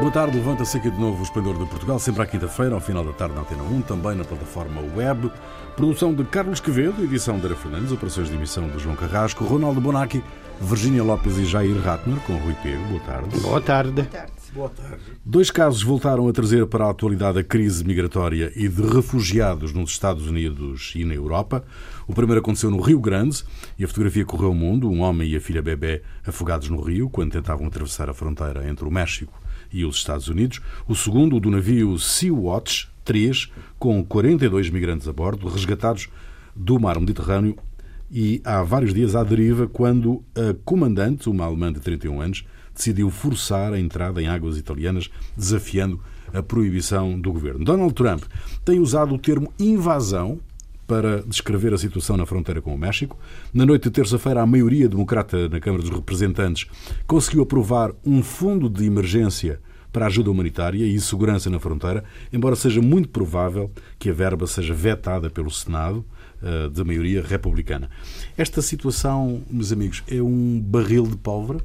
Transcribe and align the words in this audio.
Boa 0.00 0.10
tarde, 0.10 0.38
levanta-se 0.38 0.78
aqui 0.78 0.90
de 0.90 0.98
novo 0.98 1.20
o 1.20 1.22
Esplendor 1.22 1.58
de 1.58 1.66
Portugal, 1.66 1.98
sempre 1.98 2.22
à 2.22 2.26
quinta-feira, 2.26 2.74
ao 2.74 2.80
final 2.80 3.04
da 3.04 3.12
tarde 3.12 3.34
na 3.34 3.42
Antena 3.42 3.62
1, 3.62 3.82
também 3.82 4.14
na 4.14 4.24
plataforma 4.24 4.80
web. 4.96 5.30
Produção 5.76 6.14
de 6.14 6.24
Carlos 6.24 6.58
Quevedo, 6.58 7.04
edição 7.04 7.38
de 7.38 7.44
Ara 7.44 7.54
Fernandes, 7.54 7.92
operações 7.92 8.28
de 8.28 8.34
emissão 8.34 8.66
de 8.66 8.78
João 8.78 8.96
Carrasco, 8.96 9.44
Ronaldo 9.44 9.78
Bonacci, 9.78 10.24
Virgínia 10.58 11.04
Lopes 11.04 11.36
e 11.36 11.44
Jair 11.44 11.78
Ratner, 11.82 12.18
com 12.20 12.34
Rui 12.38 12.54
Pego. 12.62 12.82
Boa 12.84 13.00
tarde. 13.00 13.40
Boa 13.40 13.60
tarde. 13.60 14.08
Boa 14.54 14.70
tarde. 14.70 15.02
Dois 15.22 15.50
casos 15.50 15.82
voltaram 15.82 16.26
a 16.28 16.32
trazer 16.32 16.66
para 16.66 16.86
a 16.86 16.90
atualidade 16.90 17.38
a 17.38 17.44
crise 17.44 17.84
migratória 17.84 18.50
e 18.56 18.68
de 18.68 18.82
refugiados 18.82 19.74
nos 19.74 19.90
Estados 19.90 20.26
Unidos 20.26 20.94
e 20.96 21.04
na 21.04 21.12
Europa. 21.12 21.62
O 22.08 22.14
primeiro 22.14 22.40
aconteceu 22.40 22.70
no 22.70 22.80
Rio 22.80 23.00
Grande 23.00 23.44
e 23.78 23.84
a 23.84 23.88
fotografia 23.88 24.24
correu 24.24 24.52
o 24.52 24.54
mundo. 24.54 24.90
Um 24.90 25.02
homem 25.02 25.28
e 25.28 25.36
a 25.36 25.40
filha 25.42 25.60
bebê 25.60 26.00
afogados 26.26 26.70
no 26.70 26.80
rio 26.80 27.10
quando 27.10 27.32
tentavam 27.32 27.66
atravessar 27.66 28.08
a 28.08 28.14
fronteira 28.14 28.66
entre 28.66 28.86
o 28.86 28.90
México 28.90 29.38
e 29.72 29.84
os 29.84 29.96
Estados 29.96 30.28
Unidos. 30.28 30.60
O 30.88 30.94
segundo, 30.94 31.38
do 31.40 31.50
navio 31.50 31.98
Sea-Watch 31.98 32.88
3, 33.04 33.50
com 33.78 34.04
42 34.04 34.70
migrantes 34.70 35.08
a 35.08 35.12
bordo, 35.12 35.48
resgatados 35.48 36.08
do 36.54 36.78
mar 36.78 36.98
Mediterrâneo 36.98 37.56
e 38.10 38.40
há 38.44 38.62
vários 38.62 38.92
dias 38.92 39.14
à 39.14 39.22
deriva 39.22 39.68
quando 39.68 40.22
a 40.34 40.54
comandante, 40.64 41.28
uma 41.28 41.44
alemã 41.44 41.72
de 41.72 41.80
31 41.80 42.20
anos, 42.20 42.44
decidiu 42.74 43.10
forçar 43.10 43.72
a 43.72 43.78
entrada 43.78 44.20
em 44.20 44.26
águas 44.26 44.56
italianas, 44.56 45.10
desafiando 45.36 46.00
a 46.32 46.42
proibição 46.42 47.20
do 47.20 47.32
governo. 47.32 47.64
Donald 47.64 47.94
Trump 47.94 48.24
tem 48.64 48.80
usado 48.80 49.14
o 49.14 49.18
termo 49.18 49.52
invasão 49.58 50.40
para 50.90 51.22
descrever 51.22 51.72
a 51.72 51.78
situação 51.78 52.16
na 52.16 52.26
fronteira 52.26 52.60
com 52.60 52.74
o 52.74 52.78
México. 52.78 53.16
Na 53.54 53.64
noite 53.64 53.84
de 53.84 53.90
terça-feira, 53.92 54.42
a 54.42 54.46
maioria 54.46 54.88
democrata 54.88 55.48
na 55.48 55.60
Câmara 55.60 55.84
dos 55.84 55.92
Representantes 55.92 56.66
conseguiu 57.06 57.44
aprovar 57.44 57.92
um 58.04 58.24
fundo 58.24 58.68
de 58.68 58.86
emergência 58.86 59.60
para 59.92 60.06
ajuda 60.06 60.32
humanitária 60.32 60.84
e 60.84 61.00
segurança 61.00 61.48
na 61.48 61.60
fronteira, 61.60 62.02
embora 62.32 62.56
seja 62.56 62.82
muito 62.82 63.08
provável 63.08 63.70
que 64.00 64.10
a 64.10 64.12
verba 64.12 64.48
seja 64.48 64.74
vetada 64.74 65.30
pelo 65.30 65.48
Senado, 65.48 66.04
eh, 66.42 66.68
da 66.70 66.82
maioria 66.82 67.22
republicana. 67.22 67.88
Esta 68.36 68.60
situação, 68.60 69.42
meus 69.48 69.70
amigos, 69.70 70.02
é 70.08 70.20
um 70.20 70.60
barril 70.60 71.06
de 71.06 71.16
pólvora? 71.16 71.60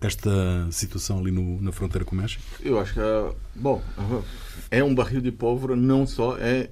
Esta 0.00 0.68
situação 0.70 1.18
ali 1.18 1.32
no, 1.32 1.60
na 1.60 1.72
fronteira 1.72 2.04
com 2.04 2.14
o 2.14 2.18
México? 2.18 2.44
Eu 2.62 2.78
acho 2.78 2.94
que, 2.94 3.00
é, 3.00 3.32
bom, 3.56 3.82
é 4.70 4.84
um 4.84 4.94
barril 4.94 5.20
de 5.20 5.32
pólvora, 5.32 5.74
não 5.74 6.06
só, 6.06 6.36
é 6.38 6.70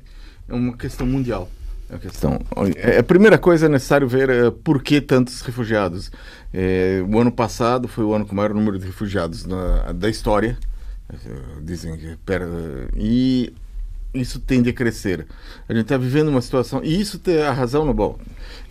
é 0.49 0.55
uma 0.55 0.77
questão 0.77 1.07
mundial. 1.07 1.49
É 1.89 1.99
questão. 1.99 2.41
É, 2.77 2.99
a 2.99 3.03
primeira 3.03 3.39
coisa 3.39 3.67
é 3.67 3.69
necessário 3.69 4.09
ver 4.09 4.29
é, 4.29 4.51
por 4.51 4.83
que 4.83 5.01
tantos 5.01 5.41
refugiados. 5.43 6.11
É, 6.53 7.05
o 7.09 7.19
ano 7.19 7.31
passado 7.31 7.87
foi 7.87 8.05
o 8.05 8.13
ano 8.13 8.27
com 8.27 8.33
o 8.33 8.37
maior 8.37 8.53
número 8.53 8.79
de 8.79 8.87
refugiados 8.87 9.47
na, 9.47 9.93
da 9.93 10.09
história, 10.09 10.59
dizem 11.63 11.97
que 11.97 12.17
pera, 12.25 12.49
e 12.97 13.53
isso 14.13 14.41
tende 14.41 14.71
a 14.71 14.73
crescer. 14.73 15.27
A 15.69 15.73
gente 15.73 15.83
está 15.83 15.97
vivendo 15.97 16.29
uma 16.29 16.41
situação 16.41 16.83
e 16.83 17.01
isso 17.01 17.21
tem 17.21 17.41
a 17.43 17.53
razão 17.53 17.85
no 17.85 17.95
bom. 17.95 18.19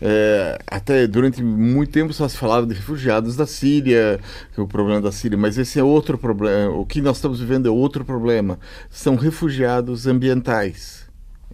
É, 0.02 0.60
até 0.68 1.08
durante 1.08 1.42
muito 1.42 1.92
tempo 1.92 2.12
só 2.12 2.28
se 2.28 2.36
falava 2.36 2.66
de 2.66 2.74
refugiados 2.74 3.38
da 3.38 3.46
Síria, 3.46 4.20
que 4.54 4.60
é 4.60 4.64
o 4.64 4.68
problema 4.68 5.00
da 5.00 5.12
Síria, 5.12 5.38
mas 5.38 5.58
esse 5.58 5.80
é 5.80 5.84
outro 5.84 6.18
problema. 6.18 6.72
O 6.76 6.86
que 6.86 7.02
nós 7.02 7.18
estamos 7.18 7.40
vivendo 7.40 7.68
é 7.68 7.72
outro 7.72 8.04
problema. 8.04 8.60
São 8.90 9.16
refugiados 9.16 10.06
ambientais 10.06 11.05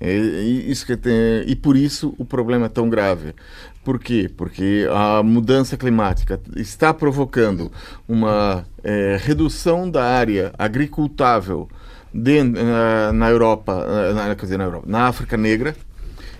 isso 0.02 0.86
que 0.86 0.98
tem, 0.98 1.14
e 1.46 1.56
por 1.56 1.78
isso 1.78 2.16
o 2.18 2.26
problema 2.26 2.66
é 2.66 2.70
tão 2.70 2.90
grave. 2.90 3.36
Por 3.84 4.00
quê? 4.00 4.30
Porque 4.36 4.88
a 4.92 5.22
mudança 5.24 5.78
climática 5.78 6.40
está 6.56 6.94
provocando 6.94 7.72
uma 8.08 8.66
é, 8.84 9.18
redução 9.20 9.90
da 9.90 10.04
área 10.04 10.52
agricultável 10.58 11.70
de, 12.14 12.44
na, 12.44 13.14
na, 13.14 13.30
Europa, 13.30 14.14
na, 14.14 14.36
quer 14.36 14.44
dizer, 14.44 14.58
na 14.58 14.66
Europa, 14.66 14.86
na 14.88 15.08
África 15.08 15.38
Negra 15.38 15.75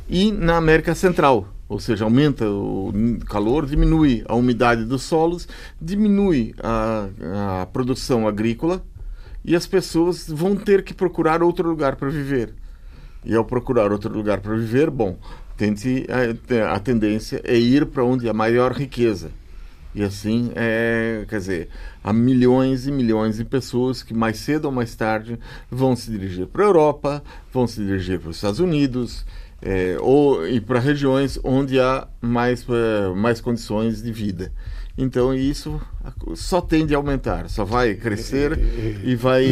e 0.10 0.32
na 0.32 0.58
América 0.58 0.94
Central. 0.94 1.48
Ou 1.68 1.80
seja, 1.80 2.04
aumenta 2.04 2.50
o 2.50 2.92
calor, 3.28 3.66
diminui 3.66 4.24
a 4.28 4.36
umidade 4.36 4.84
dos 4.84 5.04
solos, 5.04 5.48
diminui 5.82 6.54
a, 6.62 7.62
a 7.62 7.66
produção 7.68 8.28
agrícola 8.28 8.84
e 9.44 9.56
as 9.56 9.66
pessoas 9.66 10.28
vão 10.28 10.56
ter 10.56 10.84
que 10.84 10.94
procurar 10.94 11.42
outro 11.42 11.68
lugar 11.70 11.96
para 11.96 12.10
viver 12.10 12.54
e 13.24 13.36
ao 13.36 13.46
procurar 13.46 13.92
outro 13.92 14.12
lugar 14.12 14.42
para 14.42 14.56
viver, 14.56 14.90
bom, 14.90 15.18
tente 15.56 16.06
a, 16.10 16.76
a 16.76 16.80
tendência 16.80 17.42
é 17.44 17.58
ir 17.58 17.86
para 17.86 18.04
onde 18.04 18.28
há 18.28 18.34
maior 18.34 18.72
riqueza. 18.74 19.32
E 19.94 20.04
assim, 20.04 20.52
é, 20.56 21.26
quer 21.28 21.38
dizer, 21.38 21.70
há 22.02 22.14
milhões 22.14 22.88
e 22.88 22.92
milhões 22.92 23.38
de 23.38 23.44
pessoas 23.44 24.02
que 24.02 24.14
mais 24.14 24.38
cedo 24.38 24.66
ou 24.66 24.72
mais 24.72 24.96
tarde 24.96 25.38
vão 25.70 25.96
se 25.96 26.10
dirigir 26.10 26.48
para 26.48 26.64
a 26.64 26.68
Europa, 26.68 27.24
vão 27.52 27.68
se 27.68 27.84
dirigir 27.84 28.20
para 28.20 28.30
os 28.30 28.38
Estados 28.38 28.62
Unidos, 28.62 29.26
é, 29.62 29.98
ou 30.00 30.48
ir 30.48 30.62
para 30.62 30.80
regiões 30.80 31.38
onde 31.44 31.80
há 31.80 32.08
mais, 32.22 32.66
é, 32.70 33.14
mais 33.14 33.42
condições 33.42 34.02
de 34.02 34.12
vida. 34.12 34.52
Então 34.98 35.34
isso 35.34 35.80
só 36.36 36.60
tende 36.60 36.94
a 36.94 36.98
aumentar, 36.98 37.50
só 37.50 37.64
vai 37.64 37.96
crescer 37.96 38.60
e 39.04 39.16
vai 39.16 39.46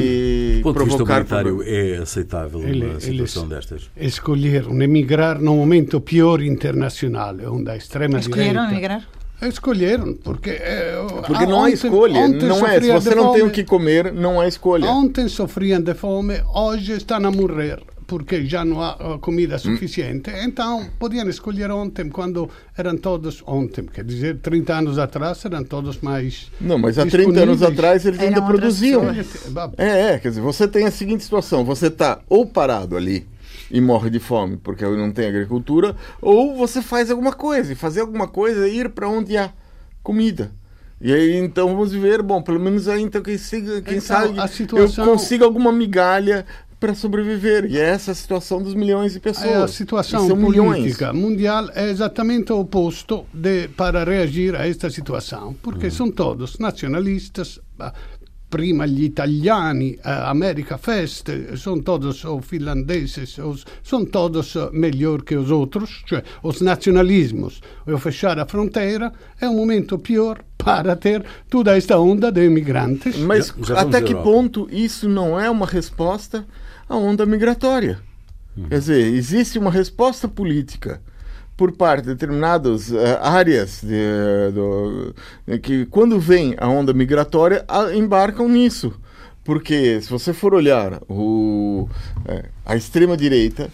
Do 0.57 0.63
ponto 0.63 0.75
provocar. 0.75 1.23
De 1.23 1.51
vista 1.51 1.69
é 1.69 1.97
aceitável 1.97 2.61
ele, 2.61 2.85
uma 2.85 2.99
situação 2.99 3.47
destas? 3.47 3.89
Escolheram 3.95 4.81
emigrar 4.81 5.39
num 5.39 5.55
momento 5.55 6.01
pior 6.01 6.41
internacional, 6.41 7.35
onde 7.47 7.71
a 7.71 7.77
extrema 7.77 8.19
Escolheram 8.19 8.67
direita. 8.67 8.73
emigrar? 8.73 9.09
Escolheram, 9.41 10.13
porque. 10.15 10.49
É, 10.49 10.95
porque 11.25 11.45
não 11.45 11.63
há 11.63 11.69
escolha. 11.69 12.27
Não 12.27 12.67
é. 12.67 12.81
Se 12.81 12.91
você 12.91 13.15
não 13.15 13.27
fome, 13.27 13.39
tem 13.39 13.47
o 13.47 13.51
que 13.51 13.63
comer, 13.63 14.11
não 14.11 14.41
há 14.41 14.47
escolha. 14.47 14.85
Ontem 14.89 15.29
sofriam 15.29 15.79
de 15.79 15.93
fome, 15.93 16.41
hoje 16.53 16.93
estão 16.93 17.25
a 17.25 17.31
morrer 17.31 17.81
porque 18.09 18.43
já 18.43 18.65
não 18.65 18.81
há 18.81 19.19
comida 19.21 19.55
hum. 19.55 19.59
suficiente. 19.59 20.31
Então, 20.43 20.89
podiam 20.97 21.29
escolher 21.29 21.69
ontem, 21.69 22.09
quando 22.09 22.49
eram 22.75 22.97
todos, 22.97 23.43
ontem, 23.45 23.85
quer 23.85 24.03
dizer, 24.03 24.39
30 24.39 24.73
anos 24.73 24.97
atrás, 24.97 25.45
eram 25.45 25.63
todos 25.63 25.99
mais. 25.99 26.51
Não, 26.59 26.79
mas 26.79 26.97
há 26.97 27.05
30 27.05 27.39
anos 27.39 27.61
atrás 27.61 28.05
eles 28.07 28.19
ainda 28.19 28.41
produziam. 28.41 29.03
É, 29.77 30.13
é, 30.13 30.19
quer 30.19 30.29
dizer, 30.29 30.41
você 30.41 30.67
tem 30.67 30.87
a 30.87 30.91
seguinte 30.91 31.23
situação: 31.23 31.63
você 31.63 31.85
está 31.87 32.19
ou 32.27 32.47
parado 32.47 32.97
ali 32.97 33.27
e 33.69 33.79
morre 33.79 34.09
de 34.09 34.19
fome 34.19 34.57
porque 34.57 34.83
não 34.83 35.11
tem 35.11 35.27
agricultura, 35.27 35.95
ou 36.19 36.55
você 36.55 36.81
faz 36.81 37.11
alguma 37.11 37.33
coisa, 37.33 37.71
e 37.71 37.75
fazer 37.75 38.01
alguma 38.01 38.27
coisa 38.27 38.65
é 38.65 38.69
ir 38.69 38.89
para 38.89 39.07
onde 39.07 39.37
há 39.37 39.53
comida. 40.01 40.51
E 41.01 41.13
aí, 41.13 41.37
então, 41.37 41.69
vamos 41.69 41.93
ver, 41.93 42.21
bom, 42.21 42.41
pelo 42.41 42.59
menos 42.59 42.89
aí, 42.89 43.01
então, 43.01 43.21
quem, 43.21 43.37
siga, 43.37 43.81
quem 43.81 43.99
então, 43.99 44.01
sabe 44.01 44.47
situação... 44.49 45.05
eu 45.05 45.11
consigo 45.11 45.45
alguma 45.45 45.71
migalha 45.71 46.45
para 46.79 46.95
sobreviver. 46.95 47.65
E 47.69 47.77
é 47.77 47.89
essa 47.89 48.11
a 48.11 48.15
situação 48.15 48.61
dos 48.61 48.73
milhões 48.73 49.13
de 49.13 49.19
pessoas. 49.19 49.45
É 49.45 49.55
a 49.55 49.67
situação 49.67 50.27
política 50.27 51.11
milhões. 51.11 51.13
mundial 51.13 51.69
é 51.75 51.89
exatamente 51.89 52.53
o 52.53 52.59
oposto 52.59 53.25
de, 53.33 53.67
para 53.69 54.03
reagir 54.03 54.55
a 54.55 54.67
esta 54.67 54.89
situação, 54.89 55.55
porque 55.61 55.87
uhum. 55.87 55.91
são 55.91 56.11
todos 56.11 56.57
nacionalistas, 56.57 57.59
prima 58.49 58.87
gli 58.87 59.05
italiani, 59.05 59.99
a 60.03 60.29
America 60.29 60.77
Fest, 60.77 61.27
são 61.57 61.79
todos 61.81 62.23
os 62.23 62.45
finlandeses, 62.45 63.37
os, 63.37 63.65
são 63.83 64.05
todos 64.05 64.55
melhor 64.71 65.21
que 65.21 65.35
os 65.35 65.51
outros, 65.51 66.03
cioè 66.07 66.23
os 66.41 66.61
nacionalismos. 66.61 67.61
O 67.85 67.97
fechar 67.97 68.39
a 68.39 68.45
fronteira 68.45 69.11
é 69.39 69.47
um 69.47 69.55
momento 69.55 69.99
pior 69.99 70.43
para 70.63 70.95
ter 70.95 71.23
toda 71.49 71.75
esta 71.75 71.97
onda 71.97 72.31
de 72.31 72.45
imigrantes. 72.45 73.17
Mas 73.17 73.53
já, 73.59 73.75
já 73.75 73.81
até 73.81 74.01
que 74.01 74.13
ponto 74.13 74.67
isso 74.71 75.07
não 75.07 75.39
é 75.39 75.49
uma 75.49 75.65
resposta 75.65 76.45
à 76.87 76.95
onda 76.95 77.25
migratória? 77.25 77.99
Uhum. 78.55 78.65
Quer 78.65 78.79
dizer, 78.79 79.13
existe 79.13 79.57
uma 79.57 79.71
resposta 79.71 80.27
política 80.27 81.01
por 81.55 81.71
parte 81.71 82.03
de 82.03 82.13
determinadas 82.13 82.91
uh, 82.91 82.97
áreas 83.21 83.81
de, 83.81 84.51
do, 84.53 85.15
que, 85.61 85.85
quando 85.87 86.19
vem 86.19 86.55
a 86.57 86.67
onda 86.67 86.93
migratória, 86.93 87.63
a, 87.67 87.93
embarcam 87.93 88.47
nisso. 88.47 88.93
Porque, 89.43 89.99
se 90.01 90.09
você 90.09 90.31
for 90.31 90.53
olhar 90.53 91.01
o, 91.09 91.89
é, 92.27 92.45
a 92.65 92.75
extrema-direita, 92.75 93.69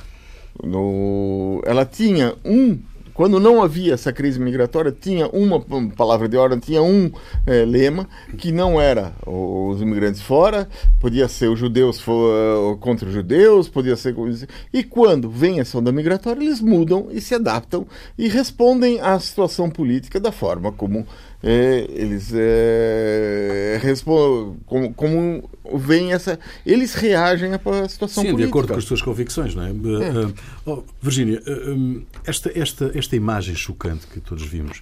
ela 1.65 1.85
tinha 1.85 2.33
um 2.45 2.79
quando 3.15 3.39
não 3.39 3.63
havia 3.63 3.93
essa 3.93 4.11
crise 4.11 4.39
migratória, 4.39 4.91
tinha 4.91 5.27
uma 5.29 5.59
palavra 5.95 6.27
de 6.27 6.35
ordem, 6.35 6.59
tinha 6.59 6.83
um 6.83 7.09
é, 7.47 7.63
lema 7.63 8.07
que 8.37 8.51
não 8.51 8.79
era 8.79 9.13
os 9.25 9.81
imigrantes 9.81 10.21
fora, 10.21 10.67
podia 10.99 11.27
ser 11.29 11.49
os 11.49 11.57
judeus 11.57 11.99
for, 11.99 12.77
contra 12.79 13.07
os 13.07 13.13
judeus, 13.13 13.69
podia 13.69 13.95
ser. 13.95 14.13
E 14.73 14.83
quando 14.83 15.29
vem 15.29 15.61
essa 15.61 15.77
onda 15.77 15.93
migratória, 15.93 16.43
eles 16.43 16.59
mudam 16.59 17.07
e 17.09 17.21
se 17.21 17.33
adaptam 17.33 17.87
e 18.17 18.27
respondem 18.27 18.99
à 18.99 19.17
situação 19.17 19.69
política 19.69 20.19
da 20.19 20.31
forma 20.31 20.73
como 20.73 21.07
é, 21.43 21.87
eles 21.89 22.31
é, 22.33 23.79
respondem, 23.81 24.57
como, 24.65 24.93
como 24.93 25.49
vem 25.77 26.13
essa. 26.13 26.39
Eles 26.65 26.93
reagem 26.95 27.51
à 27.53 27.59
situação 27.89 28.23
Sim, 28.23 28.31
política. 28.31 28.37
de 28.37 28.49
acordo 28.49 28.73
com 28.73 28.79
as 28.79 28.85
suas 28.85 29.01
convicções, 29.01 29.53
não 29.53 29.63
é? 29.63 29.69
é. 29.69 29.71
Uh, 29.71 30.33
oh, 30.65 30.83
Virgínia, 31.01 31.41
uh, 31.45 32.05
esta, 32.25 32.51
esta, 32.57 32.91
esta 32.95 33.15
imagem 33.15 33.55
chocante 33.55 34.07
que 34.07 34.19
todos 34.19 34.45
vimos 34.45 34.81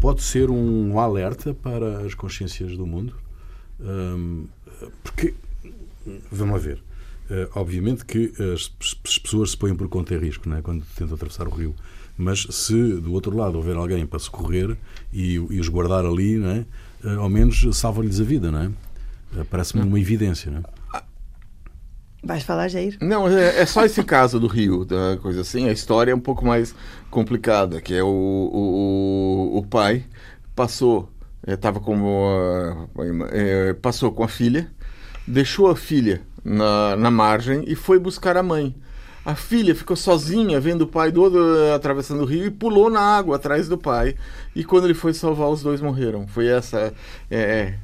pode 0.00 0.22
ser 0.22 0.50
um 0.50 1.00
alerta 1.00 1.52
para 1.52 2.02
as 2.06 2.14
consciências 2.14 2.76
do 2.76 2.86
mundo? 2.86 3.12
porque, 5.02 5.34
vamos 6.30 6.54
lá 6.54 6.58
ver, 6.60 6.82
obviamente 7.54 8.04
que 8.04 8.32
as, 8.54 8.72
as, 9.04 9.18
pessoas 9.18 9.50
se 9.50 9.56
põem 9.56 9.74
por 9.74 9.88
conta 9.88 10.14
em 10.14 10.18
risco 10.18 10.48
não 10.48 10.56
é? 10.56 10.62
quando 10.62 10.84
tentam 10.96 11.14
atravessar 11.14 11.46
o 11.46 11.50
rio, 11.50 11.74
mas 12.16 12.46
se 12.50 12.94
do 12.94 13.12
outro 13.12 13.36
lado 13.36 13.56
houver 13.56 13.76
alguém 13.76 14.06
para 14.06 14.18
socorrer 14.18 14.76
e, 15.12 15.34
e 15.34 15.60
os 15.60 15.68
guardar 15.68 16.04
ali, 16.04 16.36
não 16.36 16.50
é? 16.50 16.64
ao 17.18 17.28
menos 17.28 17.64
salva-lhes 17.76 18.20
a 18.20 18.24
vida, 18.24 18.50
não 18.50 18.62
é? 18.62 18.70
Parece-me 19.50 19.82
uma 19.82 20.00
evidência, 20.00 20.50
não 20.50 20.60
é? 20.60 20.78
Vais 22.22 22.42
falar, 22.42 22.68
Jair? 22.68 22.96
Não, 23.00 23.28
é, 23.28 23.60
é, 23.60 23.66
só 23.66 23.84
esse 23.84 24.02
caso 24.02 24.40
do 24.40 24.48
Rio, 24.48 24.84
da 24.84 25.16
coisa 25.22 25.42
assim. 25.42 25.68
A 25.68 25.72
história 25.72 26.10
é 26.10 26.14
um 26.14 26.20
pouco 26.20 26.44
mais 26.44 26.74
complicada, 27.10 27.80
que 27.80 27.94
é 27.94 28.02
o, 28.02 28.06
o, 28.06 29.58
o 29.58 29.66
pai 29.66 30.04
passou, 30.54 31.08
estava 31.46 31.78
eh, 31.78 31.82
como 31.82 32.08
é, 33.30 33.72
passou 33.74 34.10
com 34.10 34.24
a 34.24 34.28
filha, 34.28 34.68
deixou 35.26 35.68
a 35.68 35.76
filha 35.76 36.22
na, 36.48 36.96
na 36.96 37.10
margem 37.10 37.64
e 37.66 37.74
foi 37.74 37.98
buscar 37.98 38.36
a 38.36 38.42
mãe. 38.42 38.74
A 39.24 39.34
filha 39.34 39.74
ficou 39.74 39.96
sozinha 39.96 40.58
vendo 40.58 40.82
o 40.82 40.86
pai 40.86 41.12
do 41.12 41.22
outro 41.22 41.40
atravessando 41.74 42.22
o 42.22 42.24
rio 42.24 42.46
e 42.46 42.50
pulou 42.50 42.88
na 42.88 43.00
água 43.00 43.36
atrás 43.36 43.68
do 43.68 43.76
pai. 43.76 44.14
E 44.56 44.64
quando 44.64 44.84
ele 44.84 44.94
foi 44.94 45.12
salvar, 45.12 45.48
os 45.48 45.62
dois 45.62 45.82
morreram. 45.82 46.26
Foi 46.26 46.46
essa 46.46 46.94
é, 47.30 47.74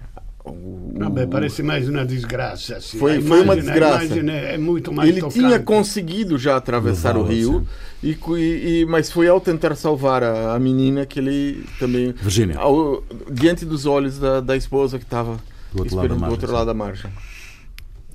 o, 0.45 0.93
Vabbè, 0.99 1.27
parece 1.27 1.63
mais 1.63 1.89
uma 1.89 2.05
desgraça. 2.05 2.77
Assim. 2.77 2.99
Foi, 2.99 3.13
imagem, 3.13 3.29
foi 3.29 3.41
uma 3.41 3.57
desgraça. 3.57 4.15
É 4.15 4.59
muito 4.59 4.93
mais 4.93 5.09
Ele 5.09 5.21
tocante. 5.21 5.39
tinha 5.39 5.59
conseguido 5.59 6.37
já 6.37 6.57
atravessar 6.57 7.17
o 7.17 7.23
rio, 7.23 7.67
e, 8.03 8.11
e, 8.13 8.87
mas 8.87 9.11
foi 9.11 9.27
ao 9.27 9.41
tentar 9.41 9.75
salvar 9.75 10.23
a, 10.23 10.55
a 10.55 10.59
menina 10.59 11.07
que 11.07 11.19
ele 11.19 11.65
também. 11.79 12.13
Virginia. 12.13 12.59
Ao, 12.59 13.03
diante 13.31 13.65
dos 13.65 13.87
olhos 13.87 14.19
da, 14.19 14.41
da 14.41 14.55
esposa 14.55 14.99
que 14.99 15.05
estava 15.05 15.39
do 15.73 15.81
outro, 15.81 15.97
lado 15.97 16.09
da, 16.09 16.15
margem, 16.15 16.29
do 16.29 16.33
outro 16.33 16.53
lado 16.53 16.67
da 16.67 16.75
margem. 16.75 17.11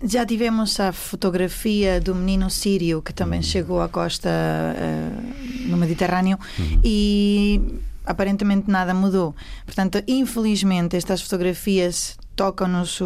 Já 0.02 0.26
tivemos 0.26 0.80
a 0.80 0.94
fotografia 0.94 2.00
do 2.00 2.16
menino 2.16 2.50
sírio 2.50 3.02
que 3.02 3.14
também 3.14 3.40
uhum. 3.40 3.44
chegou 3.44 3.82
à 3.82 3.90
costa 3.90 4.30
uh, 4.30 5.70
no 5.70 5.76
Mediterrâneo 5.76 6.38
uhum. 6.58 6.82
e 6.84 7.62
aparentemente 8.06 8.72
nada 8.72 8.94
mudou. 8.94 9.36
Portanto, 9.66 10.02
infelizmente, 10.08 10.96
estas 10.96 11.22
fotografias 11.22 12.18
tocam-nos 12.36 13.00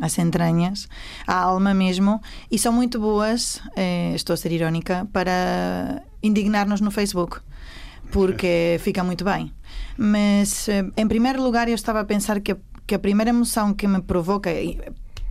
as 0.00 0.16
entranhas, 0.16 0.88
a 1.26 1.34
alma 1.34 1.74
mesmo, 1.74 2.22
e 2.48 2.56
são 2.56 2.72
muito 2.72 3.00
boas, 3.00 3.60
eh, 3.74 4.12
estou 4.14 4.32
a 4.32 4.36
ser 4.36 4.52
irónica, 4.52 5.08
para 5.12 6.00
indignar-nos 6.22 6.80
no 6.80 6.92
Facebook, 6.92 7.40
porque 8.12 8.78
fica 8.80 9.02
muito 9.02 9.24
bem. 9.24 9.52
Mas, 9.98 10.68
eh, 10.68 10.84
em 10.96 11.08
primeiro 11.08 11.42
lugar, 11.42 11.68
eu 11.68 11.74
estava 11.74 11.98
a 11.98 12.04
pensar 12.04 12.40
que, 12.40 12.56
que 12.86 12.94
a 12.94 12.98
primeira 12.98 13.30
emoção 13.30 13.74
que 13.74 13.88
me 13.88 14.00
provoca, 14.00 14.50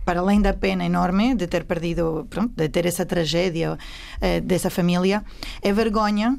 para 0.04 0.20
além 0.20 0.40
da 0.40 0.52
pena 0.52 0.84
enorme 0.84 1.34
de 1.34 1.46
ter 1.46 1.64
perdido, 1.64 2.26
pronto, 2.28 2.52
de 2.54 2.68
ter 2.68 2.86
essa 2.86 3.06
tragédia 3.06 3.78
eh, 4.20 4.40
dessa 4.40 4.70
família, 4.70 5.24
é 5.62 5.72
vergonha 5.72 6.38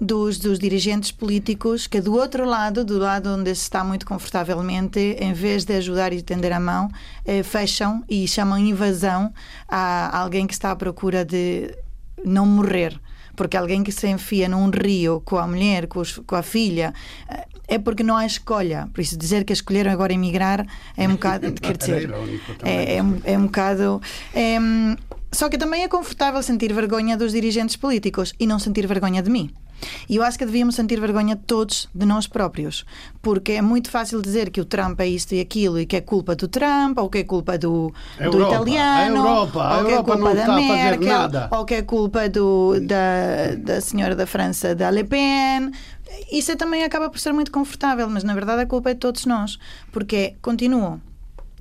dos, 0.00 0.38
dos 0.38 0.58
dirigentes 0.58 1.10
políticos 1.10 1.86
que, 1.86 2.00
do 2.00 2.14
outro 2.14 2.44
lado, 2.44 2.84
do 2.84 2.98
lado 2.98 3.30
onde 3.30 3.54
se 3.54 3.62
está 3.62 3.82
muito 3.82 4.06
confortavelmente, 4.06 5.00
em 5.18 5.32
vez 5.32 5.64
de 5.64 5.74
ajudar 5.76 6.12
e 6.12 6.22
tender 6.22 6.52
a 6.52 6.60
mão, 6.60 6.88
eh, 7.24 7.42
fecham 7.42 8.04
e 8.08 8.28
chamam 8.28 8.58
invasão 8.58 9.32
a 9.68 10.18
alguém 10.18 10.46
que 10.46 10.52
está 10.52 10.70
à 10.70 10.76
procura 10.76 11.24
de 11.24 11.74
não 12.24 12.46
morrer. 12.46 13.00
Porque 13.34 13.56
alguém 13.56 13.82
que 13.82 13.92
se 13.92 14.08
enfia 14.08 14.48
num 14.48 14.70
rio 14.70 15.20
com 15.24 15.36
a 15.36 15.46
mulher, 15.46 15.86
com, 15.86 16.00
os, 16.00 16.18
com, 16.18 16.36
a 16.36 16.42
filha, 16.42 16.92
eh, 17.28 17.46
é 17.68 17.78
porque 17.78 18.02
não 18.02 18.16
há 18.16 18.26
escolha. 18.26 18.88
Por 18.92 19.00
isso, 19.00 19.16
dizer 19.16 19.44
que 19.44 19.52
escolheram 19.52 19.90
agora 19.90 20.12
emigrar 20.12 20.66
é 20.96 21.08
um 21.08 21.12
bocado. 21.12 21.52
quer 21.60 21.76
dizer, 21.76 22.10
é, 22.62 22.96
é, 22.96 23.02
é, 23.24 23.38
um 23.38 23.46
bocado. 23.46 24.00
É, 24.34 24.58
só 25.32 25.48
que 25.48 25.58
também 25.58 25.82
é 25.82 25.88
confortável 25.88 26.42
sentir 26.42 26.72
vergonha 26.72 27.16
dos 27.16 27.32
dirigentes 27.32 27.76
políticos 27.76 28.32
e 28.38 28.46
não 28.46 28.58
sentir 28.58 28.86
vergonha 28.86 29.22
de 29.22 29.30
mim. 29.30 29.50
E 30.08 30.16
eu 30.16 30.22
acho 30.22 30.38
que 30.38 30.46
devíamos 30.46 30.74
sentir 30.74 30.98
vergonha 30.98 31.36
todos 31.36 31.88
de 31.94 32.06
nós 32.06 32.26
próprios, 32.26 32.84
porque 33.20 33.52
é 33.52 33.62
muito 33.62 33.90
fácil 33.90 34.22
dizer 34.22 34.50
que 34.50 34.60
o 34.60 34.64
Trump 34.64 34.98
é 35.00 35.06
isto 35.06 35.34
e 35.34 35.40
aquilo 35.40 35.78
e 35.78 35.86
que 35.86 35.96
é 35.96 36.00
culpa 36.00 36.34
do 36.34 36.48
Trump, 36.48 36.98
ou 36.98 37.10
que 37.10 37.18
é 37.18 37.24
culpa 37.24 37.58
do, 37.58 37.92
do 38.30 38.42
italiano, 38.46 39.16
Europa, 39.16 39.78
ou 39.78 39.84
que 39.84 39.92
é 39.92 40.02
culpa 40.02 40.34
da 40.34 40.54
Merkel, 40.54 41.30
ou 41.50 41.64
que 41.64 41.74
é 41.74 41.82
culpa 41.82 42.28
do, 42.28 42.80
da, 42.80 43.54
da 43.58 43.80
senhora 43.80 44.14
da 44.14 44.26
França, 44.26 44.74
da 44.74 44.90
Le 44.90 45.04
Pen. 45.04 45.72
Isso 46.30 46.56
também 46.56 46.84
acaba 46.84 47.10
por 47.10 47.18
ser 47.18 47.32
muito 47.32 47.50
confortável, 47.50 48.08
mas 48.08 48.24
na 48.24 48.34
verdade 48.34 48.62
a 48.62 48.66
culpa 48.66 48.90
é 48.90 48.94
de 48.94 49.00
todos 49.00 49.26
nós, 49.26 49.58
porque 49.92 50.36
continuam 50.40 51.00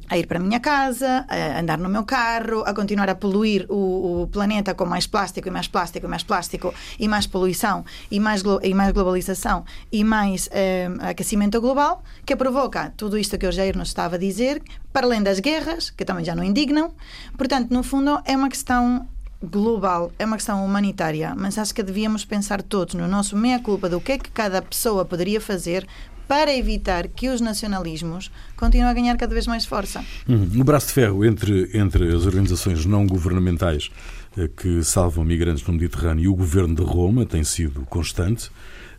a 0.09 0.17
ir 0.17 0.27
para 0.27 0.37
a 0.37 0.41
minha 0.41 0.59
casa, 0.59 1.25
a 1.27 1.59
andar 1.59 1.77
no 1.77 1.89
meu 1.89 2.03
carro, 2.03 2.63
a 2.65 2.73
continuar 2.73 3.09
a 3.09 3.15
poluir 3.15 3.65
o, 3.69 4.23
o, 4.23 4.27
planeta 4.27 4.73
com 4.73 4.85
mais 4.85 5.07
plástico 5.07 5.47
e 5.47 5.51
mais 5.51 5.67
plástico 5.67 6.05
e 6.05 6.09
mais 6.09 6.23
plástico 6.23 6.73
e 6.99 7.07
mais 7.07 7.25
poluição 7.25 7.83
e 8.11 8.19
mais, 8.19 8.43
e 8.61 8.73
mais 8.73 8.91
globalização 8.91 9.65
e 9.91 10.03
mais 10.03 10.47
eh, 10.51 10.89
aquecimento 11.01 11.59
global, 11.59 12.03
que 12.25 12.35
provoca 12.35 12.93
tudo 12.95 13.17
isto 13.17 13.37
que 13.37 13.47
o 13.47 13.51
Jair 13.51 13.75
nos 13.77 13.87
estava 13.87 14.15
a 14.15 14.19
dizer, 14.19 14.61
para 14.93 15.07
além 15.07 15.23
das 15.23 15.39
guerras, 15.39 15.89
que 15.89 16.05
também 16.05 16.23
já 16.23 16.35
não 16.35 16.43
indignam. 16.43 16.93
Portanto, 17.37 17.71
no 17.71 17.81
fundo, 17.81 18.21
é 18.25 18.35
uma 18.35 18.49
questão 18.49 19.07
global, 19.43 20.11
é 20.17 20.25
uma 20.25 20.37
questão 20.37 20.65
humanitária, 20.65 21.33
mas 21.35 21.57
acho 21.57 21.73
que 21.73 21.83
devíamos 21.83 22.25
pensar 22.25 22.61
todos 22.61 22.95
no 22.95 23.07
nosso 23.07 23.35
meia-culpa 23.35 23.89
do 23.89 24.01
que 24.01 24.13
é 24.13 24.17
que 24.17 24.29
cada 24.31 24.61
pessoa 24.61 25.05
poderia 25.05 25.39
fazer 25.39 25.85
para 26.27 26.55
evitar 26.55 27.07
que 27.07 27.29
os 27.29 27.39
nacionalismos 27.39 28.31
continuem 28.55 28.89
a 28.89 28.93
ganhar 28.93 29.17
cada 29.17 29.33
vez 29.33 29.45
mais 29.45 29.65
força. 29.65 30.03
Uhum. 30.27 30.49
O 30.59 30.63
braço 30.63 30.87
de 30.87 30.93
ferro 30.93 31.23
entre, 31.23 31.69
entre 31.73 32.13
as 32.13 32.25
organizações 32.25 32.85
não 32.85 33.05
governamentais 33.05 33.91
eh, 34.37 34.49
que 34.55 34.83
salvam 34.83 35.23
migrantes 35.23 35.65
no 35.65 35.73
Mediterrâneo 35.73 36.23
e 36.23 36.27
o 36.27 36.35
governo 36.35 36.75
de 36.75 36.81
Roma 36.81 37.25
tem 37.25 37.43
sido 37.43 37.81
constante. 37.81 38.49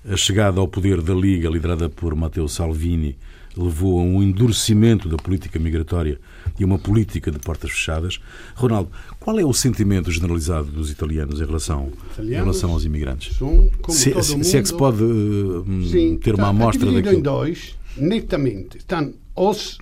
A 0.09 0.17
chegada 0.17 0.61
ao 0.61 0.69
poder 0.69 1.03
da 1.03 1.13
Liga, 1.13 1.49
liderada 1.51 1.89
por 1.89 2.15
Matteo 2.15 2.49
Salvini, 2.49 3.19
levou 3.57 3.99
a 3.99 4.03
um 4.03 4.23
endurecimento 4.23 5.09
da 5.09 5.17
política 5.17 5.59
migratória 5.59 6.21
e 6.59 6.65
uma 6.65 6.79
política 6.79 7.31
de 7.31 7.39
portas 7.39 7.71
fechadas. 7.71 8.21
Ronaldo, 8.55 8.91
qual 9.19 9.39
é 9.39 9.45
o 9.45 9.53
sentimento 9.53 10.11
generalizado 10.11 10.71
dos 10.71 10.91
italianos 10.91 11.41
em 11.41 11.45
relação, 11.45 11.93
italianos 12.13 12.29
em 12.29 12.45
relação 12.45 12.71
aos 12.73 12.85
imigrantes? 12.85 13.37
São, 13.37 13.71
se, 13.89 14.23
se, 14.23 14.33
mundo, 14.33 14.45
se, 14.45 14.57
é 14.57 14.63
que 14.63 14.69
se 14.69 14.77
pode 14.77 15.03
uh, 15.03 15.65
sim, 15.91 16.19
ter 16.19 16.35
uma 16.35 16.49
amostra 16.49 16.91
daquilo? 16.91 17.19
em 17.19 17.23
dois, 17.23 17.75
netamente. 17.97 18.79
Estão 18.79 19.15
os 19.35 19.79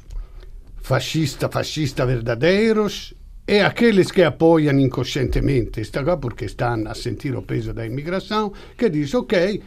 fascistas, 0.81 1.51
fascistas 1.53 2.07
verdadeiros 2.07 3.15
e 3.47 3.61
aqueles 3.61 4.11
que 4.11 4.23
apoiam 4.23 4.79
inconscientemente 4.79 5.81
esta 5.81 6.03
coisa 6.03 6.17
porque 6.17 6.47
estão 6.47 6.87
a 6.87 6.95
sentir 6.95 7.37
o 7.37 7.43
peso 7.43 7.75
da 7.75 7.85
imigração, 7.85 8.53
que 8.77 8.89
diz, 8.89 9.13
ok, 9.15 9.61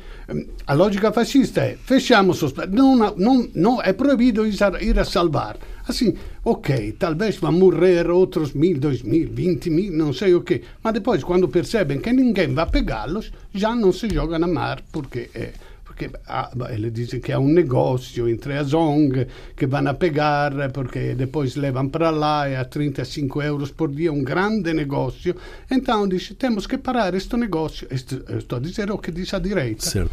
a 0.66 0.74
lógica 0.74 1.12
fascista 1.12 1.62
é, 1.62 1.78
fechamos 1.78 2.42
os... 2.42 2.54
Não, 2.72 2.96
não, 3.16 3.48
não, 3.54 3.82
é 3.82 3.94
proibido 3.94 4.48
ir 4.48 5.00
a 5.00 5.06
salvar. 5.06 5.58
Assim, 5.88 6.16
ok, 6.44 6.94
talvez 6.94 7.38
vão 7.38 7.52
morrer 7.52 8.10
outros 8.10 8.54
mil, 8.54 8.80
dois 8.80 9.04
mil, 9.04 9.30
vinte 9.32 9.70
mil, 9.70 9.94
não 9.94 10.12
sei 10.12 10.34
o 10.34 10.42
quê. 10.42 10.64
Mas 10.84 10.94
depois, 10.96 11.24
quando 11.24 11.48
percebem 11.48 12.00
que 12.00 12.12
ninguém 12.12 12.54
vai 12.54 12.66
pegá-los, 12.70 13.32
já 13.54 13.76
não 13.76 13.94
se 13.94 14.10
jogam 14.10 14.44
a 14.44 14.48
mar, 14.48 14.82
porque 14.92 15.30
é 15.36 15.54
porque 15.98 16.12
ah, 16.28 16.52
ele 16.70 16.92
diz 16.92 17.10
que 17.24 17.32
é 17.32 17.40
um 17.40 17.48
negócio 17.48 18.30
entre 18.30 18.56
as 18.56 18.72
ONG 18.72 19.28
que 19.56 19.66
vão 19.66 19.88
a 19.88 19.96
pegar, 19.96 20.54
porque 20.72 21.16
depois 21.16 21.56
levam 21.56 21.90
para 21.90 22.12
lá 22.12 22.48
e 22.48 22.56
a 22.56 22.64
35 22.64 23.42
euros 23.42 23.72
por 23.72 23.90
dia, 23.90 24.14
um 24.14 24.24
grande 24.24 24.72
negócio. 24.74 25.36
Então 25.72 26.08
diz, 26.08 26.32
temos 26.38 26.68
que 26.68 26.78
parar 26.78 27.16
este 27.16 27.36
negócio. 27.36 27.88
estou 27.90 28.58
a 28.58 28.62
dizer 28.62 28.92
o 28.92 29.00
que 29.00 29.12
diz 29.12 29.34
a 29.34 29.40
direita. 29.40 29.84
Certo. 29.84 30.12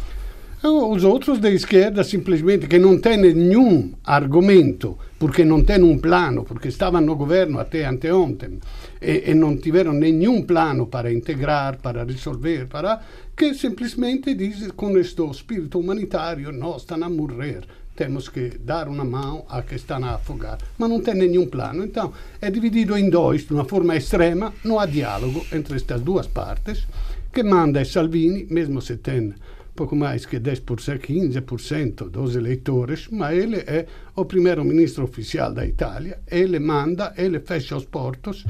Os 0.63 1.03
outros 1.03 1.37
da 1.37 1.51
esquerda 1.51 2.03
simplesmente 2.03 2.65
que 2.65 2.79
não 2.79 2.97
têm 2.97 3.17
nenhum 3.17 3.93
argumento, 4.03 4.97
porque 5.19 5.45
não 5.45 5.63
têm 5.63 5.83
um 5.83 5.99
plano, 5.99 6.43
porque 6.43 6.69
estavam 6.69 7.01
no 7.01 7.15
governo 7.15 7.59
até 7.59 7.85
anteontem 7.85 8.59
e, 8.99 9.29
e 9.29 9.33
não 9.35 9.55
tiveram 9.57 9.93
nenhum 9.93 10.41
plano 10.41 10.87
para 10.87 11.13
integrar, 11.13 11.77
para 11.77 12.03
resolver, 12.03 12.65
para 12.65 12.99
que 13.35 13.53
simplesmente 13.53 14.33
diz 14.33 14.71
com 14.71 14.97
este 14.97 15.21
espírito 15.29 15.77
humanitário, 15.77 16.53
nós 16.53 16.83
estão 16.83 17.03
a 17.03 17.09
morrer, 17.09 17.65
temos 17.93 18.29
que 18.29 18.57
dar 18.59 18.87
uma 18.87 19.03
mão 19.03 19.45
a 19.49 19.61
que 19.61 19.75
estão 19.75 20.03
a 20.05 20.15
afogar, 20.15 20.57
mas 20.77 20.89
não 20.89 21.01
tem 21.01 21.15
nenhum 21.15 21.45
plano. 21.47 21.83
Então 21.83 22.13
é 22.41 22.49
dividido 22.49 22.97
em 22.97 23.09
dois, 23.09 23.45
de 23.45 23.53
uma 23.53 23.65
forma 23.65 23.95
extrema, 23.95 24.53
não 24.63 24.79
há 24.79 24.85
diálogo 24.85 25.45
entre 25.51 25.75
estas 25.75 26.01
duas 26.01 26.27
partes, 26.27 26.87
que 27.33 27.43
manda 27.43 27.83
Salvini, 27.83 28.47
mesmo 28.49 28.81
se 28.81 28.95
tem 28.95 29.33
pouco 29.75 29.97
mais 29.97 30.25
que 30.25 30.39
10%, 30.39 30.99
15% 30.99 32.09
dos 32.09 32.37
eleitores, 32.37 33.09
mas 33.11 33.37
ele 33.37 33.57
é 33.57 33.85
o 34.15 34.23
primeiro 34.23 34.63
ministro 34.63 35.03
oficial 35.03 35.53
da 35.53 35.67
Itália, 35.67 36.19
ele 36.31 36.59
manda, 36.59 37.13
ele 37.17 37.41
fecha 37.41 37.75
os 37.75 37.83
portos 37.83 38.45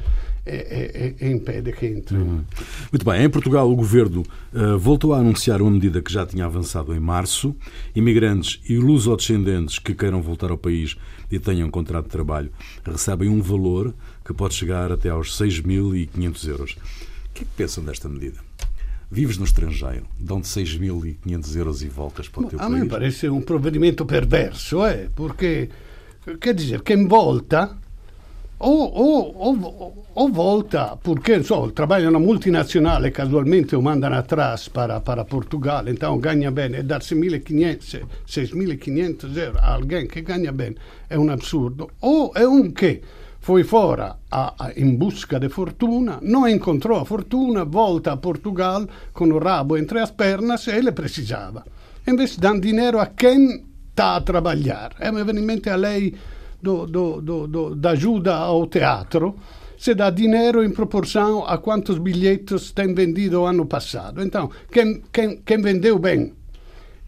e, 0.45 1.15
e, 1.21 1.25
e 1.25 1.31
impede 1.31 1.71
que 1.71 1.85
entre. 1.87 2.17
Uhum. 2.17 2.43
Muito 2.91 3.05
bem, 3.05 3.23
em 3.23 3.29
Portugal 3.29 3.69
o 3.69 3.75
governo 3.75 4.23
uh, 4.53 4.77
voltou 4.77 5.13
a 5.13 5.19
anunciar 5.19 5.61
uma 5.61 5.71
medida 5.71 6.01
que 6.01 6.11
já 6.11 6.25
tinha 6.25 6.45
avançado 6.45 6.93
em 6.93 6.99
março. 6.99 7.55
Imigrantes 7.95 8.61
e 8.69 8.77
lusodescendentes 8.77 9.79
que 9.79 9.93
queiram 9.93 10.21
voltar 10.21 10.51
ao 10.51 10.57
país 10.57 10.95
e 11.31 11.39
tenham 11.39 11.67
um 11.67 11.71
contrato 11.71 12.05
de 12.05 12.11
trabalho 12.11 12.51
recebem 12.85 13.29
um 13.29 13.41
valor 13.41 13.93
que 14.23 14.33
pode 14.33 14.53
chegar 14.53 14.91
até 14.91 15.09
aos 15.09 15.37
6.500 15.37 16.47
euros. 16.47 16.71
O 16.71 17.33
que 17.33 17.43
é 17.43 17.45
que 17.45 17.51
pensam 17.57 17.83
desta 17.83 18.07
medida? 18.07 18.39
Vives 19.11 19.37
no 19.37 19.45
estrangeiro, 19.45 20.05
dão-te 20.19 20.47
6.500 20.47 21.55
euros 21.55 21.83
e 21.83 21.87
voltas 21.87 22.27
para 22.27 22.41
o 22.41 22.47
teu 22.47 22.59
a 22.59 22.63
país. 22.63 22.81
A 22.81 22.83
me 22.83 22.89
parece 22.89 23.29
um 23.29 23.41
provvedimento 23.41 24.05
perverso, 24.05 24.83
eh? 24.85 25.09
porque, 25.15 25.69
quer 26.39 26.53
dizer, 26.53 26.81
quem 26.81 27.07
volta 27.07 27.77
o, 28.57 28.69
o, 28.69 29.49
o, 29.49 30.05
o, 30.13 30.29
volta, 30.29 30.97
porque 31.01 31.43
so, 31.43 31.71
trabalha 31.71 32.09
na 32.09 32.19
multinazionale, 32.19 33.11
casualmente 33.11 33.75
o 33.75 33.81
mandano 33.81 34.15
atrás 34.15 34.69
para, 34.69 35.01
para 35.01 35.25
Portugal, 35.25 35.87
então 35.87 36.17
ganha 36.19 36.51
bene, 36.51 36.77
e 36.77 36.83
1.500, 36.83 38.03
6.500 38.25 39.37
euro 39.37 39.59
a 39.59 39.73
alguém 39.73 40.07
que 40.07 40.21
ganha 40.21 40.53
bene 40.53 40.75
è 41.07 41.15
un 41.15 41.29
absurdo, 41.29 41.91
o 41.99 42.31
è 42.33 42.45
un 42.45 42.71
che 42.71 43.01
foi 43.39 43.63
fora 43.63 44.17
a, 44.29 44.53
a, 44.57 44.71
in 44.75 44.97
busca 44.97 45.37
de 45.37 45.49
fortuna, 45.49 46.17
non 46.21 46.47
incontrò 46.47 47.01
a 47.01 47.05
fortuna, 47.05 47.63
volta 47.63 48.11
a 48.11 48.17
Portugal 48.17 48.87
con 49.11 49.31
o 49.31 49.37
rabo 49.37 49.75
entre 49.75 49.99
as 49.99 50.11
pernas 50.11 50.65
e 50.67 50.81
le 50.81 50.93
precisava. 50.93 51.63
Invece 52.05 52.39
dan 52.39 52.59
dinero 52.59 52.99
a 52.99 53.11
quem 53.13 53.63
sta 53.91 54.13
a 54.13 54.21
trabalhar. 54.21 54.95
Viene 54.97 55.39
in 55.39 55.45
mente 55.45 55.69
a 55.69 55.75
lei 55.75 56.15
do, 56.61 56.85
do, 56.85 57.21
do, 57.21 57.47
do, 57.47 57.75
da 57.75 57.91
ajuda 57.91 58.35
ao 58.35 58.67
teatro, 58.67 59.35
se 59.77 59.93
dá 59.93 60.09
dinheiro 60.09 60.63
em 60.63 60.71
proporção 60.71 61.45
a 61.45 61.57
quantos 61.57 61.97
bilhetes 61.97 62.71
tem 62.71 62.93
vendido 62.93 63.45
ano 63.45 63.65
passado. 63.65 64.21
Então, 64.21 64.49
quem, 64.71 65.01
quem, 65.11 65.37
quem 65.37 65.61
vendeu 65.61 65.99
bem 65.99 66.33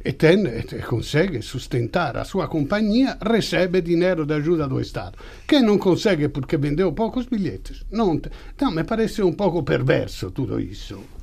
e, 0.03 0.13
tem, 0.13 0.45
e 0.45 0.81
consegue 0.83 1.41
sustentar 1.41 2.17
a 2.17 2.23
sua 2.23 2.47
companhia, 2.47 3.17
recebe 3.21 3.81
dinheiro 3.81 4.25
da 4.25 4.35
ajuda 4.35 4.67
do 4.67 4.79
Estado. 4.79 5.17
Quem 5.47 5.61
não 5.61 5.77
consegue 5.77 6.29
porque 6.29 6.57
vendeu 6.57 6.91
poucos 6.93 7.25
bilhetes, 7.25 7.83
não. 7.91 8.19
Então, 8.55 8.71
me 8.71 8.83
parece 8.83 9.21
um 9.23 9.33
pouco 9.33 9.63
perverso 9.63 10.31
tudo 10.31 10.59
isso. 10.59 11.16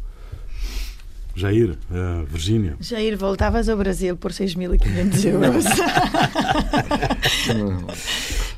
Jair, 1.36 1.70
uh, 1.90 2.24
Virgínia. 2.26 2.76
Jair, 2.80 3.16
voltavas 3.16 3.68
ao 3.68 3.76
Brasil 3.76 4.16
por 4.16 4.30
6.500 4.30 5.24
euros. 5.26 5.64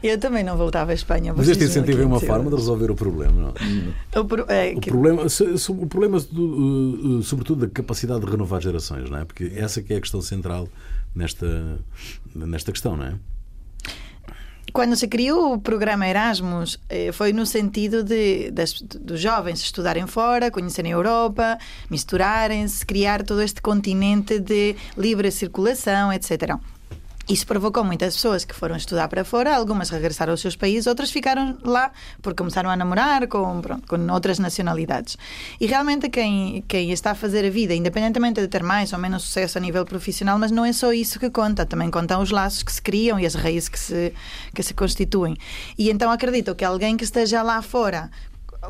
Eu 0.02 0.18
também 0.18 0.44
não 0.44 0.56
voltava 0.56 0.90
à 0.90 0.94
Espanha. 0.94 1.32
Mas 1.34 1.48
este 1.48 1.64
incentivo 1.64 2.02
é 2.02 2.06
uma 2.06 2.20
forma 2.20 2.50
de 2.50 2.56
resolver 2.56 2.90
o 2.90 2.94
problema, 2.94 3.52
não? 3.52 4.20
O, 4.20 4.24
pro, 4.24 4.44
é, 4.48 4.74
o 4.74 4.80
problema, 4.80 5.22
o 5.24 5.86
problema 5.86 6.20
do, 6.20 7.22
sobretudo, 7.22 7.66
da 7.66 7.72
capacidade 7.72 8.24
de 8.24 8.30
renovar 8.30 8.60
gerações, 8.60 9.08
não 9.08 9.18
é? 9.18 9.24
Porque 9.24 9.52
essa 9.56 9.82
que 9.82 9.94
é 9.94 9.96
a 9.96 10.00
questão 10.00 10.20
central 10.20 10.68
nesta, 11.14 11.78
nesta 12.34 12.72
questão, 12.72 12.96
não 12.96 13.04
é? 13.04 13.14
Quando 14.76 14.94
se 14.94 15.08
criou 15.08 15.54
o 15.54 15.58
programa 15.58 16.06
Erasmus, 16.06 16.78
eh, 16.90 17.10
foi 17.10 17.32
no 17.32 17.46
sentido 17.46 18.04
de, 18.04 18.52
dos 19.00 19.18
jovens 19.18 19.62
estudarem 19.62 20.06
fora, 20.06 20.50
conhecerem 20.50 20.92
a 20.92 20.96
Europa, 20.96 21.56
misturarem-se, 21.88 22.84
criar 22.84 23.22
todo 23.22 23.40
este 23.40 23.62
continente 23.62 24.38
de 24.38 24.76
livre 24.94 25.30
circulação, 25.30 26.12
etc. 26.12 26.58
Isso 27.28 27.44
provocou 27.44 27.82
muitas 27.82 28.14
pessoas 28.14 28.44
que 28.44 28.54
foram 28.54 28.76
estudar 28.76 29.08
para 29.08 29.24
fora, 29.24 29.56
algumas 29.56 29.90
regressaram 29.90 30.32
aos 30.32 30.40
seus 30.40 30.54
países, 30.54 30.86
outras 30.86 31.10
ficaram 31.10 31.58
lá 31.64 31.90
porque 32.22 32.36
começaram 32.36 32.70
a 32.70 32.76
namorar 32.76 33.26
com, 33.26 33.60
pronto, 33.60 33.84
com 33.88 34.12
outras 34.12 34.38
nacionalidades. 34.38 35.18
E 35.60 35.66
realmente 35.66 36.08
quem, 36.08 36.62
quem 36.68 36.92
está 36.92 37.10
a 37.10 37.14
fazer 37.16 37.44
a 37.44 37.50
vida, 37.50 37.74
independentemente 37.74 38.40
de 38.40 38.46
ter 38.46 38.62
mais 38.62 38.92
ou 38.92 38.98
menos 39.00 39.24
sucesso 39.24 39.58
a 39.58 39.60
nível 39.60 39.84
profissional, 39.84 40.38
mas 40.38 40.52
não 40.52 40.64
é 40.64 40.72
só 40.72 40.92
isso 40.92 41.18
que 41.18 41.28
conta, 41.28 41.66
também 41.66 41.90
contam 41.90 42.22
os 42.22 42.30
laços 42.30 42.62
que 42.62 42.72
se 42.72 42.80
criam 42.80 43.18
e 43.18 43.26
as 43.26 43.34
raízes 43.34 43.68
que 43.68 43.78
se, 43.78 44.12
que 44.54 44.62
se 44.62 44.72
constituem. 44.72 45.36
E 45.76 45.90
então 45.90 46.12
acredito 46.12 46.54
que 46.54 46.64
alguém 46.64 46.96
que 46.96 47.02
esteja 47.02 47.42
lá 47.42 47.60
fora 47.60 48.08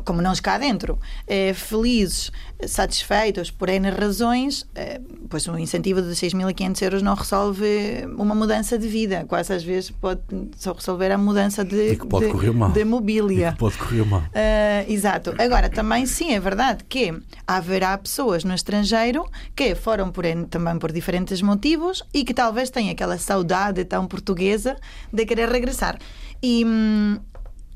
como 0.03 0.21
nós 0.21 0.39
cá 0.39 0.57
dentro, 0.57 0.99
eh, 1.27 1.53
felizes, 1.53 2.31
satisfeitos 2.65 3.51
por 3.51 3.69
N 3.69 3.89
razões, 3.89 4.65
eh, 4.75 4.99
pois 5.29 5.47
um 5.47 5.57
incentivo 5.57 6.01
de 6.01 6.15
6.500 6.15 6.81
euros 6.81 7.01
não 7.01 7.13
resolve 7.13 8.05
uma 8.17 8.33
mudança 8.33 8.77
de 8.77 8.87
vida. 8.87 9.25
Quase 9.27 9.53
às 9.53 9.63
vezes 9.63 9.91
pode 9.91 10.21
só 10.57 10.73
resolver 10.73 11.11
a 11.11 11.17
mudança 11.17 11.63
de, 11.63 11.95
de, 11.95 12.73
de 12.73 12.85
mobília. 12.85 13.55
pode 13.57 13.77
correr 13.77 14.05
mal. 14.05 14.21
Uh, 14.21 14.91
exato. 14.91 15.33
Agora, 15.37 15.69
também 15.69 16.05
sim, 16.05 16.33
é 16.33 16.39
verdade 16.39 16.83
que 16.83 17.13
haverá 17.45 17.97
pessoas 17.97 18.43
no 18.43 18.53
estrangeiro 18.53 19.25
que 19.55 19.75
foram 19.75 20.11
por 20.11 20.25
N, 20.25 20.45
também 20.47 20.77
por 20.79 20.91
diferentes 20.91 21.41
motivos 21.41 22.03
e 22.13 22.23
que 22.23 22.33
talvez 22.33 22.69
tenham 22.69 22.91
aquela 22.91 23.17
saudade 23.17 23.83
tão 23.85 24.07
portuguesa 24.07 24.77
de 25.11 25.25
querer 25.25 25.49
regressar. 25.49 25.97
E, 26.41 26.63
hum, 26.63 27.19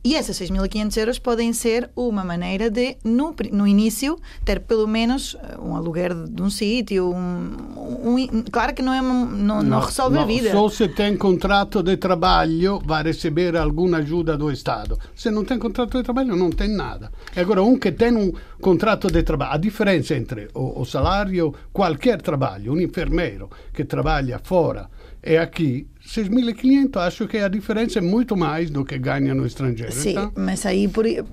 e 0.03 0.15
essas 0.15 0.39
6.500 0.39 0.97
euros 0.97 1.19
podem 1.19 1.53
ser 1.53 1.89
uma 1.95 2.23
maneira 2.23 2.71
de, 2.71 2.97
no, 3.03 3.35
no 3.51 3.67
início, 3.67 4.19
ter 4.43 4.59
pelo 4.61 4.87
menos 4.87 5.37
eh, 5.39 5.57
um 5.59 5.75
aluguer 5.75 6.13
de 6.15 6.41
um 6.41 6.49
sítio. 6.49 7.13
Um, 7.13 7.55
um, 8.03 8.43
claro 8.51 8.73
que 8.73 8.81
não, 8.81 8.93
é, 8.93 9.01
não, 9.01 9.61
não 9.61 9.79
resolve 9.79 10.17
a 10.17 10.25
vida. 10.25 10.51
Só 10.51 10.69
se 10.69 10.87
tem 10.87 11.15
contrato 11.15 11.83
de 11.83 11.97
trabalho, 11.97 12.81
vai 12.83 13.03
receber 13.03 13.55
alguma 13.55 13.97
ajuda 13.97 14.35
do 14.35 14.51
Estado. 14.51 14.97
Se 15.15 15.29
não 15.29 15.45
tem 15.45 15.59
contrato 15.59 15.95
de 15.97 16.03
trabalho, 16.03 16.35
não 16.35 16.49
tem 16.49 16.69
nada. 16.69 17.11
Agora, 17.35 17.61
um 17.61 17.77
que 17.77 17.91
tem 17.91 18.15
um 18.15 18.31
contrato 18.59 19.07
de 19.07 19.21
trabalho, 19.21 19.53
a 19.53 19.57
diferença 19.57 20.15
entre 20.15 20.47
o, 20.55 20.81
o 20.81 20.85
salário, 20.85 21.53
qualquer 21.71 22.21
trabalho, 22.23 22.73
um 22.73 22.81
enfermeiro 22.81 23.49
que 23.71 23.85
trabalha 23.85 24.39
fora 24.43 24.89
e 25.23 25.37
aqui 25.37 25.87
6.500, 26.11 26.97
acho 26.97 27.27
que 27.27 27.37
a 27.37 27.47
diferença 27.47 27.99
é 27.99 28.01
muito 28.01 28.35
mais 28.35 28.69
do 28.69 28.83
que 28.83 28.97
ganha 28.97 29.33
no 29.33 29.45
estrangeiro. 29.45 29.91
Sim, 29.91 30.11
então... 30.11 30.31
mas 30.35 30.65
aí, 30.65 30.87
por, 30.87 31.05
eh, 31.05 31.23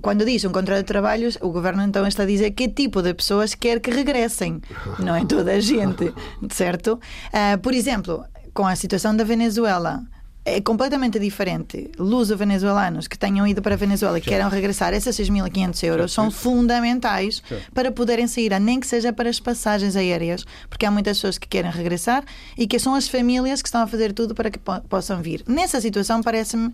quando 0.00 0.24
diz 0.24 0.44
um 0.44 0.52
contrato 0.52 0.78
de 0.78 0.84
trabalho, 0.84 1.28
o 1.40 1.50
governo 1.50 1.82
então 1.82 2.06
está 2.06 2.22
a 2.22 2.26
dizer 2.26 2.52
que 2.52 2.68
tipo 2.68 3.02
de 3.02 3.12
pessoas 3.14 3.54
quer 3.54 3.80
que 3.80 3.90
regressem. 3.90 4.60
Não 5.00 5.14
é 5.14 5.24
toda 5.24 5.52
a 5.52 5.60
gente, 5.60 6.12
certo? 6.50 7.00
Uh, 7.28 7.58
por 7.60 7.74
exemplo, 7.74 8.24
com 8.54 8.66
a 8.66 8.76
situação 8.76 9.16
da 9.16 9.24
Venezuela 9.24 10.02
é 10.50 10.60
completamente 10.60 11.18
diferente. 11.18 11.90
Luso-venezuelanos 11.98 13.06
que 13.06 13.18
tenham 13.18 13.46
ido 13.46 13.62
para 13.62 13.74
a 13.74 13.78
Venezuela 13.78 14.18
e 14.18 14.20
queiram 14.20 14.48
regressar, 14.48 14.92
esses 14.92 15.16
6.500 15.16 15.82
euros 15.84 16.12
são 16.12 16.30
fundamentais 16.30 17.42
para 17.74 17.90
poderem 17.92 18.26
sair, 18.26 18.58
nem 18.60 18.80
que 18.80 18.86
seja 18.86 19.12
para 19.12 19.28
as 19.28 19.40
passagens 19.40 19.96
aéreas, 19.96 20.44
porque 20.68 20.84
há 20.86 20.90
muitas 20.90 21.18
pessoas 21.18 21.38
que 21.38 21.48
querem 21.48 21.70
regressar 21.70 22.24
e 22.56 22.66
que 22.66 22.78
são 22.78 22.94
as 22.94 23.08
famílias 23.08 23.62
que 23.62 23.68
estão 23.68 23.82
a 23.82 23.86
fazer 23.86 24.12
tudo 24.12 24.34
para 24.34 24.50
que 24.50 24.58
possam 24.88 25.22
vir. 25.22 25.42
Nessa 25.46 25.80
situação, 25.80 26.22
parece-me 26.22 26.72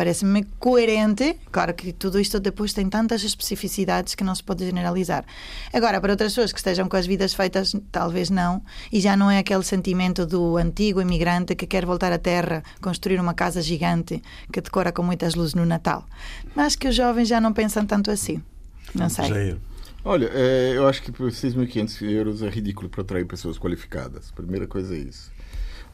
Parece-me 0.00 0.44
coerente. 0.58 1.36
Claro 1.52 1.74
que 1.74 1.92
tudo 1.92 2.18
isto 2.18 2.40
depois 2.40 2.72
tem 2.72 2.88
tantas 2.88 3.22
especificidades 3.22 4.14
que 4.14 4.24
não 4.24 4.34
se 4.34 4.42
pode 4.42 4.64
generalizar. 4.64 5.26
Agora, 5.74 6.00
para 6.00 6.14
outras 6.14 6.32
pessoas 6.32 6.52
que 6.54 6.58
estejam 6.58 6.88
com 6.88 6.96
as 6.96 7.06
vidas 7.06 7.34
feitas, 7.34 7.76
talvez 7.92 8.30
não. 8.30 8.62
E 8.90 8.98
já 8.98 9.14
não 9.14 9.30
é 9.30 9.36
aquele 9.36 9.62
sentimento 9.62 10.24
do 10.24 10.56
antigo 10.56 11.02
imigrante 11.02 11.54
que 11.54 11.66
quer 11.66 11.84
voltar 11.84 12.10
à 12.14 12.18
terra, 12.18 12.62
construir 12.80 13.20
uma 13.20 13.34
casa 13.34 13.60
gigante 13.60 14.22
que 14.50 14.62
decora 14.62 14.90
com 14.90 15.02
muitas 15.02 15.34
luzes 15.34 15.52
no 15.52 15.66
Natal. 15.66 16.06
Mas 16.56 16.76
que 16.76 16.88
os 16.88 16.94
jovens 16.94 17.28
já 17.28 17.38
não 17.38 17.52
pensam 17.52 17.84
tanto 17.84 18.10
assim. 18.10 18.42
Não 18.94 19.10
sei. 19.10 19.50
É. 19.50 19.56
Olha, 20.02 20.30
é, 20.32 20.78
eu 20.78 20.88
acho 20.88 21.02
que 21.02 21.12
por 21.12 21.30
6.500 21.30 22.10
euros 22.10 22.42
é 22.42 22.48
ridículo 22.48 22.88
para 22.88 23.02
atrair 23.02 23.26
pessoas 23.26 23.58
qualificadas. 23.58 24.30
Primeira 24.30 24.66
coisa 24.66 24.94
é 24.94 24.98
isso. 24.98 25.30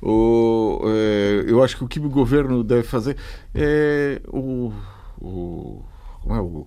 O, 0.03 0.81
é, 0.85 1.45
eu 1.47 1.63
acho 1.63 1.77
que 1.77 1.85
o 1.85 1.89
que 1.89 1.99
o 1.99 2.09
governo 2.09 2.63
deve 2.63 2.83
fazer 2.83 3.17
é 3.55 4.21
o, 4.29 4.73
o 5.19 5.83
como 6.23 6.35
é 6.35 6.41
o 6.41 6.67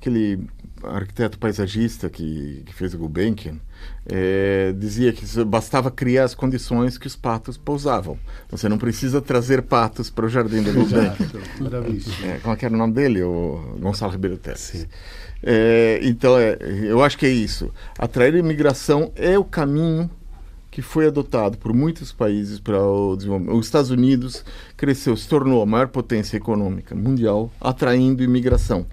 aquele 0.00 0.48
arquiteto 0.82 1.38
paisagista 1.38 2.08
que, 2.08 2.62
que 2.64 2.74
fez 2.74 2.94
o 2.94 2.98
Gulbenkian 2.98 3.56
é, 4.06 4.72
dizia 4.72 5.12
que 5.12 5.24
bastava 5.44 5.90
criar 5.90 6.24
as 6.24 6.34
condições 6.34 6.96
que 6.96 7.06
os 7.06 7.14
patos 7.14 7.58
pousavam. 7.58 8.18
Você 8.48 8.68
não 8.68 8.78
precisa 8.78 9.20
trazer 9.20 9.62
patos 9.62 10.08
para 10.08 10.24
o 10.24 10.28
jardim 10.28 10.62
do 10.62 10.72
Gulbenkian. 10.72 11.16
É, 12.24 12.38
como 12.38 12.54
é 12.54 12.56
que 12.56 12.64
era 12.64 12.74
o 12.74 12.78
nome 12.78 12.94
dele? 12.94 13.22
O 13.22 13.76
Gonçalo 13.78 14.12
Ribeiro 14.12 14.38
Teles. 14.38 14.86
É, 15.42 16.00
então, 16.02 16.38
é, 16.38 16.56
eu 16.82 17.02
acho 17.02 17.18
que 17.18 17.26
é 17.26 17.30
isso. 17.30 17.72
Atrair 17.98 18.34
a 18.34 18.38
imigração 18.38 19.12
é 19.14 19.38
o 19.38 19.44
caminho 19.44 20.10
que 20.70 20.82
foi 20.82 21.06
adotado 21.06 21.58
por 21.58 21.74
muitos 21.74 22.12
países 22.12 22.60
para 22.60 22.80
o 22.80 23.16
desenvolvimento. 23.16 23.58
Os 23.58 23.66
Estados 23.66 23.90
Unidos 23.90 24.44
cresceu, 24.76 25.16
se 25.16 25.28
tornou 25.28 25.62
a 25.62 25.66
maior 25.66 25.88
potência 25.88 26.36
econômica 26.36 26.94
mundial, 26.94 27.50
atraindo 27.60 28.22
imigração. 28.22 28.86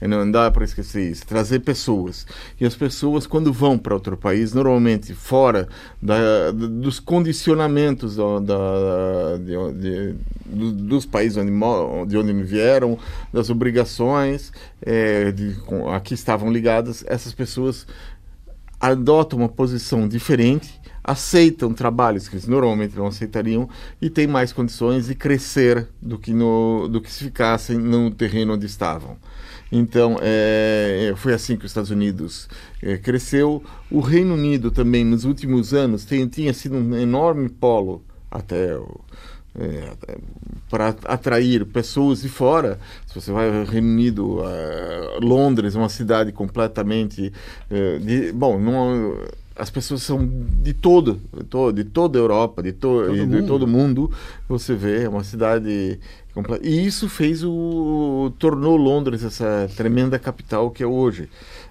Não 0.00 0.30
dá 0.30 0.50
para 0.50 0.62
esquecer 0.62 1.10
isso. 1.10 1.26
Trazer 1.26 1.60
pessoas. 1.60 2.26
E 2.60 2.66
as 2.66 2.76
pessoas, 2.76 3.26
quando 3.26 3.50
vão 3.50 3.78
para 3.78 3.94
outro 3.94 4.14
país, 4.16 4.52
normalmente 4.52 5.14
fora 5.14 5.68
da, 6.00 6.50
dos 6.50 7.00
condicionamentos 7.00 8.16
da, 8.16 8.38
da 8.40 9.36
de, 9.38 10.14
de, 10.44 10.72
dos 10.82 11.06
países 11.06 11.38
onde, 11.38 11.50
de 12.08 12.18
onde 12.18 12.42
vieram, 12.42 12.98
das 13.32 13.48
obrigações 13.48 14.52
é, 14.82 15.32
de, 15.32 15.56
a 15.90 15.98
que 15.98 16.12
estavam 16.12 16.52
ligadas, 16.52 17.02
essas 17.08 17.32
pessoas 17.32 17.86
adotam 18.78 19.38
uma 19.38 19.48
posição 19.48 20.06
diferente 20.06 20.78
aceitam 21.06 21.72
trabalhos 21.72 22.28
que 22.28 22.34
eles 22.34 22.48
normalmente 22.48 22.96
não 22.96 23.06
aceitariam 23.06 23.68
e 24.02 24.10
têm 24.10 24.26
mais 24.26 24.52
condições 24.52 25.06
de 25.06 25.14
crescer 25.14 25.86
do 26.02 26.18
que, 26.18 26.32
no, 26.32 26.88
do 26.88 27.00
que 27.00 27.10
se 27.12 27.22
ficassem 27.22 27.78
no 27.78 28.10
terreno 28.10 28.54
onde 28.54 28.66
estavam. 28.66 29.16
Então, 29.70 30.16
é, 30.20 31.14
foi 31.16 31.32
assim 31.32 31.56
que 31.56 31.64
os 31.64 31.70
Estados 31.70 31.92
Unidos 31.92 32.48
é, 32.82 32.96
cresceu. 32.96 33.62
O 33.88 34.00
Reino 34.00 34.34
Unido 34.34 34.72
também, 34.72 35.04
nos 35.04 35.24
últimos 35.24 35.72
anos, 35.72 36.04
tem, 36.04 36.26
tinha 36.26 36.52
sido 36.52 36.76
um 36.76 36.96
enorme 36.96 37.48
polo 37.48 38.02
até 38.28 38.76
é, 39.54 39.92
para 40.68 40.88
atrair 41.04 41.64
pessoas 41.66 42.22
de 42.22 42.28
fora. 42.28 42.80
Se 43.06 43.14
você 43.14 43.30
vai 43.30 43.60
ao 43.60 43.64
Reino 43.64 43.88
Unido, 43.88 44.40
Londres, 45.22 45.76
uma 45.76 45.88
cidade 45.88 46.32
completamente. 46.32 47.32
É, 47.70 47.98
de, 47.98 48.32
bom, 48.32 48.58
não 48.58 49.16
as 49.58 49.70
pessoas 49.70 50.02
são 50.02 50.28
de 50.62 50.74
todo, 50.74 51.20
de 51.74 51.84
toda 51.84 52.18
a 52.18 52.20
Europa, 52.20 52.62
de, 52.62 52.72
to, 52.72 53.04
todo 53.06 53.14
de, 53.14 53.26
de 53.26 53.46
todo 53.46 53.66
mundo. 53.66 54.10
Você 54.48 54.74
vê, 54.74 55.04
é 55.04 55.08
uma 55.08 55.24
cidade 55.24 55.98
completa. 56.34 56.66
E 56.66 56.86
isso 56.86 57.08
fez 57.08 57.42
o 57.42 58.32
tornou 58.38 58.76
Londres 58.76 59.24
essa 59.24 59.68
tremenda 59.74 60.18
capital 60.18 60.70
que 60.70 60.82
é 60.82 60.86
hoje. 60.86 61.28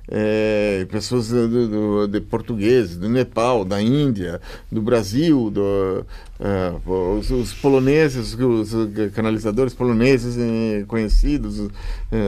É, 0.07 0.85
pessoas 0.91 1.29
do, 1.29 1.67
do, 1.67 2.07
de 2.07 2.21
portugueses, 2.21 2.97
do 2.97 3.09
Nepal, 3.09 3.63
da 3.63 3.81
Índia, 3.81 4.41
do 4.71 4.81
Brasil, 4.81 5.49
do, 5.51 6.05
uh, 6.39 7.17
os, 7.17 7.29
os, 7.31 7.53
poloneses, 7.53 8.35
os 8.35 8.71
canalizadores 9.13 9.73
poloneses 9.73 10.37
eh, 10.37 10.85
conhecidos 10.87 11.59
uh, 11.59 11.71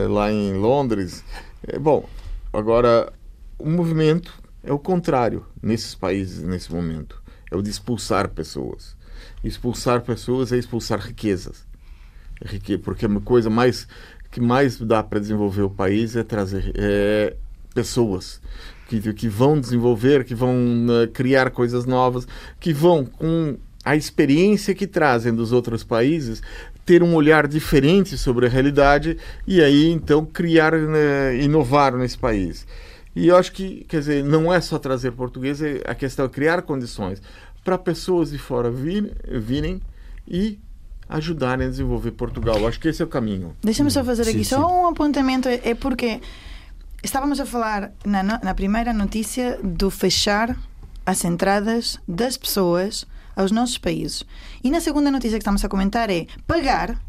lá 0.09 0.31
em 0.31 0.53
Londres. 0.53 1.23
É, 1.67 1.77
bom, 1.77 2.07
agora 2.51 3.13
o 3.59 3.69
movimento 3.69 4.33
é 4.67 4.73
o 4.73 4.79
contrário 4.79 5.45
nesses 5.61 5.95
países 5.95 6.43
nesse 6.43 6.71
momento. 6.71 7.21
É 7.49 7.55
o 7.55 7.61
de 7.61 7.69
expulsar 7.69 8.29
pessoas. 8.29 8.95
Expulsar 9.43 10.01
pessoas 10.01 10.51
é 10.51 10.57
expulsar 10.57 10.99
riquezas. 10.99 11.65
Porque 12.83 13.05
a 13.05 13.19
coisa 13.21 13.49
mais 13.49 13.87
que 14.29 14.41
mais 14.41 14.77
dá 14.77 15.01
para 15.01 15.19
desenvolver 15.19 15.61
o 15.61 15.69
país 15.69 16.15
é 16.15 16.23
trazer 16.23 16.73
é, 16.75 17.35
pessoas 17.73 18.41
que, 18.87 19.13
que 19.13 19.27
vão 19.29 19.59
desenvolver, 19.59 20.23
que 20.25 20.35
vão 20.35 20.55
uh, 20.55 21.07
criar 21.11 21.49
coisas 21.51 21.85
novas, 21.85 22.27
que 22.59 22.73
vão 22.73 23.05
com 23.05 23.57
a 23.85 23.95
experiência 23.95 24.75
que 24.75 24.85
trazem 24.85 25.33
dos 25.33 25.51
outros 25.53 25.83
países 25.83 26.41
ter 26.85 27.03
um 27.03 27.13
olhar 27.15 27.47
diferente 27.47 28.17
sobre 28.17 28.45
a 28.45 28.49
realidade 28.49 29.17
e 29.45 29.61
aí 29.61 29.89
então 29.91 30.25
criar, 30.25 30.73
uh, 30.73 31.33
inovar 31.39 31.95
nesse 31.95 32.17
país. 32.17 32.65
E 33.17 33.29
eu 33.29 33.35
acho 33.35 33.51
que, 33.51 33.83
quer 33.89 33.97
dizer, 33.97 34.23
não 34.23 34.53
é 34.53 34.61
só 34.61 34.77
trazer 34.77 35.11
português, 35.11 35.59
é 35.59 35.81
a 35.87 35.95
questão 35.95 36.25
é 36.25 36.29
criar 36.29 36.61
condições 36.61 37.19
para 37.63 37.75
pessoas 37.75 38.29
de 38.29 38.37
fora 38.37 38.69
vir, 38.69 39.11
virem 39.27 39.81
e 40.27 40.59
ajudarem 41.09 41.65
a 41.65 41.69
desenvolver 41.69 42.11
Portugal. 42.11 42.59
Eu 42.59 42.67
acho 42.67 42.79
que 42.79 42.87
esse 42.87 43.01
é 43.01 43.05
o 43.05 43.07
caminho. 43.07 43.57
Deixa-me 43.63 43.89
só 43.89 44.03
fazer 44.03 44.21
aqui 44.21 44.43
sim, 44.43 44.43
só 44.43 44.67
sim. 44.67 44.71
um 44.71 44.85
apontamento. 44.85 45.49
É 45.49 45.73
porque 45.73 46.21
estávamos 47.03 47.39
a 47.39 47.45
falar 47.47 47.91
na, 48.05 48.21
na 48.21 48.53
primeira 48.53 48.93
notícia 48.93 49.59
do 49.63 49.89
fechar 49.89 50.55
as 51.03 51.25
entradas 51.25 51.99
das 52.07 52.37
pessoas 52.37 53.07
aos 53.35 53.51
nossos 53.51 53.79
países. 53.79 54.23
E 54.63 54.69
na 54.69 54.79
segunda 54.79 55.09
notícia 55.09 55.39
que 55.39 55.41
estamos 55.41 55.65
a 55.65 55.67
comentar 55.67 56.11
é 56.11 56.27
pagar 56.45 57.01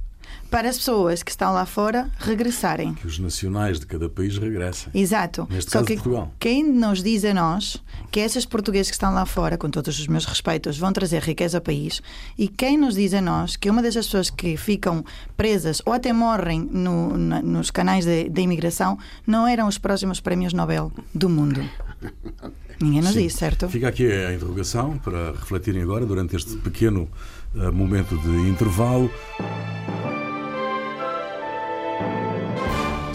para 0.50 0.68
as 0.68 0.78
pessoas 0.78 1.22
que 1.22 1.30
estão 1.30 1.52
lá 1.52 1.66
fora 1.66 2.10
regressarem. 2.18 2.94
Que 2.94 3.06
os 3.06 3.18
nacionais 3.18 3.78
de 3.78 3.86
cada 3.86 4.08
país 4.08 4.38
regressem. 4.38 4.90
Exato. 4.94 5.46
Neste 5.50 5.70
Só 5.70 5.78
caso, 5.78 5.86
que 5.86 5.94
Portugal. 5.94 6.32
quem 6.38 6.64
nos 6.64 7.02
diz 7.02 7.24
a 7.24 7.34
nós 7.34 7.82
que 8.10 8.20
esses 8.20 8.46
portugueses 8.46 8.90
que 8.90 8.94
estão 8.94 9.12
lá 9.12 9.26
fora, 9.26 9.58
com 9.58 9.68
todos 9.68 9.98
os 9.98 10.06
meus 10.06 10.24
respeitos, 10.24 10.78
vão 10.78 10.92
trazer 10.92 11.22
riqueza 11.22 11.58
ao 11.58 11.62
país, 11.62 12.00
e 12.38 12.48
quem 12.48 12.78
nos 12.78 12.94
diz 12.94 13.12
a 13.12 13.20
nós 13.20 13.56
que 13.56 13.68
uma 13.68 13.82
dessas 13.82 14.06
pessoas 14.06 14.30
que 14.30 14.56
ficam 14.56 15.04
presas 15.36 15.82
ou 15.84 15.92
até 15.92 16.12
morrem 16.12 16.60
no, 16.60 17.16
na, 17.16 17.42
nos 17.42 17.70
canais 17.70 18.04
de, 18.04 18.28
de 18.28 18.40
imigração 18.40 18.98
não 19.26 19.46
eram 19.46 19.68
os 19.68 19.78
próximos 19.78 20.20
prémios 20.20 20.52
Nobel 20.52 20.90
do 21.14 21.28
mundo. 21.28 21.62
Ninguém 22.80 23.02
nos 23.02 23.12
Sim. 23.12 23.22
diz, 23.22 23.34
certo? 23.34 23.68
Fica 23.68 23.88
aqui 23.88 24.10
a 24.10 24.32
interrogação 24.32 24.98
para 24.98 25.32
refletirem 25.32 25.82
agora 25.82 26.06
durante 26.06 26.36
este 26.36 26.56
pequeno 26.58 27.08
uh, 27.54 27.72
momento 27.72 28.16
de 28.18 28.48
intervalo. 28.48 29.10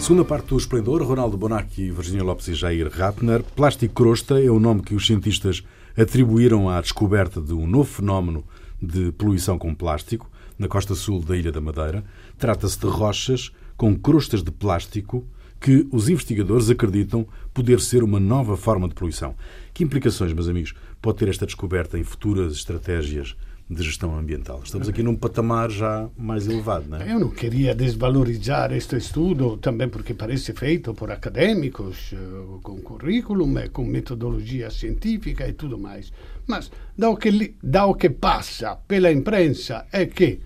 Segunda 0.04 0.22
parte 0.22 0.48
do 0.48 0.58
Esplendor, 0.58 1.02
Ronaldo 1.02 1.34
Bonacci, 1.34 1.90
Virginia 1.90 2.22
Lopes 2.22 2.48
e 2.48 2.54
Jair 2.54 2.90
Ratner. 2.92 3.42
Plástico 3.42 3.94
crosta 3.94 4.38
é 4.38 4.50
o 4.50 4.60
nome 4.60 4.82
que 4.82 4.94
os 4.94 5.06
cientistas 5.06 5.64
atribuíram 5.96 6.68
à 6.68 6.78
descoberta 6.78 7.40
de 7.40 7.54
um 7.54 7.66
novo 7.66 7.90
fenómeno 7.90 8.44
de 8.82 9.12
poluição 9.12 9.58
com 9.58 9.74
plástico 9.74 10.30
na 10.58 10.68
costa 10.68 10.94
sul 10.94 11.22
da 11.22 11.34
Ilha 11.34 11.50
da 11.50 11.58
Madeira. 11.58 12.04
Trata-se 12.36 12.78
de 12.78 12.86
rochas 12.86 13.50
com 13.78 13.96
crostas 13.96 14.42
de 14.42 14.50
plástico 14.50 15.26
que 15.58 15.88
os 15.90 16.10
investigadores 16.10 16.68
acreditam 16.68 17.26
poder 17.54 17.80
ser 17.80 18.02
uma 18.02 18.20
nova 18.20 18.58
forma 18.58 18.86
de 18.86 18.94
poluição. 18.94 19.34
Que 19.72 19.84
implicações, 19.84 20.34
meus 20.34 20.48
amigos, 20.48 20.74
pode 21.00 21.16
ter 21.16 21.30
esta 21.30 21.46
descoberta 21.46 21.98
em 21.98 22.04
futuras 22.04 22.52
estratégias 22.52 23.34
de 23.68 23.82
gestão 23.82 24.16
ambiental. 24.16 24.60
Estamos 24.62 24.88
aqui 24.88 25.02
num 25.02 25.16
patamar 25.16 25.70
já 25.70 26.08
mais 26.18 26.46
elevado, 26.46 26.86
não 26.88 26.98
é? 26.98 27.12
Eu 27.12 27.18
não 27.18 27.30
queria 27.30 27.74
desvalorizar 27.74 28.72
este 28.72 28.96
estudo, 28.96 29.56
também 29.56 29.88
porque 29.88 30.12
parece 30.12 30.52
feito 30.52 30.92
por 30.92 31.10
acadêmicos, 31.10 32.12
eh, 32.12 32.16
com 32.62 32.78
currículo 32.80 33.58
e 33.58 33.68
com 33.70 33.84
metodologia 33.84 34.70
científica 34.70 35.48
e 35.48 35.54
tudo 35.54 35.78
mais. 35.78 36.12
Mas 36.46 36.70
da 36.96 37.14
que, 37.16 37.54
da 37.62 37.92
que 37.94 38.10
passa 38.10 38.76
pela 38.76 39.10
imprensa 39.10 39.86
é 39.90 40.04
que 40.06 40.40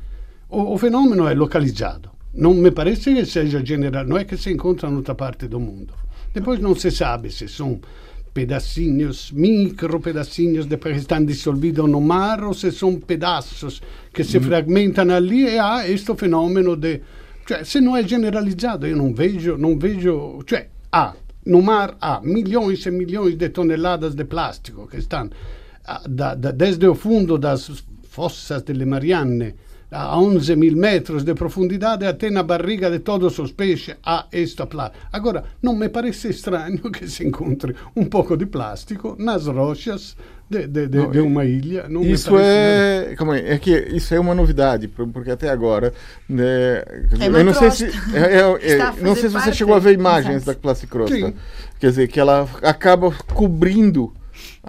o, 0.49 0.75
o 0.75 0.79
fenomeno 0.79 1.27
é 1.27 1.35
localizado. 1.35 2.11
Não 2.33 2.55
me 2.55 2.71
parece 2.71 3.13
que 3.15 3.25
seja 3.25 3.65
general, 3.65 4.07
não 4.07 4.17
é 4.17 4.25
que 4.25 4.37
se 4.37 4.53
encontra 4.53 4.89
em 4.89 4.95
outra 4.95 5.15
parte 5.17 5.49
do 5.49 5.59
mundo. 5.59 5.93
Depois 6.33 6.61
não 6.61 6.75
se 6.75 6.91
sabe 6.93 7.33
se 7.33 7.49
são 7.49 7.81
pedacinhos, 8.39 9.33
micro 9.33 9.99
pedacinhos 9.99 10.65
depois 10.65 10.97
estão 10.99 11.25
dissolvidos 11.25 11.91
no 11.91 12.01
mar 12.01 12.45
ou 12.45 12.55
se 12.55 12.71
são 12.71 12.95
pedaços 12.95 13.83
que 14.13 14.23
se 14.23 14.39
fragmentam 14.39 15.11
ali 15.11 15.43
e 15.43 15.59
há 15.59 15.89
este 15.89 16.15
fenômeno 16.15 16.77
de... 16.77 17.01
Cioè, 17.45 17.65
se 17.65 17.81
não 17.81 17.97
é 17.97 18.07
generalizado, 18.07 18.87
eu 18.87 18.97
não 18.97 19.13
vejo, 19.13 19.57
não 19.59 19.77
vejo... 19.77 20.39
Cioè, 20.47 20.69
há, 20.93 21.15
no 21.47 21.61
mar 21.61 21.97
há 22.01 22.21
milhões 22.23 22.87
e 22.87 22.93
milhões 22.93 23.35
de 23.35 23.49
toneladas 23.49 24.15
de 24.15 24.25
plástico 24.25 24.87
que 24.87 24.99
estão 24.99 25.29
da, 26.09 26.37
da, 26.37 26.53
desde 26.53 26.87
o 26.87 26.95
fundo 26.95 27.39
das 27.39 27.85
fossas 28.09 28.63
delle 28.63 28.85
Marianne 28.85 29.53
a 29.91 30.19
11 30.19 30.57
mil 30.57 30.77
metros 30.77 31.25
de 31.25 31.35
profundidade 31.35 32.07
até 32.07 32.31
na 32.31 32.43
barriga 32.43 32.91
de 32.91 32.99
todos 32.99 33.39
os 33.39 33.53
peixes 33.53 33.97
há 34.05 34.27
esta 34.31 34.67
plástica. 34.67 35.07
Agora, 35.13 35.45
não 35.63 35.75
me 35.75 35.89
parece 35.89 36.29
estranho 36.29 36.79
que 36.91 37.09
se 37.09 37.27
encontre 37.27 37.75
um 37.97 38.05
pouco 38.05 38.37
de 38.37 38.47
plástico 38.47 39.17
nas 39.19 39.47
rochas 39.47 40.17
de, 40.51 40.67
de, 40.67 40.89
de, 40.89 40.99
não, 40.99 41.11
de 41.11 41.21
uma 41.21 41.45
ilha. 41.45 41.87
Não 41.89 42.03
isso 42.03 42.37
é, 42.39 43.15
calma 43.17 43.35
aí, 43.35 43.47
é 43.47 43.59
que 43.59 43.71
isso 43.71 44.15
é 44.15 44.21
uma 44.21 44.35
novidade, 44.35 44.89
porque 44.89 45.31
até 45.31 45.51
agora, 45.51 45.93
né, 46.29 46.83
é 47.21 47.27
eu 47.27 47.45
não 47.45 47.55
sei 47.55 47.71
se, 47.71 47.85
é, 48.15 48.41
é, 48.41 48.73
é 48.79 48.93
não 49.03 49.15
sei 49.15 49.29
se 49.29 49.35
você 49.35 49.53
chegou 49.53 49.75
a 49.75 49.79
ver 49.79 49.93
imagens 49.93 50.45
da 50.45 50.55
plasticrosta, 50.55 51.35
quer 51.79 51.89
dizer 51.89 52.09
que 52.09 52.19
ela 52.19 52.49
acaba 52.63 53.13
cobrindo 53.35 54.13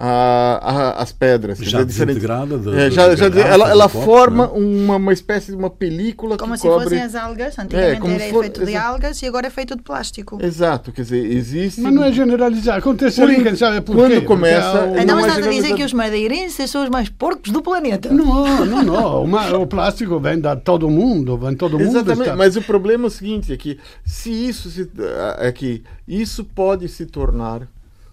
a, 0.02 0.58
a, 0.62 1.02
as 1.02 1.12
pedras. 1.12 1.58
Já 1.58 1.82
desintegrada? 1.82 2.54
é, 2.74 2.90
já, 2.90 3.14
já, 3.14 3.26
ela, 3.26 3.68
ela 3.68 3.86
forma 3.86 4.46
né? 4.46 4.52
uma, 4.54 4.96
uma 4.96 5.12
espécie 5.12 5.50
de 5.50 5.56
uma 5.58 5.68
película 5.68 6.38
Como 6.38 6.54
que 6.54 6.60
se 6.60 6.66
cobre... 6.66 6.84
fossem 6.84 7.02
as 7.02 7.14
algas. 7.14 7.58
Antigamente 7.58 8.06
é, 8.06 8.14
era 8.14 8.32
for... 8.32 8.40
feito 8.40 8.64
de 8.64 8.74
algas 8.74 9.20
e 9.20 9.26
agora 9.26 9.48
é 9.48 9.50
feito 9.50 9.76
de 9.76 9.82
plástico. 9.82 10.38
Exato, 10.42 10.90
quer 10.90 11.02
dizer, 11.02 11.30
existe... 11.30 11.82
Mas 11.82 11.92
não 11.92 12.02
é 12.02 12.10
generalizar. 12.12 12.78
Acontece 12.78 13.20
ali, 13.20 13.42
quem 13.42 13.54
sabe 13.54 13.82
por 13.82 13.94
Quando 13.94 14.12
quê? 14.12 14.20
começa... 14.22 14.90
Então 14.98 15.16
não 15.16 15.20
estás 15.20 15.46
a 15.46 15.50
dizer 15.50 15.74
que 15.74 15.84
os 15.84 15.92
madeirenses 15.92 16.70
são 16.70 16.82
os 16.82 16.88
mais 16.88 17.10
porcos 17.10 17.52
do 17.52 17.60
planeta. 17.60 18.10
Não, 18.10 18.64
não, 18.64 18.82
não. 18.82 19.24
Uma, 19.24 19.54
o 19.58 19.66
plástico 19.66 20.18
vem 20.18 20.40
de 20.40 20.56
todo 20.64 20.88
mundo, 20.88 21.36
vem 21.36 21.54
todo 21.54 21.78
mundo. 21.78 21.90
Exatamente, 21.90 22.22
está... 22.22 22.36
mas 22.36 22.56
o 22.56 22.62
problema 22.62 23.04
é 23.04 23.08
o 23.08 23.10
seguinte, 23.10 23.52
é 23.52 23.56
que 23.58 23.78
se 24.02 24.30
isso 24.30 24.70
se, 24.70 24.90
é 25.38 25.52
que 25.52 25.82
isso 26.08 26.42
pode 26.42 26.88
se 26.88 27.04
tornar 27.04 27.68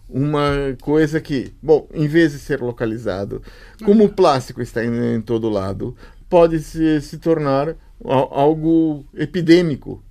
uma 0.10 0.76
coisa 0.82 1.20
que, 1.20 1.54
bom, 1.62 1.88
em 1.94 2.08
vez 2.08 2.32
de 2.32 2.40
ser 2.40 2.62
localizado, 2.62 3.42
como 3.84 4.06
o 4.06 4.10
plástico 4.10 4.62
está 4.62 4.84
em, 4.84 5.16
em 5.16 5.22
todo 5.22 5.50
lado, 5.50 5.96
pode 6.30 6.60
se, 6.60 7.02
se 7.02 7.18
tornar 7.18 7.76
algo 8.04 9.06
epidêmico. 9.14 10.04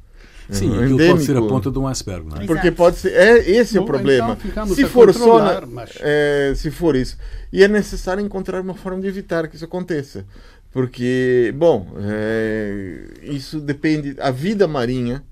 Sim, 0.48 0.76
aquilo 0.78 0.98
pode 0.98 1.24
ser 1.24 1.37
a 1.37 1.42
ponta 1.42 1.70
de 1.70 1.78
um 1.78 1.88
iceberg, 1.88 2.28
não 2.28 2.37
é? 2.40 2.46
Porque 2.46 2.70
pode 2.70 2.98
ser. 2.98 3.12
É, 3.12 3.50
esse 3.50 3.76
é 3.76 3.80
o 3.80 3.85
problema. 3.85 4.38
Então 4.44 4.66
se 4.68 4.85
for 4.85 5.12
só. 5.12 5.40
Na, 5.40 5.66
mas... 5.66 5.98
é, 6.00 6.52
se 6.54 6.70
for 6.70 6.94
isso. 6.94 7.18
E 7.52 7.64
é 7.64 7.68
necessário 7.68 8.24
encontrar 8.24 8.61
uma 8.61 8.74
forma 8.74 9.00
de 9.00 9.09
evitar 9.09 9.48
que 9.48 9.56
isso 9.56 9.64
aconteça. 9.64 10.24
Porque, 10.70 11.52
bom, 11.56 11.88
é, 11.98 13.09
isso 13.22 13.61
depende. 13.61 14.14
A 14.20 14.30
vida 14.30 14.68
marinha 14.68 15.24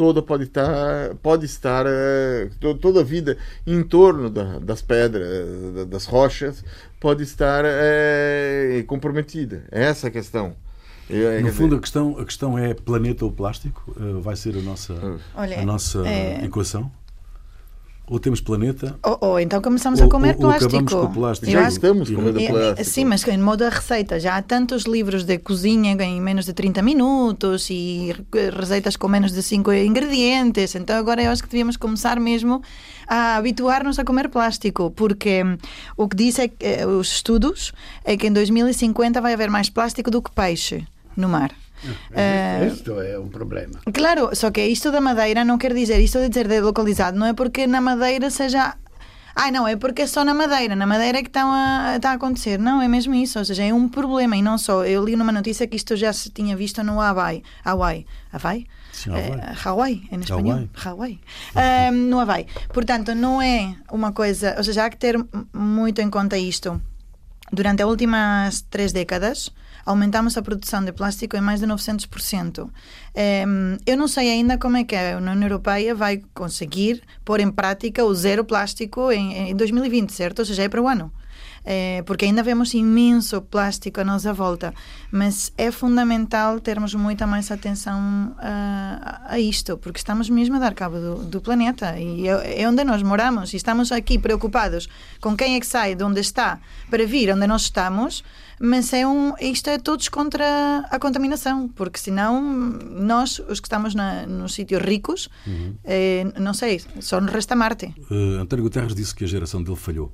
toda 0.00 0.22
pode 0.22 0.44
estar, 0.44 1.14
pode 1.22 1.44
estar 1.44 1.84
é, 1.86 2.48
toda 2.80 3.00
a 3.00 3.04
vida 3.04 3.36
em 3.66 3.82
torno 3.82 4.30
da, 4.30 4.58
das 4.58 4.80
pedras, 4.80 5.86
das 5.88 6.06
rochas, 6.06 6.64
pode 6.98 7.22
estar 7.22 7.64
é, 7.66 8.82
comprometida. 8.86 9.62
É 9.70 9.84
essa 9.84 10.08
a 10.08 10.10
questão. 10.10 10.56
É, 11.10 11.42
no 11.42 11.52
fundo, 11.52 11.76
a 11.76 11.80
questão, 11.80 12.18
a 12.18 12.24
questão 12.24 12.56
é 12.56 12.72
planeta 12.72 13.26
ou 13.26 13.30
plástico? 13.30 13.94
Uh, 13.94 14.22
vai 14.22 14.36
ser 14.36 14.56
a 14.56 14.62
nossa, 14.62 15.20
Olha, 15.34 15.60
a 15.60 15.66
nossa 15.66 16.08
é... 16.08 16.46
equação? 16.46 16.90
Ou 18.10 18.18
temos 18.18 18.40
planeta. 18.40 18.98
Ou, 19.04 19.18
ou 19.20 19.40
então 19.40 19.62
começamos 19.62 20.00
ou, 20.00 20.06
a 20.06 20.10
comer 20.10 20.34
ou, 20.34 20.40
plástico. 20.40 20.74
Ou 20.74 20.78
acabamos 20.80 20.92
com 20.92 21.12
o 21.12 21.14
plástico. 21.14 21.52
Já 21.52 21.68
estamos 21.68 22.10
comendo 22.10 22.40
plástico. 22.44 22.84
Sim, 22.84 23.04
mas 23.04 23.28
em 23.28 23.38
modo 23.38 23.60
da 23.60 23.68
receita. 23.68 24.18
Já 24.18 24.36
há 24.36 24.42
tantos 24.42 24.82
livros 24.82 25.22
de 25.22 25.38
cozinha 25.38 25.92
em 25.92 26.20
menos 26.20 26.44
de 26.44 26.52
30 26.52 26.82
minutos 26.82 27.70
e 27.70 28.12
receitas 28.58 28.96
com 28.96 29.06
menos 29.06 29.30
de 29.30 29.40
5 29.40 29.72
ingredientes. 29.72 30.74
Então 30.74 30.96
agora 30.96 31.22
eu 31.22 31.30
acho 31.30 31.44
que 31.44 31.48
devíamos 31.48 31.76
começar 31.76 32.18
mesmo 32.18 32.60
a 33.06 33.36
habituar-nos 33.36 33.96
a 34.00 34.04
comer 34.04 34.28
plástico, 34.28 34.90
porque 34.90 35.44
hum, 35.44 35.56
o 35.96 36.08
que 36.08 36.16
dizem 36.16 36.50
é, 36.58 36.84
os 36.84 37.12
estudos 37.12 37.72
é 38.04 38.16
que 38.16 38.26
em 38.26 38.32
2050 38.32 39.20
vai 39.20 39.34
haver 39.34 39.50
mais 39.50 39.70
plástico 39.70 40.10
do 40.10 40.20
que 40.20 40.32
peixe 40.32 40.84
no 41.16 41.28
mar. 41.28 41.52
Isto 42.72 43.00
é 43.00 43.18
um 43.18 43.28
problema. 43.28 43.80
Claro, 43.92 44.30
só 44.34 44.50
que 44.50 44.62
isto 44.62 44.90
da 44.90 45.00
madeira 45.00 45.44
não 45.44 45.58
quer 45.58 45.72
dizer, 45.74 46.00
isto 46.00 46.18
de 46.18 46.28
dizer 46.28 46.48
delocalizado, 46.48 47.18
não 47.18 47.26
é 47.26 47.32
porque 47.32 47.66
na 47.66 47.80
madeira 47.80 48.30
seja 48.30 48.74
Ai, 49.34 49.50
não, 49.50 49.66
é 49.66 49.76
porque 49.76 50.02
é 50.02 50.06
só 50.06 50.24
na 50.24 50.34
Madeira. 50.34 50.74
Na 50.74 50.86
Madeira 50.86 51.18
é 51.18 51.22
que 51.22 51.28
está 51.28 51.44
a, 51.44 51.96
está 51.96 52.10
a 52.10 52.14
acontecer. 52.14 52.58
Não, 52.58 52.82
é 52.82 52.88
mesmo 52.88 53.14
isso. 53.14 53.38
Ou 53.38 53.44
seja, 53.44 53.64
é 53.64 53.72
um 53.72 53.88
problema. 53.88 54.36
E 54.36 54.42
não 54.42 54.58
só. 54.58 54.84
Eu 54.84 55.04
li 55.04 55.16
numa 55.16 55.32
notícia 55.32 55.66
que 55.66 55.76
isto 55.76 55.96
já 55.96 56.12
se 56.12 56.30
tinha 56.30 56.56
visto 56.56 56.82
no 56.82 57.00
Hawaii. 57.00 57.42
Hawaii. 57.64 58.06
Hawaii? 58.32 58.66
Sim, 58.92 59.10
Hawaii. 59.10 59.40
É, 59.40 59.68
Hawaii, 59.68 60.08
em 60.12 60.20
espanhol. 60.20 60.68
Hawaii. 60.74 61.20
Hawaii. 61.54 61.92
Um, 61.92 61.96
no 62.10 62.20
Hawaii. 62.20 62.46
Portanto, 62.72 63.14
não 63.14 63.40
é 63.40 63.74
uma 63.90 64.12
coisa. 64.12 64.54
Ou 64.58 64.64
seja, 64.64 64.84
há 64.84 64.90
que 64.90 64.96
ter 64.96 65.16
muito 65.54 66.00
em 66.00 66.10
conta 66.10 66.36
isto. 66.36 66.80
Durante 67.52 67.82
as 67.82 67.88
últimas 67.88 68.62
três 68.68 68.92
décadas, 68.92 69.50
aumentamos 69.84 70.36
a 70.36 70.42
produção 70.42 70.84
de 70.84 70.92
plástico 70.92 71.36
em 71.36 71.40
mais 71.40 71.60
de 71.60 71.66
900%. 71.66 72.70
eu 73.86 73.96
não 73.96 74.08
sei 74.08 74.30
ainda 74.30 74.58
como 74.58 74.76
é 74.76 74.84
que 74.84 74.96
a 74.96 75.16
União 75.16 75.40
Europeia 75.42 75.94
vai 75.94 76.22
conseguir 76.34 77.02
pôr 77.24 77.40
em 77.40 77.50
prática 77.50 78.04
o 78.04 78.14
zero 78.14 78.44
plástico 78.44 79.10
em, 79.10 79.50
em 79.50 79.56
2020, 79.56 80.10
certo? 80.10 80.40
Ou 80.40 80.44
seja, 80.44 80.62
é 80.62 80.68
para 80.68 80.82
o 80.82 80.88
ano. 80.88 81.12
É, 81.62 82.02
porque 82.06 82.24
ainda 82.24 82.42
vemos 82.42 82.72
imenso 82.72 83.42
plástico 83.42 84.00
à 84.00 84.04
nossa 84.04 84.32
volta, 84.32 84.72
mas 85.12 85.52
é 85.58 85.70
fundamental 85.70 86.58
termos 86.58 86.94
muita 86.94 87.26
mais 87.26 87.50
atenção 87.50 88.34
a, 88.38 89.22
a 89.26 89.38
isto, 89.38 89.76
porque 89.76 89.98
estamos 89.98 90.30
mesmo 90.30 90.56
a 90.56 90.58
dar 90.58 90.74
cabo 90.74 90.98
do, 90.98 91.14
do 91.16 91.40
planeta 91.40 91.98
e 91.98 92.26
é, 92.26 92.62
é, 92.62 92.68
onde 92.68 92.82
nós 92.82 93.02
moramos 93.02 93.52
e 93.52 93.56
estamos 93.56 93.92
aqui 93.92 94.18
preocupados 94.18 94.88
com 95.20 95.36
quem 95.36 95.56
é 95.56 95.60
que 95.60 95.66
sai 95.66 95.94
de 95.94 96.02
onde 96.02 96.20
está 96.20 96.58
para 96.88 97.04
vir 97.04 97.30
onde 97.30 97.46
nós 97.46 97.62
estamos 97.62 98.24
mas 98.62 98.92
é 98.92 99.06
um, 99.06 99.32
isto 99.40 99.70
é 99.70 99.78
todos 99.78 100.10
contra 100.10 100.80
a 100.90 100.98
contaminação, 100.98 101.66
porque 101.68 101.98
senão 101.98 102.42
nós, 102.42 103.38
os 103.48 103.58
que 103.58 103.66
estamos 103.66 103.94
na, 103.94 104.26
nos 104.26 104.52
sítios 104.52 104.82
ricos, 104.82 105.30
uhum. 105.46 105.74
eh, 105.82 106.26
não 106.38 106.52
sei, 106.52 106.78
só 107.00 107.22
nos 107.22 107.32
resta 107.32 107.56
Marte. 107.56 107.86
Uh, 108.10 108.38
António 108.38 108.64
Guterres 108.64 108.94
disse 108.94 109.14
que 109.14 109.24
a 109.24 109.26
geração 109.26 109.62
dele 109.62 109.78
falhou. 109.78 110.12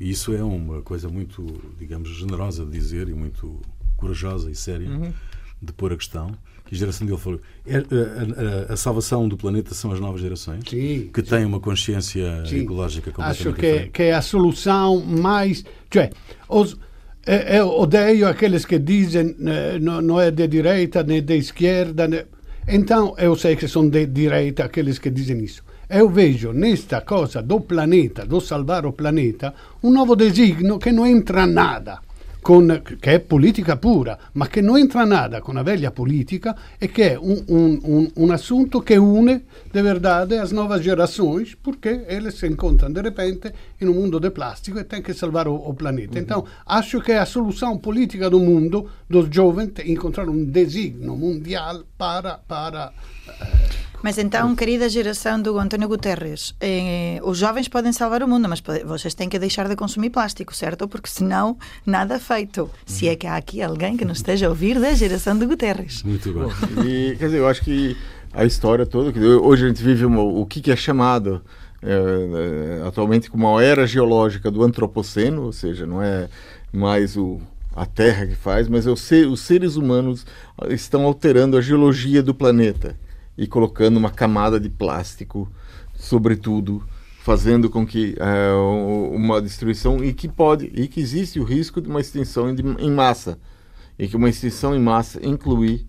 e 0.00 0.10
isso 0.10 0.32
é 0.32 0.44
uma 0.44 0.80
coisa 0.80 1.08
muito, 1.08 1.44
digamos, 1.76 2.08
generosa 2.08 2.64
de 2.64 2.70
dizer 2.70 3.08
e 3.08 3.14
muito 3.14 3.60
corajosa 3.96 4.48
e 4.48 4.54
séria 4.54 4.88
uhum. 4.88 5.12
de 5.60 5.72
pôr 5.72 5.92
a 5.92 5.96
questão. 5.96 6.30
Que 6.64 6.74
a 6.74 6.78
geração 6.78 7.06
dele 7.06 7.18
falou. 7.18 7.40
É, 7.66 7.78
a, 7.78 7.80
a, 7.80 8.74
a, 8.74 8.76
salvação 8.76 9.26
do 9.26 9.38
planeta 9.38 9.74
são 9.74 9.90
as 9.90 9.98
novas 9.98 10.20
gerações 10.20 10.64
sim, 10.68 11.08
que 11.12 11.22
têm 11.22 11.46
uma 11.46 11.58
consciência 11.58 12.44
sim. 12.44 12.58
ecológica 12.58 13.10
completamente 13.10 13.48
Acho 13.48 13.54
que, 13.54 13.88
que 13.88 14.02
é 14.02 14.12
a 14.12 14.20
solução 14.20 15.00
mais. 15.00 15.64
Cioè, 15.90 16.10
os, 16.46 16.76
eu 17.28 17.68
odeio 17.68 18.26
aqueles 18.26 18.64
que 18.64 18.78
dizem 18.78 19.36
eh, 19.46 19.78
não, 19.78 20.18
é 20.20 20.30
de 20.30 20.48
direita 20.48 21.02
nem 21.02 21.22
de 21.22 21.36
esquerda. 21.36 22.08
Ne... 22.08 22.24
Então 22.66 23.14
eu 23.18 23.36
sei 23.36 23.54
que 23.54 23.68
são 23.68 23.88
de 23.88 24.06
direita 24.06 24.64
aqueles 24.64 24.98
que 24.98 25.10
dizem 25.10 25.44
isso. 25.44 25.62
Eu 25.90 26.08
vejo 26.08 26.52
nesta 26.52 27.00
coisa 27.02 27.42
do 27.42 27.60
planeta, 27.60 28.24
do 28.24 28.40
salvar 28.40 28.86
o 28.86 28.92
planeta, 28.92 29.54
um 29.82 29.90
novo 29.90 30.16
designo 30.16 30.78
que 30.78 30.92
não 30.92 31.06
entra 31.06 31.46
nada 31.46 32.00
con, 32.40 32.82
che 32.98 33.14
è 33.14 33.20
politica 33.20 33.76
pura, 33.76 34.18
ma 34.32 34.46
che 34.48 34.60
non 34.60 34.78
entra 34.78 35.04
nada 35.04 35.40
con 35.40 35.54
la 35.54 35.62
vecchia 35.62 35.90
politica 35.90 36.56
e 36.78 36.90
che 36.90 37.12
è 37.12 37.16
un, 37.16 37.42
un, 37.48 37.78
un, 37.82 38.10
un 38.14 38.30
assunto 38.30 38.80
che 38.80 38.96
une 38.96 39.44
de 39.70 39.82
verdade 39.82 40.38
as 40.38 40.52
novas 40.52 40.80
gerações, 40.80 41.56
porque 41.60 42.04
eles 42.06 42.36
se 42.36 42.46
encontram 42.46 42.92
de 42.92 43.02
repente 43.02 43.52
in 43.80 43.88
un 43.88 43.96
mondo 43.96 44.18
de 44.18 44.30
plástico 44.30 44.78
e 44.78 44.84
tem 44.84 45.02
que 45.02 45.12
salvar 45.12 45.46
o, 45.48 45.54
o 45.54 45.74
planeta. 45.74 46.14
Uhum. 46.14 46.22
Então, 46.22 46.44
acho 46.66 47.00
que 47.00 47.12
a 47.12 47.26
solução 47.26 47.78
política 47.78 48.30
do 48.30 48.38
mundo 48.38 48.88
dos 49.08 49.28
jovens 49.30 49.72
é 49.78 49.88
encontrar 49.88 50.28
um 50.28 50.44
designo 50.44 51.16
mundial 51.16 51.84
para, 51.96 52.38
para 52.38 52.92
eh, 53.28 53.87
Mas 54.02 54.16
então, 54.16 54.54
querida 54.54 54.88
geração 54.88 55.40
do 55.42 55.58
António 55.58 55.88
Guterres, 55.88 56.54
eh, 56.60 57.18
os 57.22 57.36
jovens 57.36 57.68
podem 57.68 57.92
salvar 57.92 58.22
o 58.22 58.28
mundo, 58.28 58.48
mas 58.48 58.62
vocês 58.84 59.12
têm 59.12 59.28
que 59.28 59.38
deixar 59.38 59.68
de 59.68 59.74
consumir 59.74 60.10
plástico, 60.10 60.54
certo? 60.54 60.86
Porque 60.86 61.08
senão, 61.08 61.56
nada 61.84 62.18
feito. 62.20 62.70
Se 62.86 63.08
é 63.08 63.16
que 63.16 63.26
há 63.26 63.36
aqui 63.36 63.60
alguém 63.60 63.96
que 63.96 64.04
nos 64.04 64.18
esteja 64.18 64.46
a 64.46 64.50
ouvir 64.50 64.78
da 64.78 64.94
geração 64.94 65.36
do 65.36 65.46
Guterres. 65.46 66.02
Muito 66.04 66.32
bom. 66.32 66.48
E, 66.84 67.16
quer 67.16 67.26
dizer, 67.26 67.38
eu 67.38 67.48
acho 67.48 67.62
que 67.62 67.96
a 68.32 68.44
história 68.44 68.86
toda, 68.86 69.18
hoje 69.40 69.64
a 69.64 69.68
gente 69.68 69.82
vive 69.82 70.04
uma, 70.04 70.22
o 70.22 70.46
que, 70.46 70.60
que 70.60 70.70
é 70.70 70.76
chamado 70.76 71.42
é, 71.82 72.82
atualmente 72.86 73.30
como 73.30 73.48
uma 73.48 73.62
era 73.62 73.86
geológica 73.86 74.50
do 74.50 74.62
antropoceno, 74.62 75.42
ou 75.42 75.52
seja, 75.52 75.86
não 75.86 76.02
é 76.02 76.28
mais 76.72 77.16
o, 77.16 77.40
a 77.74 77.84
Terra 77.84 78.26
que 78.26 78.34
faz, 78.36 78.68
mas 78.68 78.86
é 78.86 78.94
ser, 78.96 79.26
os 79.26 79.40
seres 79.40 79.76
humanos 79.76 80.24
estão 80.68 81.04
alterando 81.04 81.56
a 81.56 81.60
geologia 81.60 82.22
do 82.22 82.34
planeta 82.34 82.96
e 83.38 83.46
colocando 83.46 83.96
uma 83.96 84.10
camada 84.10 84.58
de 84.58 84.68
plástico 84.68 85.48
sobre 85.94 86.36
tudo, 86.36 86.84
fazendo 87.22 87.70
com 87.70 87.86
que 87.86 88.16
uh, 88.18 89.14
uma 89.14 89.40
destruição 89.40 90.02
e 90.02 90.12
que 90.12 90.28
pode 90.28 90.66
e 90.74 90.88
que 90.88 91.00
existe 91.00 91.38
o 91.38 91.44
risco 91.44 91.80
de 91.80 91.88
uma 91.88 92.00
extinção 92.00 92.50
em 92.50 92.90
massa 92.90 93.38
e 93.96 94.08
que 94.08 94.16
uma 94.16 94.28
extinção 94.28 94.74
em 94.74 94.80
massa 94.80 95.24
inclui 95.24 95.86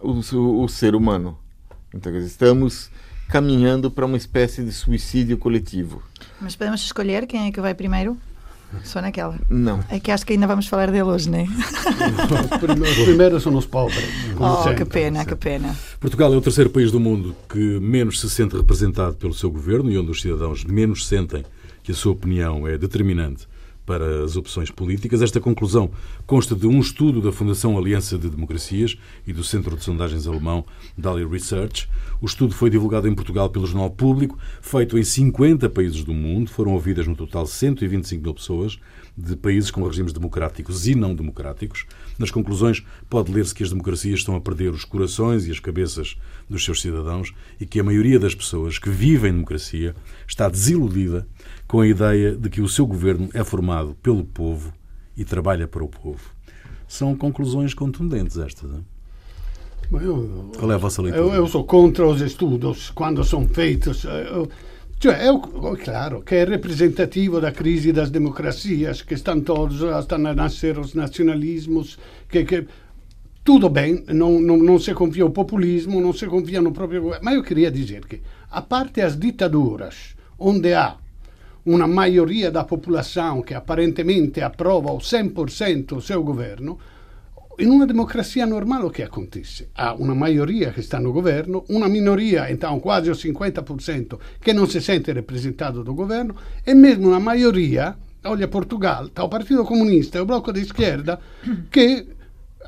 o, 0.00 0.12
o, 0.12 0.62
o 0.62 0.68
ser 0.68 0.94
humano. 0.94 1.36
Então 1.92 2.16
estamos 2.18 2.90
caminhando 3.28 3.90
para 3.90 4.06
uma 4.06 4.16
espécie 4.16 4.62
de 4.62 4.72
suicídio 4.72 5.36
coletivo. 5.36 6.02
Mas 6.40 6.54
podemos 6.54 6.80
escolher 6.82 7.26
quem 7.26 7.48
é 7.48 7.52
que 7.52 7.60
vai 7.60 7.74
primeiro? 7.74 8.16
Só 8.82 9.00
naquela. 9.00 9.38
Não. 9.48 9.80
É 9.88 10.00
que 10.00 10.10
acho 10.10 10.26
que 10.26 10.32
ainda 10.32 10.46
vamos 10.46 10.66
falar 10.66 10.86
dele 10.90 11.02
hoje, 11.02 11.30
não 11.30 11.38
é? 11.38 11.44
Os 11.44 13.04
primeiros 13.04 13.42
são 13.42 13.54
os 13.54 13.66
pobres. 13.66 14.04
Oh, 14.38 14.62
sempre. 14.62 14.84
que 14.84 14.90
pena, 14.90 15.24
que 15.24 15.36
pena. 15.36 15.76
Portugal 16.00 16.32
é 16.32 16.36
o 16.36 16.40
terceiro 16.40 16.70
país 16.70 16.90
do 16.90 17.00
mundo 17.00 17.34
que 17.48 17.78
menos 17.80 18.20
se 18.20 18.28
sente 18.28 18.56
representado 18.56 19.14
pelo 19.14 19.34
seu 19.34 19.50
governo 19.50 19.90
e 19.90 19.98
onde 19.98 20.10
os 20.10 20.20
cidadãos 20.20 20.64
menos 20.64 21.06
sentem 21.06 21.44
que 21.82 21.92
a 21.92 21.94
sua 21.94 22.12
opinião 22.12 22.66
é 22.66 22.78
determinante 22.78 23.46
para 23.86 24.24
as 24.24 24.36
opções 24.36 24.70
políticas. 24.70 25.22
Esta 25.22 25.40
conclusão 25.40 25.90
consta 26.26 26.54
de 26.54 26.66
um 26.66 26.80
estudo 26.80 27.20
da 27.20 27.32
Fundação 27.32 27.76
Aliança 27.76 28.18
de 28.18 28.28
Democracias 28.28 28.96
e 29.26 29.32
do 29.32 29.44
Centro 29.44 29.76
de 29.76 29.84
Sondagens 29.84 30.26
Alemão 30.26 30.64
Dali 30.96 31.24
Research. 31.24 31.88
O 32.20 32.26
estudo 32.26 32.54
foi 32.54 32.70
divulgado 32.70 33.08
em 33.08 33.14
Portugal 33.14 33.50
pelo 33.50 33.66
Jornal 33.66 33.90
Público, 33.90 34.38
feito 34.62 34.98
em 34.98 35.04
50 35.04 35.68
países 35.68 36.04
do 36.04 36.14
mundo. 36.14 36.50
Foram 36.50 36.72
ouvidas 36.72 37.06
no 37.06 37.14
total 37.14 37.46
125 37.46 38.22
mil 38.22 38.34
pessoas 38.34 38.78
de 39.16 39.36
países 39.36 39.70
com 39.70 39.86
regimes 39.86 40.12
democráticos 40.12 40.86
e 40.88 40.94
não 40.94 41.14
democráticos. 41.14 41.86
Nas 42.18 42.30
conclusões, 42.30 42.82
pode 43.08 43.32
ler-se 43.32 43.54
que 43.54 43.62
as 43.62 43.70
democracias 43.70 44.20
estão 44.20 44.34
a 44.34 44.40
perder 44.40 44.70
os 44.70 44.84
corações 44.84 45.46
e 45.46 45.50
as 45.50 45.60
cabeças 45.60 46.16
dos 46.48 46.64
seus 46.64 46.80
cidadãos 46.80 47.32
e 47.60 47.66
que 47.66 47.78
a 47.78 47.84
maioria 47.84 48.18
das 48.18 48.34
pessoas 48.34 48.78
que 48.78 48.90
vivem 48.90 49.30
em 49.30 49.34
democracia 49.34 49.94
está 50.26 50.48
desiludida 50.48 51.26
com 51.66 51.80
a 51.80 51.86
ideia 51.86 52.36
de 52.36 52.48
que 52.48 52.60
o 52.60 52.68
seu 52.68 52.86
governo 52.86 53.28
é 53.32 53.42
formado 53.42 53.96
pelo 54.02 54.24
povo 54.24 54.72
e 55.16 55.24
trabalha 55.24 55.66
para 55.66 55.84
o 55.84 55.88
povo. 55.88 56.34
São 56.86 57.14
conclusões 57.16 57.74
contundentes 57.74 58.36
estas. 58.38 58.70
Não? 58.70 58.84
Eu, 60.00 60.50
Qual 60.58 60.70
é 60.70 60.74
a 60.74 60.78
vossa 60.78 61.02
leitura? 61.02 61.24
Eu, 61.24 61.34
eu, 61.34 61.46
sou 61.46 61.64
contra 61.64 62.06
os 62.06 62.20
estudos 62.20 62.90
quando 62.90 63.22
são 63.22 63.46
feitos. 63.46 64.04
Eu, 64.04 64.48
cioè, 64.98 65.16
è 65.16 65.76
chiaro 65.82 66.22
che 66.22 66.42
è 66.42 66.46
rappresentativo 66.46 67.38
da 67.38 67.50
crisi 67.50 67.92
das 67.92 68.10
democracias, 68.10 69.04
che 69.04 69.16
stanno 69.16 69.42
todos, 69.42 69.82
stanno 70.02 70.28
a 70.28 70.32
nascer 70.32 70.78
os 70.78 70.94
nacionalismos, 70.94 71.98
che, 72.26 72.44
che 72.44 72.66
tudo 73.42 73.68
bem, 73.68 74.02
não, 74.08 74.40
não, 74.40 74.56
não 74.56 74.78
se 74.78 74.94
confia 74.94 75.24
no 75.24 75.30
populismo, 75.30 76.00
não 76.00 76.14
se 76.14 76.26
confia 76.26 76.62
no 76.62 76.72
próprio 76.72 77.02
governo. 77.02 77.24
Mas 77.24 77.34
eu 77.34 77.42
queria 77.42 77.70
dizer 77.70 78.06
que, 78.06 78.22
a 78.50 78.62
parte 78.62 79.02
as 79.02 79.18
ditaduras, 79.18 80.16
onde 80.38 80.72
há 80.72 80.96
uma 81.64 81.86
maioria 81.86 82.50
da 82.50 82.64
população 82.64 83.42
que 83.42 83.54
aparentemente 83.54 84.40
aprova 84.40 84.92
o 84.92 84.98
100% 84.98 85.96
o 85.96 86.00
seu 86.00 86.22
governo, 86.22 86.78
in 87.58 87.68
una 87.68 87.86
democrazia 87.86 88.44
normale 88.44 88.90
che 88.90 89.04
acontece? 89.04 89.68
Ha 89.74 89.94
una 89.96 90.14
maggioria 90.14 90.72
che 90.72 90.82
sta 90.82 90.98
no 90.98 91.12
governo, 91.12 91.64
una 91.68 91.86
minoria, 91.86 92.48
então 92.48 92.80
quasi 92.80 93.10
il 93.10 93.16
50%, 93.16 94.18
che 94.40 94.52
non 94.52 94.68
si 94.68 94.80
sente 94.80 95.12
rappresentato 95.12 95.82
dal 95.82 95.94
governo 95.94 96.34
e 96.64 96.74
mesmo 96.74 97.06
una 97.06 97.20
maggioria, 97.20 97.96
olha 98.22 98.48
Portugal, 98.48 99.10
o 99.16 99.28
Partito 99.28 99.62
Comunista 99.62 100.18
e 100.18 100.22
o 100.22 100.24
Blocco 100.24 100.50
di 100.50 100.64
Schierda, 100.64 101.18
che 101.68 102.06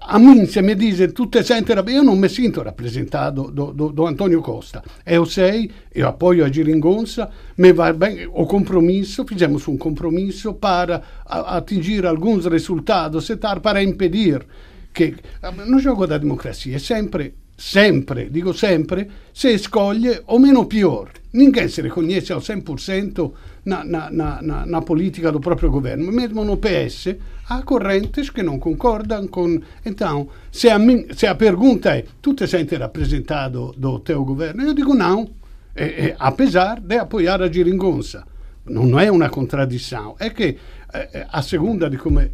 a 0.01 0.19
mim 0.19 0.47
se 0.47 0.63
me 0.63 0.75
dizem 0.75 1.13
tu 1.13 1.27
te 1.27 1.43
senti 1.43 1.73
eu 1.73 2.05
não 2.05 2.17
me 2.17 2.29
sinto 2.29 2.63
rappresentato 2.63 3.51
do, 3.51 3.73
do, 3.73 3.93
do 3.93 4.07
Antonio 4.07 4.43
Costa 4.43 4.83
eu 5.05 5.25
sei, 5.27 5.71
eu 5.95 6.09
apoio 6.09 6.45
a 6.45 6.51
Giringonça 6.51 7.31
me 7.57 7.73
vai 7.73 7.93
bem 7.93 8.27
o 8.27 8.47
compromisso 8.47 9.25
fizemos 9.25 9.67
um 9.69 9.77
compromisso 9.77 10.55
para 10.55 11.03
atingir 11.27 12.07
alguns 12.07 12.47
resultados 12.47 13.31
para 13.63 13.83
impedir 13.83 14.47
che 14.97 15.15
no 15.67 15.79
gioco 15.79 16.07
da 16.07 16.17
democrazia 16.17 16.77
è 16.77 16.79
sempre, 16.79 17.35
sempre, 17.55 18.31
dico 18.31 18.55
sempre, 18.55 19.11
se 19.31 19.59
scoglie 19.59 20.23
o 20.25 20.39
meno 20.39 20.67
pior. 20.67 21.11
Ninguém 21.33 21.69
se 21.69 21.83
riconosce 21.83 22.33
al 22.33 22.41
100% 22.41 23.31
na, 23.67 23.83
na, 23.85 24.09
na, 24.11 24.65
na, 24.65 24.81
politica 24.81 25.31
del 25.31 25.41
proprio 25.41 25.71
governo. 25.71 26.11
Mesmo 26.11 26.45
no 26.45 26.57
PS 26.57 27.15
há 27.49 27.63
correntes 27.63 28.31
che 28.31 28.43
non 28.43 28.59
concordano 28.59 29.29
con... 29.29 29.63
Então, 29.85 30.29
se 30.51 30.71
a, 30.71 30.79
min, 30.79 31.07
se 31.15 31.27
a 31.27 31.35
pergunta 31.35 31.95
è 31.95 32.05
tu 32.21 32.35
ti 32.35 32.47
senti 32.47 32.77
rappresentato 32.77 33.75
do 33.77 34.01
teu 34.01 34.25
governo? 34.25 34.63
Io 34.63 34.73
dico 34.73 34.95
no, 34.95 35.29
e, 35.73 35.85
e, 35.85 36.15
apesar 36.17 36.81
de 36.81 36.99
apoiar 36.99 37.43
a 37.43 37.49
Giringonça. 37.49 38.25
Non 38.69 38.99
è 38.99 39.07
una 39.07 39.29
contraddizione, 39.29 40.15
è 40.17 40.33
che 40.33 40.59
eh, 40.93 41.27
a 41.29 41.41
seconda 41.43 41.89
di 41.89 41.97
come... 41.97 42.33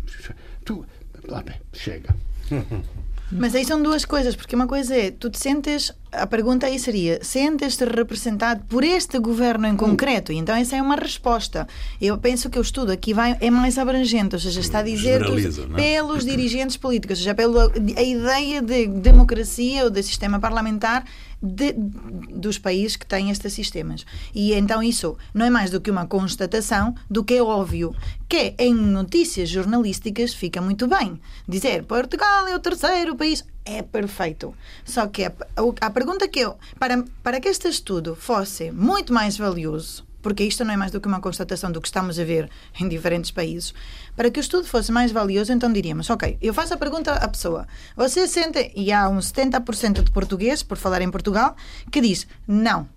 Tu, 0.62 0.82
vabbè, 1.26 1.60
chega. 1.70 2.14
Mas 3.32 3.54
aí 3.54 3.64
são 3.64 3.82
duas 3.82 4.04
coisas, 4.04 4.36
porque 4.36 4.54
uma 4.54 4.66
coisa 4.66 4.94
é, 4.94 5.10
tu 5.10 5.30
te 5.30 5.38
sentes, 5.38 5.92
a 6.10 6.26
pergunta 6.26 6.66
aí 6.66 6.78
seria, 6.78 7.18
sentes-te 7.22 7.84
representado 7.84 8.64
por 8.68 8.84
este 8.84 9.18
governo 9.18 9.66
em 9.66 9.76
concreto? 9.76 10.32
E 10.32 10.36
então 10.36 10.54
essa 10.54 10.76
é 10.76 10.82
uma 10.82 10.96
resposta. 10.96 11.66
Eu 12.00 12.18
penso 12.18 12.50
que 12.50 12.58
o 12.58 12.62
estudo 12.62 12.92
aqui 12.92 13.14
vai, 13.14 13.36
é 13.40 13.50
mais 13.50 13.78
abrangente, 13.78 14.34
ou 14.34 14.40
seja, 14.40 14.60
está 14.60 14.80
a 14.80 14.82
dizer 14.82 15.22
é? 15.22 15.74
pelos 15.74 16.24
dirigentes 16.26 16.76
políticos, 16.76 17.18
ou 17.18 17.22
seja, 17.22 17.34
pela 17.34 17.72
a 17.96 18.02
ideia 18.02 18.60
de 18.60 18.86
democracia 18.86 19.84
ou 19.84 19.90
de 19.90 20.02
sistema 20.02 20.38
parlamentar 20.38 21.04
de, 21.42 21.72
dos 21.72 22.58
países 22.58 22.96
que 22.96 23.06
têm 23.06 23.30
estes 23.30 23.52
sistemas. 23.52 24.06
E 24.34 24.52
então 24.54 24.82
isso 24.82 25.16
não 25.34 25.46
é 25.46 25.50
mais 25.50 25.70
do 25.70 25.80
que 25.80 25.90
uma 25.90 26.06
constatação 26.06 26.94
do 27.10 27.24
que 27.24 27.34
é 27.34 27.42
óbvio, 27.42 27.94
que 28.28 28.54
em 28.58 28.74
notícias 28.74 29.48
jornalísticas 29.48 30.32
fica 30.32 30.60
muito 30.60 30.86
bem. 30.86 31.20
Dizer 31.48 31.84
Portugal 31.84 32.46
é 32.46 32.54
o 32.54 32.60
terceiro 32.60 33.16
país 33.16 33.44
é 33.64 33.82
perfeito. 33.82 34.54
Só 34.84 35.06
que 35.06 35.24
a, 35.24 35.32
a, 35.80 35.90
pergunta 35.90 36.28
que 36.28 36.40
eu, 36.40 36.56
para, 36.78 37.04
para 37.22 37.40
que 37.40 37.48
este 37.48 37.68
estudo 37.68 38.14
fosse 38.14 38.70
muito 38.70 39.12
mais 39.12 39.36
valioso, 39.36 40.04
porque 40.22 40.44
isto 40.44 40.64
não 40.64 40.72
é 40.72 40.76
mais 40.76 40.92
do 40.92 41.00
que 41.00 41.08
uma 41.08 41.20
constatação 41.20 41.70
do 41.70 41.80
que 41.80 41.88
estamos 41.88 42.18
a 42.18 42.24
ver 42.24 42.48
em 42.80 42.88
diferentes 42.88 43.30
países. 43.30 43.74
Para 44.16 44.30
que 44.30 44.38
o 44.38 44.42
estudo 44.42 44.66
fosse 44.66 44.92
mais 44.92 45.10
valioso, 45.10 45.52
então 45.52 45.72
diríamos: 45.72 46.08
ok, 46.08 46.38
eu 46.40 46.54
faço 46.54 46.74
a 46.74 46.76
pergunta 46.76 47.12
à 47.12 47.28
pessoa. 47.28 47.66
Você 47.96 48.26
sente, 48.28 48.72
e 48.74 48.92
há 48.92 49.08
uns 49.08 49.32
70% 49.32 50.02
de 50.02 50.10
português, 50.10 50.62
por 50.62 50.78
falar 50.78 51.02
em 51.02 51.10
Portugal, 51.10 51.56
que 51.90 52.00
diz 52.00 52.26
não. 52.46 52.88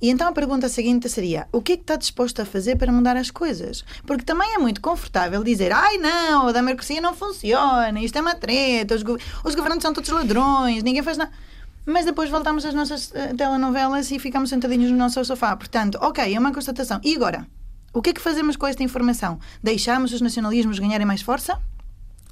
E 0.00 0.10
então 0.10 0.26
a 0.26 0.32
pergunta 0.32 0.68
seguinte 0.68 1.08
seria: 1.08 1.46
o 1.52 1.62
que 1.62 1.72
é 1.72 1.76
que 1.76 1.82
está 1.82 1.96
disposto 1.96 2.42
a 2.42 2.44
fazer 2.44 2.76
para 2.76 2.90
mudar 2.90 3.16
as 3.16 3.30
coisas? 3.30 3.84
Porque 4.04 4.24
também 4.24 4.54
é 4.54 4.58
muito 4.58 4.80
confortável 4.80 5.44
dizer: 5.44 5.72
ai 5.72 5.98
não, 5.98 6.48
a 6.48 6.52
democracia 6.52 7.00
não 7.00 7.14
funciona, 7.14 8.00
isto 8.00 8.18
é 8.18 8.20
uma 8.20 8.34
treta, 8.34 8.94
os, 8.94 9.02
go 9.02 9.16
os 9.44 9.54
governantes 9.54 9.82
são 9.82 9.92
todos 9.92 10.10
ladrões, 10.10 10.82
ninguém 10.82 11.02
faz 11.02 11.16
nada 11.16 11.30
mas 11.84 12.04
depois 12.04 12.30
voltamos 12.30 12.64
às 12.64 12.74
nossas 12.74 13.10
uh, 13.10 13.36
telenovelas 13.36 14.10
e 14.10 14.18
ficamos 14.18 14.50
sentadinhos 14.50 14.90
no 14.90 14.96
nosso 14.96 15.24
sofá. 15.24 15.56
Portanto, 15.56 15.98
ok, 16.00 16.34
é 16.34 16.38
uma 16.38 16.52
constatação. 16.52 17.00
E 17.02 17.14
agora? 17.14 17.46
O 17.92 18.00
que 18.00 18.10
é 18.10 18.12
que 18.12 18.20
fazemos 18.20 18.56
com 18.56 18.66
esta 18.66 18.82
informação? 18.82 19.38
Deixamos 19.62 20.12
os 20.12 20.20
nacionalismos 20.20 20.78
ganharem 20.78 21.06
mais 21.06 21.20
força? 21.20 21.60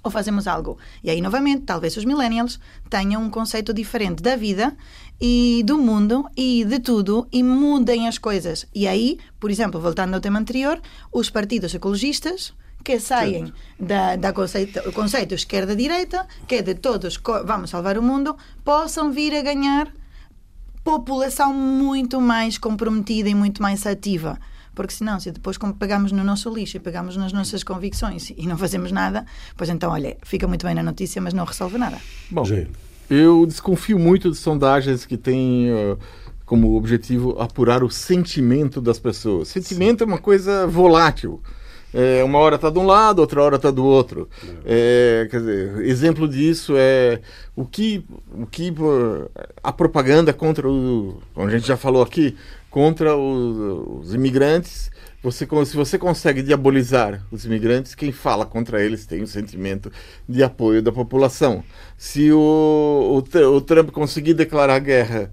Ou 0.03 0.11
fazemos 0.11 0.47
algo? 0.47 0.79
E 1.05 1.11
aí, 1.11 1.21
novamente, 1.21 1.65
talvez 1.65 1.97
os 1.97 2.07
millennials 2.07 2.59
tenham 2.89 3.23
um 3.23 3.29
conceito 3.29 3.75
diferente 3.75 4.23
da 4.23 4.37
vida 4.37 4.75
e 5.21 5.63
do 5.67 5.77
mundo 5.77 6.27
e 6.35 6.65
de 6.65 6.79
tudo 6.79 7.29
e 7.31 7.43
mudem 7.43 8.09
as 8.09 8.17
coisas. 8.17 8.67
E 8.75 8.89
aí, 8.89 9.19
por 9.39 9.51
exemplo, 9.51 9.79
voltando 9.79 10.15
ao 10.15 10.21
tema 10.21 10.39
anterior, 10.39 10.81
os 11.13 11.29
partidos 11.29 11.75
ecologistas 11.75 12.55
que 12.85 12.99
saem 12.99 13.53
da, 13.79 14.17
da 14.17 14.33
conceito, 14.33 14.93
conceito 14.93 15.35
esquerda-direita, 15.35 16.27
que 16.47 16.57
é 16.57 16.63
de 16.63 16.75
todos 16.75 17.21
vamos 17.45 17.71
salvar 17.71 17.99
o 17.99 18.03
mundo, 18.03 18.37
possam 18.65 19.13
vir 19.13 19.35
a 19.35 19.43
ganhar 19.43 19.93
população 20.83 21.53
muito 21.53 22.21
mais 22.21 22.59
comprometida 22.59 23.29
e 23.29 23.35
muito 23.35 23.63
mais 23.63 23.87
ativa. 23.87 24.39
Porque 24.75 24.95
senão, 24.95 25.19
se 25.21 25.31
depois 25.31 25.59
pegamos 25.79 26.13
no 26.13 26.25
nosso 26.25 26.49
lixo 26.53 26.77
e 26.77 26.81
pegamos 26.81 27.17
nas 27.17 27.33
nossas 27.33 27.63
convicções 27.63 28.31
e 28.31 28.47
não 28.47 28.57
fazemos 28.57 28.93
nada, 28.93 29.27
pois 29.57 29.69
então, 29.69 29.91
olha, 29.91 30.17
fica 30.23 30.47
muito 30.47 30.65
bem 30.65 30.75
na 30.75 30.83
notícia, 30.83 31.21
mas 31.21 31.35
não 31.35 31.45
resolve 31.45 31.77
nada. 31.77 31.99
Bom, 32.31 32.45
eu 33.11 33.45
desconfio 33.45 33.99
muito 33.99 34.31
de 34.31 34.37
sondagens 34.37 35.05
que 35.05 35.17
têm 35.17 35.71
uh, 35.73 35.99
como 36.47 36.77
objetivo 36.77 37.41
apurar 37.41 37.83
o 37.83 37.91
sentimento 37.91 38.81
das 38.81 38.99
pessoas. 38.99 39.49
Sentimento 39.49 39.99
Sim. 39.99 40.05
é 40.05 40.07
uma 40.07 40.19
coisa 40.19 40.67
volátil. 40.67 41.43
É, 41.93 42.23
uma 42.23 42.39
hora 42.39 42.57
está 42.57 42.71
de 42.71 42.79
um 42.79 42.87
lado, 42.87 43.19
outra 43.19 43.43
hora 43.43 43.57
está 43.57 43.71
do 43.71 43.85
outro. 43.85 44.29
É, 44.65 45.27
dizer, 45.31 45.81
exemplo 45.81 46.29
disso 46.29 46.75
é 46.77 47.21
o 47.57 47.65
que, 47.65 48.05
o 48.33 48.47
que 48.47 48.73
a 49.63 49.73
propaganda 49.73 50.33
contra 50.33 50.69
o, 50.69 51.21
como 51.35 51.49
a 51.49 51.51
gente 51.51 51.67
já 51.67 51.77
falou 51.77 52.03
aqui, 52.03 52.37
contra 52.71 53.17
os, 53.17 54.05
os 54.07 54.15
imigrantes. 54.15 54.91
Você, 55.23 55.47
se 55.67 55.77
você 55.77 55.99
consegue 55.99 56.43
diabolizar 56.43 57.23
os 57.31 57.45
imigrantes, 57.45 57.95
quem 57.95 58.11
fala 58.11 58.47
contra 58.47 58.83
eles 58.83 59.05
tem 59.05 59.23
um 59.23 59.27
sentimento 59.27 59.93
de 60.27 60.43
apoio 60.43 60.81
da 60.83 60.91
população. 60.91 61.63
Se 61.99 62.33
o, 62.33 63.23
o, 63.23 63.39
o 63.55 63.61
Trump 63.61 63.91
conseguir 63.91 64.33
declarar 64.33 64.79
guerra 64.79 65.31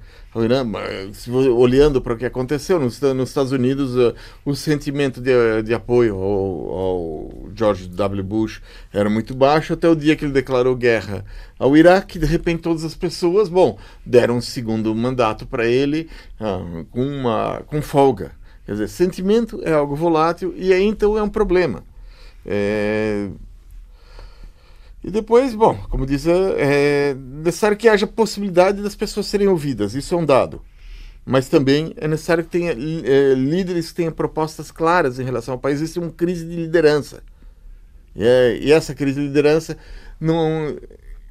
olhando 1.55 2.01
para 2.01 2.13
o 2.13 2.17
que 2.17 2.25
aconteceu 2.25 2.79
nos, 2.79 2.99
nos 2.99 3.29
Estados 3.29 3.51
Unidos, 3.51 3.95
uh, 3.95 4.13
o 4.45 4.55
sentimento 4.55 5.19
de, 5.19 5.63
de 5.63 5.73
apoio 5.73 6.15
ao, 6.15 6.69
ao, 6.69 7.49
George 7.55 7.87
W. 7.87 8.23
Bush 8.23 8.61
era 8.93 9.09
muito 9.09 9.33
baixo 9.33 9.73
até 9.73 9.89
o 9.89 9.95
dia 9.95 10.15
que 10.15 10.25
ele 10.25 10.33
declarou 10.33 10.75
guerra 10.75 11.25
ao 11.57 11.75
Iraque. 11.75 12.19
De 12.19 12.25
repente, 12.25 12.61
todas 12.61 12.83
as 12.83 12.93
pessoas, 12.93 13.49
bom, 13.49 13.77
deram 14.05 14.37
um 14.37 14.41
segundo 14.41 14.93
mandato 14.93 15.45
para 15.47 15.65
ele 15.65 16.07
uh, 16.39 16.85
com, 16.91 17.01
uma, 17.01 17.63
com 17.65 17.81
folga. 17.81 18.36
Quer 18.67 18.73
dizer, 18.73 18.89
sentimento 18.89 19.61
é 19.63 19.71
algo 19.71 19.95
volátil 19.95 20.53
e 20.57 20.73
aí 20.73 20.83
então 20.83 21.17
é 21.17 21.23
um 21.23 21.29
problema. 21.29 21.85
É, 22.45 23.29
e 25.01 25.09
depois, 25.09 25.55
bom, 25.55 25.73
como 25.89 26.05
diz, 26.05 26.27
é, 26.27 26.33
é 26.57 27.13
necessário 27.13 27.77
que 27.77 27.87
haja 27.87 28.05
possibilidade 28.05 28.83
das 28.83 28.93
pessoas 28.93 29.27
serem 29.27 29.47
ouvidas, 29.47 29.95
isso 29.95 30.13
é 30.13 30.17
um 30.17 30.25
dado. 30.25 30.61
Mas 31.25 31.47
também 31.47 31.93
é 31.95 32.09
necessário 32.09 32.43
que 32.43 32.49
tenha 32.49 32.71
é, 32.73 33.33
líderes 33.33 33.87
que 33.87 33.95
tenham 33.95 34.11
propostas 34.11 34.69
claras 34.69 35.17
em 35.17 35.23
relação 35.23 35.53
ao 35.53 35.59
país. 35.59 35.79
Existe 35.79 35.99
uma 35.99 36.11
crise 36.11 36.45
de 36.45 36.55
liderança. 36.57 37.23
E, 38.13 38.21
é, 38.21 38.57
e 38.57 38.71
essa 38.73 38.93
crise 38.93 39.21
de 39.21 39.27
liderança, 39.27 39.77
não, 40.19 40.75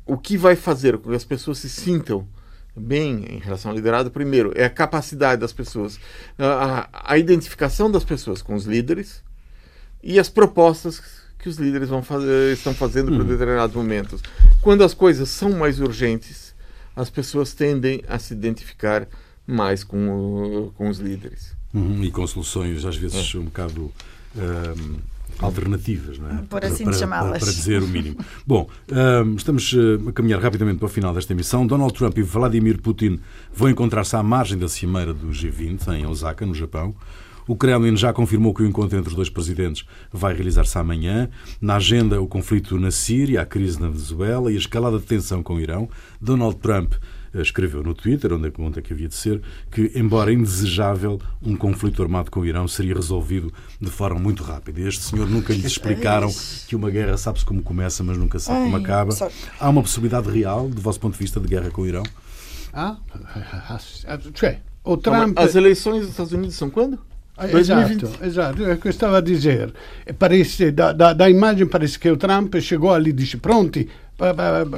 o 0.06 0.16
que 0.16 0.38
vai 0.38 0.56
fazer 0.56 0.96
com 0.96 1.10
que 1.10 1.16
as 1.16 1.24
pessoas 1.24 1.58
se 1.58 1.68
sintam 1.68 2.26
bem 2.76 3.24
em 3.28 3.38
relação 3.38 3.70
ao 3.70 3.76
liderado, 3.76 4.10
primeiro, 4.10 4.52
é 4.54 4.64
a 4.64 4.70
capacidade 4.70 5.40
das 5.40 5.52
pessoas, 5.52 5.98
a, 6.38 6.88
a 7.12 7.18
identificação 7.18 7.90
das 7.90 8.04
pessoas 8.04 8.42
com 8.42 8.54
os 8.54 8.64
líderes 8.64 9.22
e 10.02 10.18
as 10.18 10.28
propostas 10.28 11.00
que 11.38 11.48
os 11.48 11.56
líderes 11.56 11.88
vão 11.88 12.02
fazer, 12.02 12.52
estão 12.52 12.74
fazendo 12.74 13.10
uhum. 13.10 13.18
para 13.18 13.26
determinados 13.26 13.74
momentos. 13.74 14.20
Quando 14.60 14.84
as 14.84 14.92
coisas 14.92 15.28
são 15.28 15.50
mais 15.50 15.80
urgentes, 15.80 16.54
as 16.94 17.10
pessoas 17.10 17.54
tendem 17.54 18.02
a 18.08 18.18
se 18.18 18.34
identificar 18.34 19.06
mais 19.46 19.84
com, 19.84 20.72
com 20.76 20.88
os 20.88 20.98
líderes. 20.98 21.54
Uhum. 21.72 22.02
E 22.02 22.10
com 22.10 22.26
soluções, 22.26 22.84
às 22.84 22.96
vezes, 22.96 23.34
é. 23.34 23.38
um 23.38 23.44
bocado. 23.44 23.92
Um, 24.34 24.98
alternativas, 25.40 26.18
não 26.18 26.30
é? 26.30 26.42
Por 26.48 26.64
assim 26.64 26.84
para, 26.84 26.92
chamá-las. 26.92 27.42
Para, 27.42 27.52
dizer 27.52 27.82
o 27.82 27.88
mínimo. 27.88 28.16
Bom, 28.46 28.68
um, 28.90 29.34
estamos 29.34 29.74
a 30.08 30.12
caminhar 30.12 30.40
rapidamente 30.40 30.78
para 30.78 30.86
o 30.86 30.88
final 30.88 31.14
desta 31.14 31.32
emissão. 31.32 31.66
Donald 31.66 31.94
Trump 31.94 32.16
e 32.18 32.22
Vladimir 32.22 32.80
Putin 32.80 33.18
vão 33.52 33.68
encontrar-se 33.68 34.16
à 34.16 34.22
margem 34.22 34.58
da 34.58 34.68
cimeira 34.68 35.12
do 35.12 35.28
G20, 35.28 35.88
em 35.94 36.06
Osaka, 36.06 36.44
no 36.46 36.54
Japão. 36.54 36.94
O 37.48 37.54
Kremlin 37.54 37.96
já 37.96 38.12
confirmou 38.12 38.52
que 38.52 38.62
o 38.62 38.66
encontro 38.66 38.98
entre 38.98 39.08
os 39.10 39.14
dois 39.14 39.30
presidentes 39.30 39.86
vai 40.12 40.34
realizar-se 40.34 40.76
amanhã. 40.78 41.28
Na 41.60 41.76
agenda, 41.76 42.20
o 42.20 42.26
conflito 42.26 42.78
na 42.78 42.90
Síria, 42.90 43.42
a 43.42 43.46
crise 43.46 43.80
na 43.80 43.86
Venezuela 43.86 44.50
e 44.50 44.56
a 44.56 44.58
escalada 44.58 44.98
de 44.98 45.04
tensão 45.04 45.44
com 45.44 45.54
o 45.54 45.60
Irão. 45.60 45.88
Donald 46.20 46.56
Trump 46.56 46.94
escreveu 47.42 47.82
no 47.82 47.94
Twitter, 47.94 48.32
onde 48.32 48.78
é 48.78 48.82
que 48.82 48.92
havia 48.92 49.08
de 49.08 49.14
ser, 49.14 49.40
que, 49.70 49.92
embora 49.94 50.32
indesejável, 50.32 51.20
um 51.42 51.56
conflito 51.56 52.02
armado 52.02 52.30
com 52.30 52.40
o 52.40 52.46
Irão 52.46 52.66
seria 52.68 52.94
resolvido 52.94 53.52
de 53.80 53.90
forma 53.90 54.18
muito 54.18 54.42
rápida. 54.42 54.80
Este 54.80 55.02
senhor 55.02 55.28
nunca 55.28 55.52
lhe 55.52 55.64
explicaram 55.66 56.30
que 56.66 56.76
uma 56.76 56.90
guerra 56.90 57.16
sabe-se 57.16 57.44
como 57.44 57.62
começa, 57.62 58.02
mas 58.02 58.16
nunca 58.16 58.38
sabe 58.38 58.64
como 58.64 58.76
acaba. 58.76 59.14
Há 59.58 59.68
uma 59.68 59.82
possibilidade 59.82 60.30
real, 60.30 60.68
do 60.68 60.80
vosso 60.80 61.00
ponto 61.00 61.12
de 61.12 61.18
vista, 61.18 61.40
de 61.40 61.48
guerra 61.48 61.70
com 61.70 61.82
o 61.82 61.86
Irão? 61.86 62.02
Ah, 62.72 62.96
cioè, 64.34 64.58
o 64.84 64.96
Trump... 64.96 65.38
As 65.38 65.54
eleições 65.54 66.00
dos 66.00 66.10
Estados 66.10 66.32
Unidos 66.32 66.56
são 66.56 66.68
quando? 66.68 66.98
Esatto, 67.38 68.10
esatto, 68.22 68.64
é 68.64 68.72
o 68.72 68.78
que 68.78 68.88
eu 68.88 68.90
estava 68.90 69.18
a 69.18 69.20
dizer. 69.20 69.72
Parece, 70.18 70.70
da, 70.70 70.92
da, 70.92 71.12
da 71.12 71.28
imagem 71.28 71.66
parece 71.66 71.98
que 71.98 72.10
o 72.10 72.16
Trump 72.16 72.54
chegou 72.60 72.92
ali 72.92 73.10
e 73.10 73.12
disse 73.12 73.36
pronti, 73.36 73.88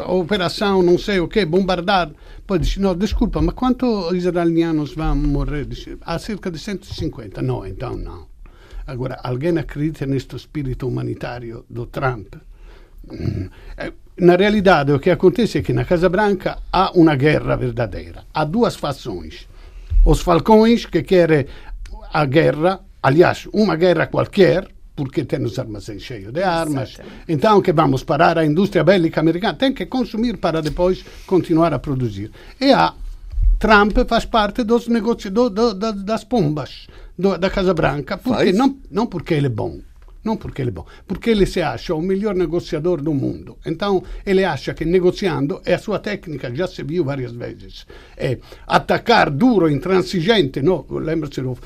operação 0.08 0.82
não 0.82 0.98
sei 0.98 1.20
o 1.20 1.28
que, 1.28 1.44
bombardar. 1.44 2.10
Poi 2.46 2.58
dice, 2.58 2.80
no, 2.80 2.94
desculpa, 2.94 3.40
ma 3.40 3.52
quanto 3.52 4.14
israelianos 4.14 4.94
vão 4.94 5.14
morrer? 5.14 5.64
Dice, 5.64 5.96
há 6.00 6.18
cerca 6.18 6.50
de 6.50 6.58
150. 6.58 7.40
No, 7.42 7.66
então 7.66 7.96
não. 7.96 8.26
Agora, 8.86 9.20
alguém 9.22 9.56
acredita 9.58 10.06
neste 10.06 10.34
espírito 10.34 10.88
humanitário 10.88 11.64
do 11.68 11.86
Trump? 11.86 12.34
Na 14.16 14.34
realidade, 14.34 14.92
o 14.92 14.98
que 14.98 15.10
acontece 15.10 15.58
é 15.58 15.62
que 15.62 15.72
na 15.72 15.84
Casa 15.84 16.08
Branca 16.08 16.58
há 16.72 16.90
uma 16.92 17.14
guerra 17.14 17.56
verdadeira. 17.56 18.24
Há 18.34 18.44
duas 18.44 18.76
fações. 18.76 19.46
Os 20.04 20.20
falcões 20.20 20.86
que 20.86 21.02
querem 21.02 21.46
a 22.12 22.24
guerra, 22.24 22.80
aliás, 23.02 23.46
uma 23.52 23.76
guerra 23.76 24.06
qualquer, 24.06 24.66
porque 24.98 25.24
tem 25.24 25.44
os 25.44 25.56
armazéns 25.60 26.02
cheios 26.02 26.32
de 26.32 26.42
armas. 26.42 26.98
Então, 27.28 27.62
que 27.62 27.72
vamos 27.72 28.02
parar 28.02 28.36
a 28.36 28.44
indústria 28.44 28.82
bélica 28.82 29.20
americana? 29.20 29.54
Tem 29.54 29.72
que 29.72 29.86
consumir 29.86 30.38
para 30.38 30.60
depois 30.60 31.04
continuar 31.24 31.72
a 31.72 31.78
produzir. 31.78 32.32
E 32.60 32.72
a 32.72 32.92
Trump 33.60 33.96
faz 34.08 34.24
parte 34.24 34.64
dos 34.64 34.88
negócios 34.88 35.32
do, 35.32 35.48
do, 35.48 35.72
das 35.72 36.24
bombas 36.24 36.88
do, 37.16 37.38
da 37.38 37.48
Casa 37.48 37.72
Branca, 37.72 38.18
porque 38.18 38.52
não, 38.52 38.76
não 38.90 39.06
porque 39.06 39.34
ele 39.34 39.46
é 39.46 39.50
bom, 39.50 39.78
não 40.24 40.36
porque 40.36 40.62
ele 40.62 40.70
é 40.70 40.72
bom, 40.72 40.86
porque 41.06 41.30
ele 41.30 41.46
se 41.46 41.62
acha 41.62 41.94
o 41.94 42.02
melhor 42.02 42.34
negociador 42.34 43.00
do 43.00 43.14
mundo. 43.14 43.56
Então, 43.64 44.02
ele 44.26 44.44
acha 44.44 44.74
que 44.74 44.84
negociando, 44.84 45.62
e 45.64 45.72
a 45.74 45.78
sua 45.78 46.00
técnica 46.00 46.52
já 46.52 46.66
se 46.66 46.82
viu 46.82 47.04
várias 47.04 47.30
vezes, 47.30 47.86
é 48.16 48.38
atacar 48.66 49.30
duro, 49.30 49.70
intransigente, 49.70 50.60
no? 50.60 50.84
lembra-se 50.90 51.40
do 51.40 51.56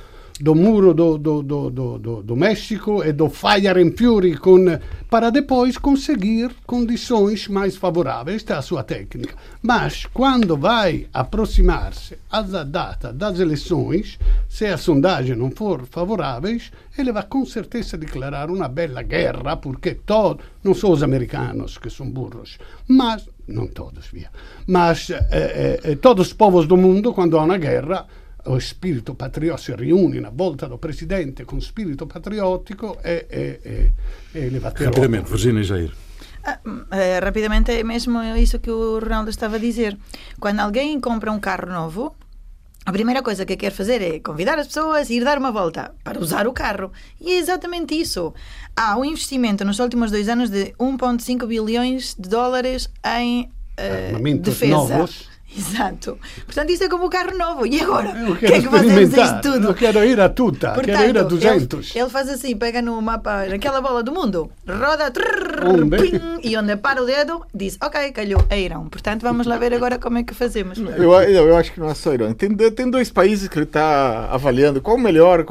do 0.40 0.54
muro 0.54 0.94
do, 0.94 1.18
do, 1.18 1.42
do, 1.42 2.22
do, 2.22 2.36
México 2.36 3.04
e 3.04 3.12
do 3.12 3.28
Fire 3.28 3.80
and 3.80 3.92
Fury 3.96 4.36
com, 4.36 4.64
para 5.08 5.30
depois 5.30 5.76
conseguir 5.76 6.50
condições 6.66 7.48
mais 7.48 7.76
favoráveis. 7.76 8.36
Esta 8.36 8.54
é 8.54 8.56
a 8.56 8.62
sua 8.62 8.82
técnica. 8.82 9.34
Mas 9.62 10.06
quando 10.06 10.56
vai 10.56 11.06
aproximar-se 11.12 12.18
à 12.30 12.42
data 12.42 13.12
das 13.12 13.38
eleições, 13.38 14.18
se 14.48 14.66
a 14.66 14.76
sondagem 14.76 15.36
não 15.36 15.50
for 15.50 15.86
favoráveis, 15.86 16.72
ele 16.96 17.12
vai 17.12 17.22
com 17.22 17.44
certeza 17.44 17.96
declarar 17.96 18.50
uma 18.50 18.68
bela 18.68 19.02
guerra, 19.02 19.56
porque 19.56 19.94
todos, 19.94 20.44
não 20.62 20.74
são 20.74 20.90
os 20.90 21.02
americanos 21.02 21.78
que 21.78 21.88
são 21.88 22.10
burros, 22.10 22.58
mas, 22.88 23.28
não 23.46 23.66
todos, 23.66 24.08
via, 24.08 24.30
mas 24.66 25.10
eh, 25.10 25.80
eh, 25.84 25.96
todos 25.96 26.28
os 26.28 26.32
povos 26.32 26.66
do 26.66 26.76
mundo, 26.76 27.12
quando 27.14 27.38
há 27.38 27.44
uma 27.44 27.58
guerra, 27.58 28.06
o 28.46 28.58
spirito 28.58 29.14
patriottico 29.14 29.62
si 29.62 29.74
riúne 29.74 30.20
na 30.20 30.30
volta 30.30 30.68
do 30.68 30.78
presidente 30.78 31.44
com 31.44 31.60
spirito 31.60 32.06
patriottico 32.06 32.98
e, 33.04 33.26
e, 33.30 33.60
e, 34.34 34.38
e 34.38 34.50
leva 34.50 34.70
Rapidamente, 34.70 35.30
Virginia 35.30 35.62
Jair. 35.62 35.92
Ah, 36.44 36.58
eh, 36.90 37.20
rapidamente 37.20 37.70
é 37.70 37.84
mesmo 37.84 38.20
isso 38.36 38.58
que 38.58 38.70
o 38.70 38.98
Ronaldo 38.98 39.30
estava 39.30 39.56
a 39.56 39.58
dizer. 39.58 39.96
Quando 40.40 40.60
alguém 40.60 40.98
compra 41.00 41.30
um 41.30 41.38
carro 41.38 41.70
novo, 41.70 42.16
a 42.84 42.90
primeira 42.90 43.22
coisa 43.22 43.46
que 43.46 43.56
quer 43.56 43.70
fazer 43.70 44.02
é 44.02 44.18
convidar 44.18 44.58
as 44.58 44.66
pessoas 44.66 45.08
a 45.08 45.12
ir 45.14 45.22
dar 45.22 45.38
uma 45.38 45.52
volta 45.52 45.94
para 46.02 46.18
usar 46.18 46.48
o 46.48 46.52
carro. 46.52 46.90
E 47.20 47.30
é 47.30 47.38
exatamente 47.38 47.94
isso. 47.94 48.34
Há 48.74 48.96
um 48.96 49.04
investimento 49.04 49.64
nos 49.64 49.78
últimos 49.78 50.10
dois 50.10 50.28
anos 50.28 50.50
de 50.50 50.74
1,5 50.80 51.46
bilhões 51.46 52.16
de 52.18 52.28
dólares 52.28 52.90
em 53.20 53.48
uh, 53.78 54.38
defesa. 54.38 54.72
Novos 54.72 55.31
Exato. 55.56 56.18
Portanto, 56.46 56.70
isso 56.70 56.84
é 56.84 56.88
como 56.88 57.06
o 57.06 57.10
carro 57.10 57.36
novo. 57.36 57.66
E 57.66 57.80
agora? 57.80 58.12
Quero 58.12 58.36
que 58.38 58.46
é 58.46 58.60
que 58.60 58.68
fazemos 58.68 59.16
isto 59.16 59.40
tudo? 59.42 59.68
Eu 59.68 59.74
quero 59.74 60.04
ir 60.04 60.20
a 60.20 60.28
tuta, 60.28 60.72
Portanto, 60.72 60.96
quero 60.96 61.10
ir 61.10 61.18
a 61.18 61.22
200. 61.22 61.90
Ele, 61.90 62.00
ele, 62.00 62.10
faz 62.10 62.28
assim, 62.28 62.56
pega 62.56 62.80
no 62.80 63.00
mapa, 63.02 63.46
naquela 63.46 63.80
bola 63.80 64.02
do 64.02 64.12
mundo, 64.12 64.50
roda, 64.66 65.10
trrr, 65.10 65.88
ping, 65.90 66.40
e 66.42 66.56
onde 66.56 66.76
para 66.76 67.02
o 67.02 67.06
dedo, 67.06 67.44
diz, 67.54 67.76
ok, 67.82 68.12
calhou, 68.12 68.44
é 68.48 68.60
Irão. 68.60 68.88
Portanto, 68.88 69.22
vamos 69.22 69.46
lá 69.46 69.58
ver 69.58 69.74
agora 69.74 69.98
como 69.98 70.18
é 70.18 70.22
que 70.22 70.34
fazemos. 70.34 70.78
Eu, 71.02 71.12
eu, 71.12 71.48
eu 71.48 71.56
acho 71.56 71.72
que 71.72 71.80
não 71.80 71.88
é 71.88 71.94
só 71.94 72.12
Irão. 72.12 72.32
Tem, 72.32 72.54
tem 72.54 72.90
dois 72.90 73.10
países 73.10 73.48
que 73.48 73.58
ele 73.58 73.64
está 73.64 74.28
avaliando 74.30 74.80
qual 74.80 74.96
o 74.96 75.00
melhor 75.00 75.44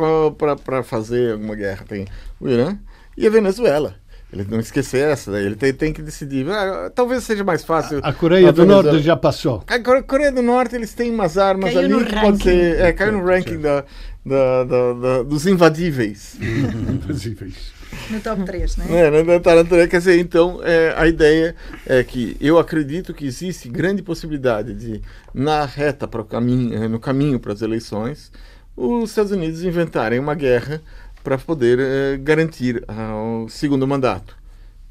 para 0.63 0.83
fazer 0.83 1.33
alguma 1.33 1.55
guerra. 1.55 1.85
Tem 1.87 2.05
o 2.39 2.47
Irã 2.47 2.77
e 3.17 3.27
a 3.27 3.29
Venezuela. 3.29 3.95
Ele 4.31 4.47
não 4.49 4.59
esquecer 4.61 5.09
essa, 5.09 5.29
daí 5.29 5.45
ele 5.45 5.57
tem, 5.57 5.73
tem 5.73 5.91
que 5.91 6.01
decidir. 6.01 6.49
Ah, 6.49 6.89
talvez 6.93 7.23
seja 7.23 7.43
mais 7.43 7.65
fácil. 7.65 7.99
A, 8.01 8.09
a 8.09 8.13
Coreia 8.13 8.47
a 8.47 8.51
do 8.51 8.65
Norte 8.65 8.99
já 8.99 9.17
passou. 9.17 9.63
A 9.67 10.01
Coreia 10.03 10.31
do 10.31 10.41
Norte 10.41 10.73
eles 10.75 10.93
têm 10.93 11.11
umas 11.11 11.37
armas 11.37 11.73
caiu 11.73 11.97
ali 11.97 12.05
que 12.05 12.15
ranking. 12.15 12.21
pode 12.21 12.43
ser. 12.43 12.79
É, 12.79 12.93
caiu 12.93 13.11
no 13.11 13.25
ranking 13.25 13.59
da, 13.59 13.83
da, 14.25 14.63
da, 14.63 14.93
da, 14.93 15.23
dos 15.23 15.45
invadíveis. 15.45 16.37
invadíveis. 16.39 17.73
No 18.09 18.21
top 18.21 18.45
3, 18.45 18.77
né? 18.77 18.85
É, 18.89 19.23
no, 19.23 19.39
top 19.41 19.67
3. 19.67 19.89
Quer 19.89 19.97
dizer, 19.97 20.17
então, 20.17 20.61
é, 20.63 20.93
a 20.95 21.05
ideia 21.07 21.53
é 21.85 22.01
que 22.01 22.37
eu 22.39 22.57
acredito 22.57 23.13
que 23.13 23.25
existe 23.25 23.67
grande 23.67 24.01
possibilidade 24.01 24.73
de, 24.73 25.01
na 25.33 25.65
reta 25.65 26.07
para 26.07 26.21
o 26.21 26.25
caminho, 26.25 26.87
no 26.87 27.01
caminho 27.01 27.37
para 27.37 27.51
as 27.51 27.61
eleições, 27.61 28.31
os 28.77 29.09
Estados 29.09 29.31
Unidos 29.31 29.61
inventarem 29.63 30.19
uma 30.19 30.33
guerra 30.33 30.81
para 31.23 31.37
poder 31.37 31.79
eh, 31.79 32.17
garantir 32.17 32.83
o 32.87 33.49
segundo 33.49 33.87
mandato. 33.87 34.35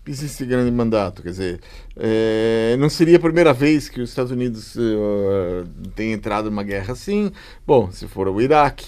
Existe 0.06 0.44
grande 0.44 0.70
mandato, 0.70 1.22
quer 1.22 1.30
dizer, 1.30 1.60
eh, 1.96 2.74
não 2.78 2.88
seria 2.88 3.16
a 3.16 3.20
primeira 3.20 3.52
vez 3.52 3.88
que 3.88 4.00
os 4.00 4.08
Estados 4.08 4.32
Unidos 4.32 4.74
uh, 4.74 5.68
têm 5.94 6.12
entrado 6.12 6.50
numa 6.50 6.62
guerra 6.62 6.94
assim. 6.94 7.30
Bom, 7.66 7.92
se 7.92 8.08
for 8.08 8.26
o 8.26 8.40
Iraque, 8.40 8.86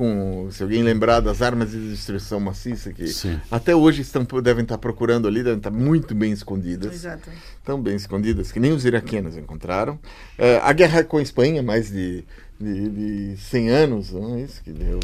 com, 0.00 0.48
se 0.50 0.62
alguém 0.62 0.82
lembrar 0.82 1.20
das 1.20 1.42
armas 1.42 1.72
de 1.72 1.90
destruição 1.90 2.40
maciça 2.40 2.90
que 2.90 3.06
Sim. 3.08 3.38
até 3.50 3.74
hoje 3.74 4.00
estão, 4.00 4.24
devem 4.42 4.62
estar 4.62 4.78
procurando 4.78 5.28
ali, 5.28 5.42
devem 5.42 5.58
estar 5.58 5.70
muito 5.70 6.14
bem 6.14 6.32
escondidas. 6.32 6.94
Exato. 6.94 7.28
Tão 7.64 7.80
bem 7.82 7.96
escondidas 7.96 8.50
que 8.50 8.58
nem 8.58 8.72
os 8.72 8.84
iraquianos 8.84 9.36
encontraram. 9.36 9.94
Uh, 10.38 10.60
a 10.62 10.72
guerra 10.72 11.04
com 11.04 11.18
a 11.18 11.22
Espanha, 11.22 11.62
mais 11.62 11.90
de, 11.90 12.24
de, 12.58 13.32
de 13.32 13.36
100 13.36 13.68
anos, 13.68 14.12
não 14.12 14.36
é 14.36 14.42
isso 14.42 14.62
que 14.62 14.70
deu 14.70 15.00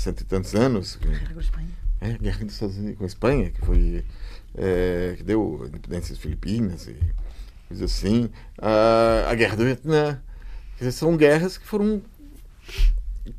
cento 0.00 0.20
e 0.20 0.24
tantos 0.24 0.54
anos. 0.54 0.98
Guerra 1.00 1.32
com 1.32 1.38
a 1.38 1.42
Espanha. 1.42 1.68
É, 2.00 2.18
guerra 2.18 2.44
dos 2.44 2.54
Estados 2.54 2.76
Unidos 2.76 2.98
com 2.98 3.04
a 3.04 3.06
Espanha, 3.06 3.50
que 3.50 3.60
foi. 3.64 4.04
É, 4.56 5.14
que 5.16 5.22
deu 5.22 5.60
a 5.64 5.66
independência 5.66 6.14
das 6.14 6.22
Filipinas 6.22 6.86
e 6.86 6.96
coisas 7.68 7.90
assim. 7.90 8.28
A, 8.58 9.30
a 9.30 9.34
guerra 9.34 9.56
do 9.56 9.64
Vietnã. 9.64 10.20
Dizer, 10.78 10.92
são 10.92 11.16
guerras 11.16 11.56
que 11.56 11.66
foram 11.66 12.02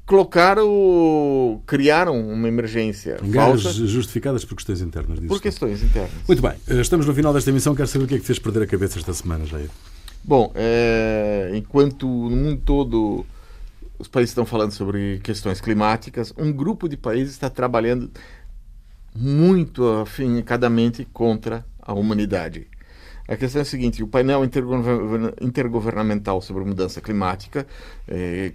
colocaram, 0.05 1.61
criaram 1.65 2.19
uma 2.27 2.47
emergência. 2.47 3.17
Guerras 3.21 3.63
falsa, 3.63 3.87
justificadas 3.87 4.43
por 4.45 4.55
questões 4.55 4.81
internas. 4.81 5.19
Por 5.19 5.41
questões 5.41 5.83
internas. 5.83 6.11
Muito 6.27 6.41
bem, 6.41 6.53
eh, 6.67 6.81
estamos 6.81 7.05
no 7.05 7.13
final 7.13 7.33
desta 7.33 7.49
emissão. 7.49 7.75
Quero 7.75 7.87
saber 7.87 8.05
o 8.05 8.07
que 8.07 8.15
é 8.15 8.19
que 8.19 8.25
fez 8.25 8.39
perder 8.39 8.63
a 8.63 8.67
cabeça 8.67 8.97
esta 8.97 9.13
semana, 9.13 9.45
Jair. 9.45 9.69
Bom, 10.23 10.51
é, 10.55 11.51
enquanto 11.53 12.07
no 12.07 12.35
mundo 12.35 12.61
todo 12.65 13.25
os 13.97 14.07
países 14.07 14.31
estão 14.31 14.45
falando 14.45 14.71
sobre 14.71 15.19
questões 15.23 15.61
climáticas, 15.61 16.33
um 16.37 16.51
grupo 16.51 16.87
de 16.87 16.97
países 16.97 17.33
está 17.33 17.49
trabalhando 17.49 18.11
muito 19.15 19.87
afincadamente 19.87 21.07
contra 21.13 21.65
a 21.81 21.93
humanidade. 21.93 22.67
A 23.27 23.35
questão 23.35 23.59
é 23.59 23.63
a 23.63 23.65
seguinte: 23.65 24.03
o 24.03 24.07
painel 24.07 24.43
intergovernamental 25.41 26.41
sobre 26.41 26.63
mudança 26.63 27.01
climática 27.01 27.65
é, 28.07 28.53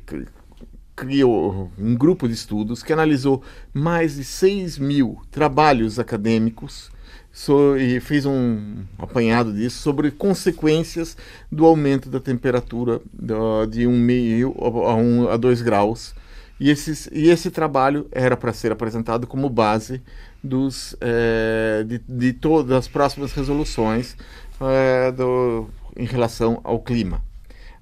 criou 0.94 1.72
um 1.78 1.96
grupo 1.96 2.28
de 2.28 2.34
estudos 2.34 2.82
que 2.82 2.92
analisou 2.92 3.42
mais 3.72 4.16
de 4.16 4.24
6 4.24 4.78
mil 4.78 5.20
trabalhos 5.30 5.98
acadêmicos 5.98 6.90
so, 7.32 7.76
e 7.76 8.00
fez 8.00 8.26
um 8.26 8.82
apanhado 8.98 9.52
disso 9.52 9.78
sobre 9.82 10.10
consequências 10.10 11.16
do 11.50 11.64
aumento 11.64 12.08
da 12.08 12.20
temperatura 12.20 13.00
do, 13.12 13.66
de 13.66 13.86
um 13.86 13.98
meio 13.98 14.54
a, 14.58 14.94
um, 14.94 15.28
a 15.28 15.36
dois 15.36 15.62
graus. 15.62 16.14
E, 16.58 16.68
esses, 16.68 17.08
e 17.12 17.30
esse 17.30 17.50
trabalho 17.50 18.06
era 18.12 18.36
para 18.36 18.52
ser 18.52 18.70
apresentado 18.70 19.26
como 19.26 19.48
base 19.48 20.02
dos, 20.42 20.94
é, 21.00 21.84
de, 21.86 21.98
de 22.06 22.32
todas 22.32 22.76
as 22.76 22.88
próximas 22.88 23.32
resoluções 23.32 24.16
é, 24.60 25.10
do, 25.10 25.68
em 25.96 26.04
relação 26.04 26.60
ao 26.62 26.80
clima. 26.80 27.22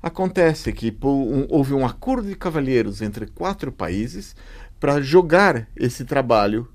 Acontece 0.00 0.72
que 0.72 0.96
um, 1.02 1.46
houve 1.48 1.74
um 1.74 1.84
acordo 1.84 2.28
de 2.28 2.36
cavalheiros 2.36 3.02
entre 3.02 3.26
quatro 3.26 3.72
países 3.72 4.36
para 4.78 5.00
jogar 5.00 5.66
esse 5.76 6.04
trabalho 6.04 6.68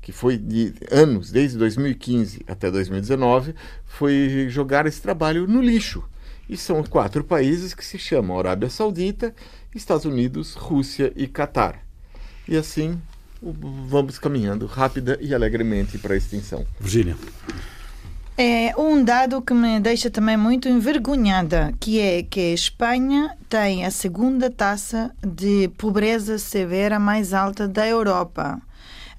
que 0.00 0.12
foi 0.12 0.36
de 0.36 0.74
anos, 0.90 1.30
desde 1.30 1.58
2015 1.58 2.42
até 2.46 2.70
2019, 2.70 3.54
foi 3.84 4.46
jogar 4.48 4.86
esse 4.86 5.00
trabalho 5.00 5.46
no 5.46 5.60
lixo. 5.60 6.02
E 6.48 6.56
são 6.56 6.82
quatro 6.82 7.22
países 7.22 7.74
que 7.74 7.84
se 7.84 7.98
chamam 7.98 8.38
Arábia 8.38 8.68
Saudita, 8.68 9.34
Estados 9.74 10.04
Unidos, 10.04 10.54
Rússia 10.54 11.12
e 11.14 11.26
Catar. 11.26 11.84
E 12.48 12.56
assim 12.56 13.00
vamos 13.42 14.18
caminhando 14.18 14.66
rápida 14.66 15.18
e 15.20 15.34
alegremente 15.34 15.96
para 15.98 16.14
a 16.14 16.16
extinção. 16.16 16.66
Virgínia. 16.78 17.16
É 18.36 18.74
um 18.78 19.04
dado 19.04 19.42
que 19.42 19.52
me 19.52 19.80
deixa 19.80 20.10
também 20.10 20.36
muito 20.36 20.68
envergonhada, 20.68 21.74
que 21.78 22.00
é 22.00 22.22
que 22.22 22.40
a 22.40 22.54
Espanha 22.54 23.36
tem 23.48 23.84
a 23.84 23.90
segunda 23.90 24.50
taxa 24.50 25.10
de 25.22 25.68
pobreza 25.76 26.38
severa 26.38 26.98
mais 26.98 27.34
alta 27.34 27.68
da 27.68 27.86
Europa. 27.86 28.60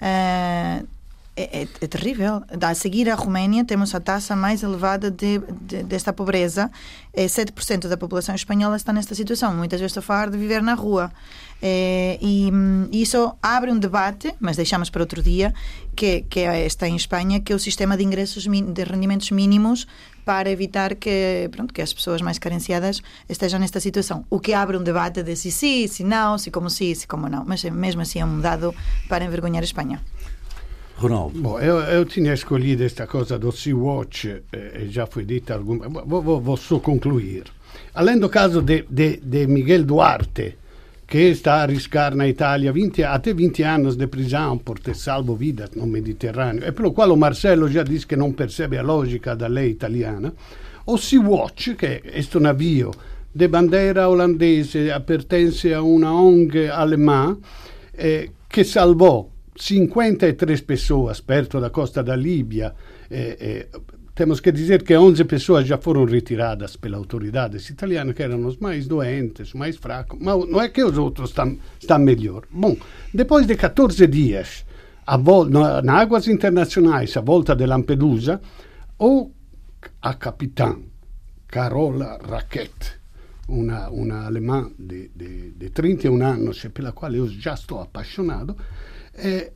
Uh, 0.01 0.87
é, 1.33 1.61
é, 1.61 1.67
é, 1.79 1.87
terrível. 1.87 2.43
A 2.61 2.75
seguir 2.75 3.09
a 3.09 3.15
Roménia, 3.15 3.63
temos 3.63 3.95
a 3.95 4.01
taxa 4.01 4.35
mais 4.35 4.63
elevada 4.63 5.09
de, 5.09 5.39
de, 5.61 5.83
desta 5.83 6.11
pobreza. 6.11 6.69
É 7.13 7.25
7% 7.25 7.87
da 7.87 7.95
população 7.95 8.35
espanhola 8.35 8.75
está 8.75 8.91
nesta 8.91 9.15
situação. 9.15 9.55
Muitas 9.55 9.79
vezes 9.79 9.91
estou 9.91 10.01
a 10.01 10.03
falar 10.03 10.29
de 10.29 10.37
viver 10.37 10.61
na 10.61 10.73
rua. 10.73 11.11
É, 11.61 12.17
e 12.21 12.51
isso 12.91 13.33
abre 13.41 13.71
um 13.71 13.77
debate, 13.77 14.33
mas 14.39 14.57
deixamos 14.57 14.89
para 14.89 15.01
outro 15.01 15.21
dia, 15.21 15.53
que, 15.95 16.21
que 16.21 16.39
está 16.39 16.87
em 16.87 16.95
Espanha, 16.95 17.39
que 17.39 17.53
é 17.53 17.55
o 17.55 17.59
sistema 17.59 17.95
de 17.95 18.03
ingressos 18.03 18.45
de 18.45 18.83
rendimentos 18.83 19.29
mínimos 19.31 19.85
para 20.25 20.49
evitar 20.49 20.95
que, 20.95 21.49
pronto, 21.51 21.73
que 21.73 21.81
as 21.81 21.93
pessoas 21.93 22.21
mais 22.21 22.39
carenciadas 22.39 23.01
estejam 23.27 23.59
nesta 23.59 23.79
situação. 23.79 24.25
O 24.29 24.39
que 24.39 24.53
abre 24.53 24.77
um 24.77 24.83
debate 24.83 25.23
de 25.23 25.35
se 25.35 25.51
sim, 25.51 25.87
se 25.87 26.03
não, 26.03 26.37
se 26.37 26.49
como 26.49 26.69
sim, 26.69 26.93
se 26.95 27.07
como 27.07 27.27
não. 27.27 27.43
Mas 27.45 27.63
mesmo 27.63 28.01
assim 28.01 28.19
é 28.19 28.25
um 28.25 28.39
dado 28.39 28.73
para 29.07 29.25
envergonhar 29.25 29.61
a 29.61 29.65
Espanha. 29.65 30.01
Ronaldo. 30.95 31.41
Bom, 31.41 31.59
eu, 31.59 31.79
eu 31.79 32.05
tinha 32.05 32.33
escolhido 32.33 32.83
esta 32.83 33.07
coisa 33.07 33.39
do 33.39 33.51
Sea-Watch, 33.51 34.43
eh, 34.51 34.85
já 34.87 35.07
foi 35.07 35.25
dita 35.25 35.55
alguma 35.55 35.89
vou, 35.89 36.21
vou, 36.21 36.39
vou 36.39 36.57
só 36.57 36.79
concluir. 36.79 37.45
Além 37.95 38.19
do 38.19 38.29
caso 38.29 38.61
de, 38.61 38.85
de, 38.87 39.17
de 39.17 39.47
Miguel 39.47 39.83
Duarte, 39.83 40.57
que 41.11 41.29
está 41.29 41.55
a 41.55 41.63
arriscar 41.63 42.15
na 42.15 42.25
Itália 42.25 42.71
20, 42.71 43.03
até 43.03 43.33
20 43.33 43.63
anos 43.63 43.97
de 43.97 44.07
prisão 44.07 44.57
por 44.57 44.79
ter 44.79 44.95
salvo 44.95 45.35
vidas 45.35 45.71
no 45.75 45.85
Mediterrâneo, 45.85 46.65
e 46.65 46.71
pelo 46.71 46.93
qual 46.93 47.11
o 47.11 47.17
Marcelo 47.17 47.67
já 47.67 47.83
disse 47.83 48.07
que 48.07 48.15
não 48.15 48.31
percebe 48.31 48.77
a 48.77 48.81
lógica 48.81 49.35
da 49.35 49.47
lei 49.47 49.71
italiana, 49.71 50.33
o 50.85 50.97
Sea-Watch, 50.97 51.75
que 51.75 51.85
é 51.85 52.01
este 52.15 52.39
navio 52.39 52.91
de 53.35 53.49
bandeira 53.49 54.07
olandese, 54.07 54.87
pertence 55.05 55.73
a 55.73 55.81
uma 55.81 56.13
ONG 56.13 56.69
alemã, 56.69 57.37
eh, 57.93 58.29
que 58.47 58.63
salvou 58.63 59.33
53 59.53 60.61
pessoas 60.61 61.19
perto 61.19 61.59
da 61.59 61.71
costa 61.71 62.01
da 62.01 62.15
Líbia. 62.15 62.73
Eh, 63.09 63.37
eh, 63.37 63.67
temos 64.21 64.39
que 64.39 64.51
dizer 64.51 64.83
que 64.83 64.95
11 64.95 65.25
pessoas 65.25 65.65
já 65.65 65.79
foram 65.79 66.05
retiradas 66.05 66.75
pelas 66.75 66.99
autoridades 66.99 67.67
italianas, 67.71 68.13
que 68.13 68.21
eram 68.21 68.45
os 68.45 68.57
mais 68.57 68.87
doentes, 68.87 69.51
mais 69.55 69.77
fracos, 69.77 70.19
mas 70.21 70.47
não 70.47 70.61
é 70.61 70.69
que 70.69 70.83
os 70.83 70.95
outros 70.95 71.31
estão, 71.31 71.57
estão 71.79 71.97
melhor. 71.97 72.43
Bom, 72.51 72.77
depois 73.11 73.47
de 73.47 73.55
14 73.55 74.05
dias, 74.05 74.63
a 75.07 75.17
na, 75.17 75.93
águas 75.99 76.27
internacionais, 76.27 77.17
a 77.17 77.21
volta 77.21 77.55
de 77.55 77.65
Lampedusa, 77.65 78.39
o 78.99 79.31
a 80.03 80.13
capitã 80.13 80.77
Carola 81.47 82.19
Raquette, 82.23 83.01
uma, 83.47 83.89
uma 83.89 84.27
alemã 84.27 84.69
de, 84.77 85.09
de, 85.15 85.49
de 85.53 85.69
31 85.71 86.21
anos, 86.21 86.63
pela 86.71 86.91
qual 86.91 87.11
eu 87.15 87.27
já 87.27 87.55
estou 87.55 87.81
apaixonado, 87.81 88.55
eh, 89.15 89.51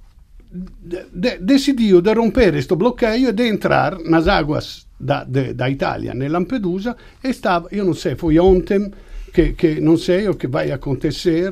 de, 1.13 1.37
decidiu 1.39 2.01
de 2.01 2.13
romper 2.13 2.55
este 2.55 2.75
bloqueio 2.75 3.29
e 3.29 3.33
de 3.33 3.47
entrar 3.47 3.99
nas 3.99 4.27
águas 4.27 4.87
da, 4.99 5.23
de, 5.23 5.53
da 5.53 5.69
Itália, 5.69 6.13
em 6.13 6.29
Lampedusa, 6.29 6.95
e 7.23 7.29
estava, 7.29 7.67
eu 7.71 7.83
não 7.83 7.93
sei, 7.93 8.15
foi 8.15 8.39
ontem, 8.39 8.91
que, 9.33 9.53
que 9.53 9.81
não 9.81 9.97
sei 9.97 10.29
o 10.29 10.35
que 10.35 10.47
vai 10.47 10.71
acontecer, 10.71 11.51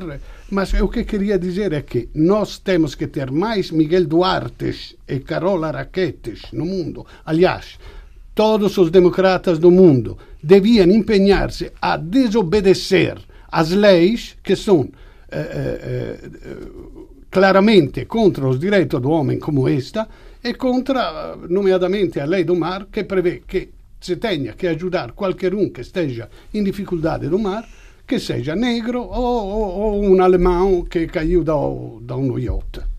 mas 0.50 0.72
o 0.72 0.88
que 0.88 1.04
queria 1.04 1.38
dizer 1.38 1.72
é 1.72 1.82
que 1.82 2.08
nós 2.14 2.58
temos 2.58 2.94
que 2.94 3.06
ter 3.06 3.30
mais 3.30 3.70
Miguel 3.70 4.06
Duartes 4.06 4.96
e 5.06 5.20
Carola 5.20 5.70
Raquetes 5.70 6.42
no 6.52 6.64
mundo. 6.64 7.06
Aliás, 7.26 7.78
todos 8.34 8.78
os 8.78 8.90
democratas 8.90 9.58
do 9.58 9.70
mundo 9.70 10.16
deviam 10.42 10.90
empenhar-se 10.90 11.72
a 11.80 11.96
desobedecer 11.98 13.18
as 13.52 13.70
leis 13.70 14.36
que 14.42 14.56
são 14.56 14.88
eh, 15.30 15.38
eh, 15.38 16.18
eh 16.22 17.13
claramente 17.34 18.06
contra 18.06 18.46
os 18.46 18.60
direitos 18.60 19.00
do 19.00 19.10
homem 19.10 19.40
como 19.40 19.68
esta 19.68 20.06
e 20.40 20.54
contra, 20.54 21.34
nomeadamente, 21.48 22.20
a 22.20 22.26
lei 22.26 22.44
do 22.44 22.54
mar 22.54 22.86
que 22.92 23.02
prevê 23.02 23.42
que 23.44 23.70
se 24.00 24.16
tenha 24.16 24.52
que 24.52 24.68
ajudar 24.68 25.12
qualquer 25.12 25.52
um 25.52 25.68
que 25.68 25.80
esteja 25.80 26.30
em 26.54 26.62
dificuldade 26.62 27.28
do 27.28 27.36
mar, 27.36 27.68
que 28.06 28.20
seja 28.20 28.54
negro 28.54 29.00
ou, 29.00 29.48
ou, 29.48 29.68
ou 29.80 30.04
um 30.04 30.22
alemão 30.22 30.84
que 30.84 31.08
caiu 31.08 31.42
da, 31.42 31.54
da 32.02 32.16
um 32.16 32.38
yacht. 32.38 32.93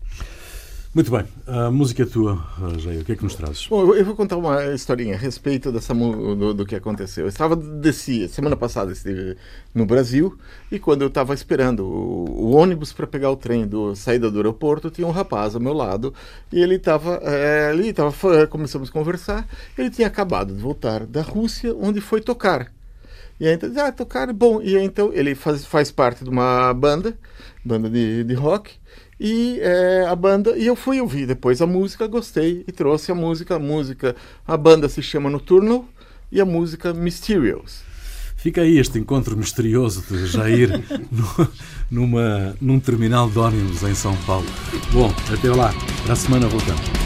Muito 0.96 1.10
bem. 1.10 1.26
A 1.46 1.70
música 1.70 2.04
é 2.04 2.06
tua, 2.06 2.42
Jair. 2.78 3.02
O 3.02 3.04
que 3.04 3.12
é 3.12 3.16
que 3.16 3.22
nos 3.22 3.34
trazes? 3.34 3.66
Bom, 3.66 3.94
eu 3.94 4.02
vou 4.02 4.16
contar 4.16 4.38
uma 4.38 4.64
historinha 4.72 5.14
a 5.14 5.18
respeito 5.18 5.70
dessa, 5.70 5.92
do, 5.92 6.54
do 6.54 6.64
que 6.64 6.74
aconteceu. 6.74 7.26
Eu 7.26 7.28
estava 7.28 7.54
desci, 7.54 8.26
semana 8.30 8.56
passada 8.56 8.90
estive 8.92 9.36
no 9.74 9.84
Brasil 9.84 10.38
e 10.72 10.78
quando 10.78 11.02
eu 11.02 11.08
estava 11.08 11.34
esperando 11.34 11.80
o, 11.84 12.46
o 12.46 12.50
ônibus 12.52 12.94
para 12.94 13.06
pegar 13.06 13.30
o 13.30 13.36
trem 13.36 13.66
do 13.66 13.94
saída 13.94 14.30
do 14.30 14.38
aeroporto, 14.38 14.90
tinha 14.90 15.06
um 15.06 15.10
rapaz 15.10 15.54
ao 15.54 15.60
meu 15.60 15.74
lado 15.74 16.14
e 16.50 16.62
ele 16.62 16.76
estava 16.76 17.16
é, 17.16 17.68
ali, 17.68 17.92
tava, 17.92 18.46
começamos 18.46 18.88
a 18.88 18.92
conversar. 18.92 19.46
Ele 19.76 19.90
tinha 19.90 20.08
acabado 20.08 20.54
de 20.54 20.62
voltar 20.62 21.04
da 21.04 21.20
Rússia, 21.20 21.76
onde 21.78 22.00
foi 22.00 22.22
tocar. 22.22 22.72
E 23.38 23.46
aí, 23.46 23.54
então, 23.54 23.70
ah, 23.84 23.92
tocar, 23.92 24.32
bom. 24.32 24.62
E 24.62 24.74
aí, 24.74 24.84
então 24.86 25.12
ele 25.12 25.34
faz, 25.34 25.62
faz 25.66 25.90
parte 25.90 26.24
de 26.24 26.30
uma 26.30 26.72
banda, 26.72 27.14
banda 27.62 27.90
de, 27.90 28.24
de 28.24 28.32
rock. 28.32 28.72
E 29.18 29.58
é, 29.60 30.06
a 30.06 30.14
banda, 30.14 30.56
e 30.56 30.66
eu 30.66 30.76
fui 30.76 31.00
ouvir 31.00 31.26
depois 31.26 31.62
a 31.62 31.66
música, 31.66 32.06
gostei 32.06 32.64
e 32.66 32.72
trouxe 32.72 33.10
a 33.10 33.14
música. 33.14 33.56
A 33.56 33.58
música, 33.58 34.14
a 34.46 34.56
banda 34.56 34.88
se 34.88 35.02
chama 35.02 35.30
Nocturnal 35.30 35.86
e 36.30 36.40
a 36.40 36.44
música 36.44 36.92
Mysterious. 36.92 37.82
Fica 38.36 38.60
aí 38.60 38.78
este 38.78 38.98
encontro 38.98 39.36
misterioso 39.36 40.04
de 40.08 40.26
Jair 40.26 40.70
no, 41.10 41.48
numa, 41.90 42.56
num 42.60 42.78
terminal 42.78 43.28
de 43.28 43.38
ônibus 43.38 43.82
em 43.82 43.94
São 43.94 44.14
Paulo. 44.18 44.46
Bom, 44.92 45.12
até 45.32 45.50
lá, 45.50 45.72
para 46.04 46.12
a 46.12 46.16
semana 46.16 46.46
voltamos. 46.46 47.05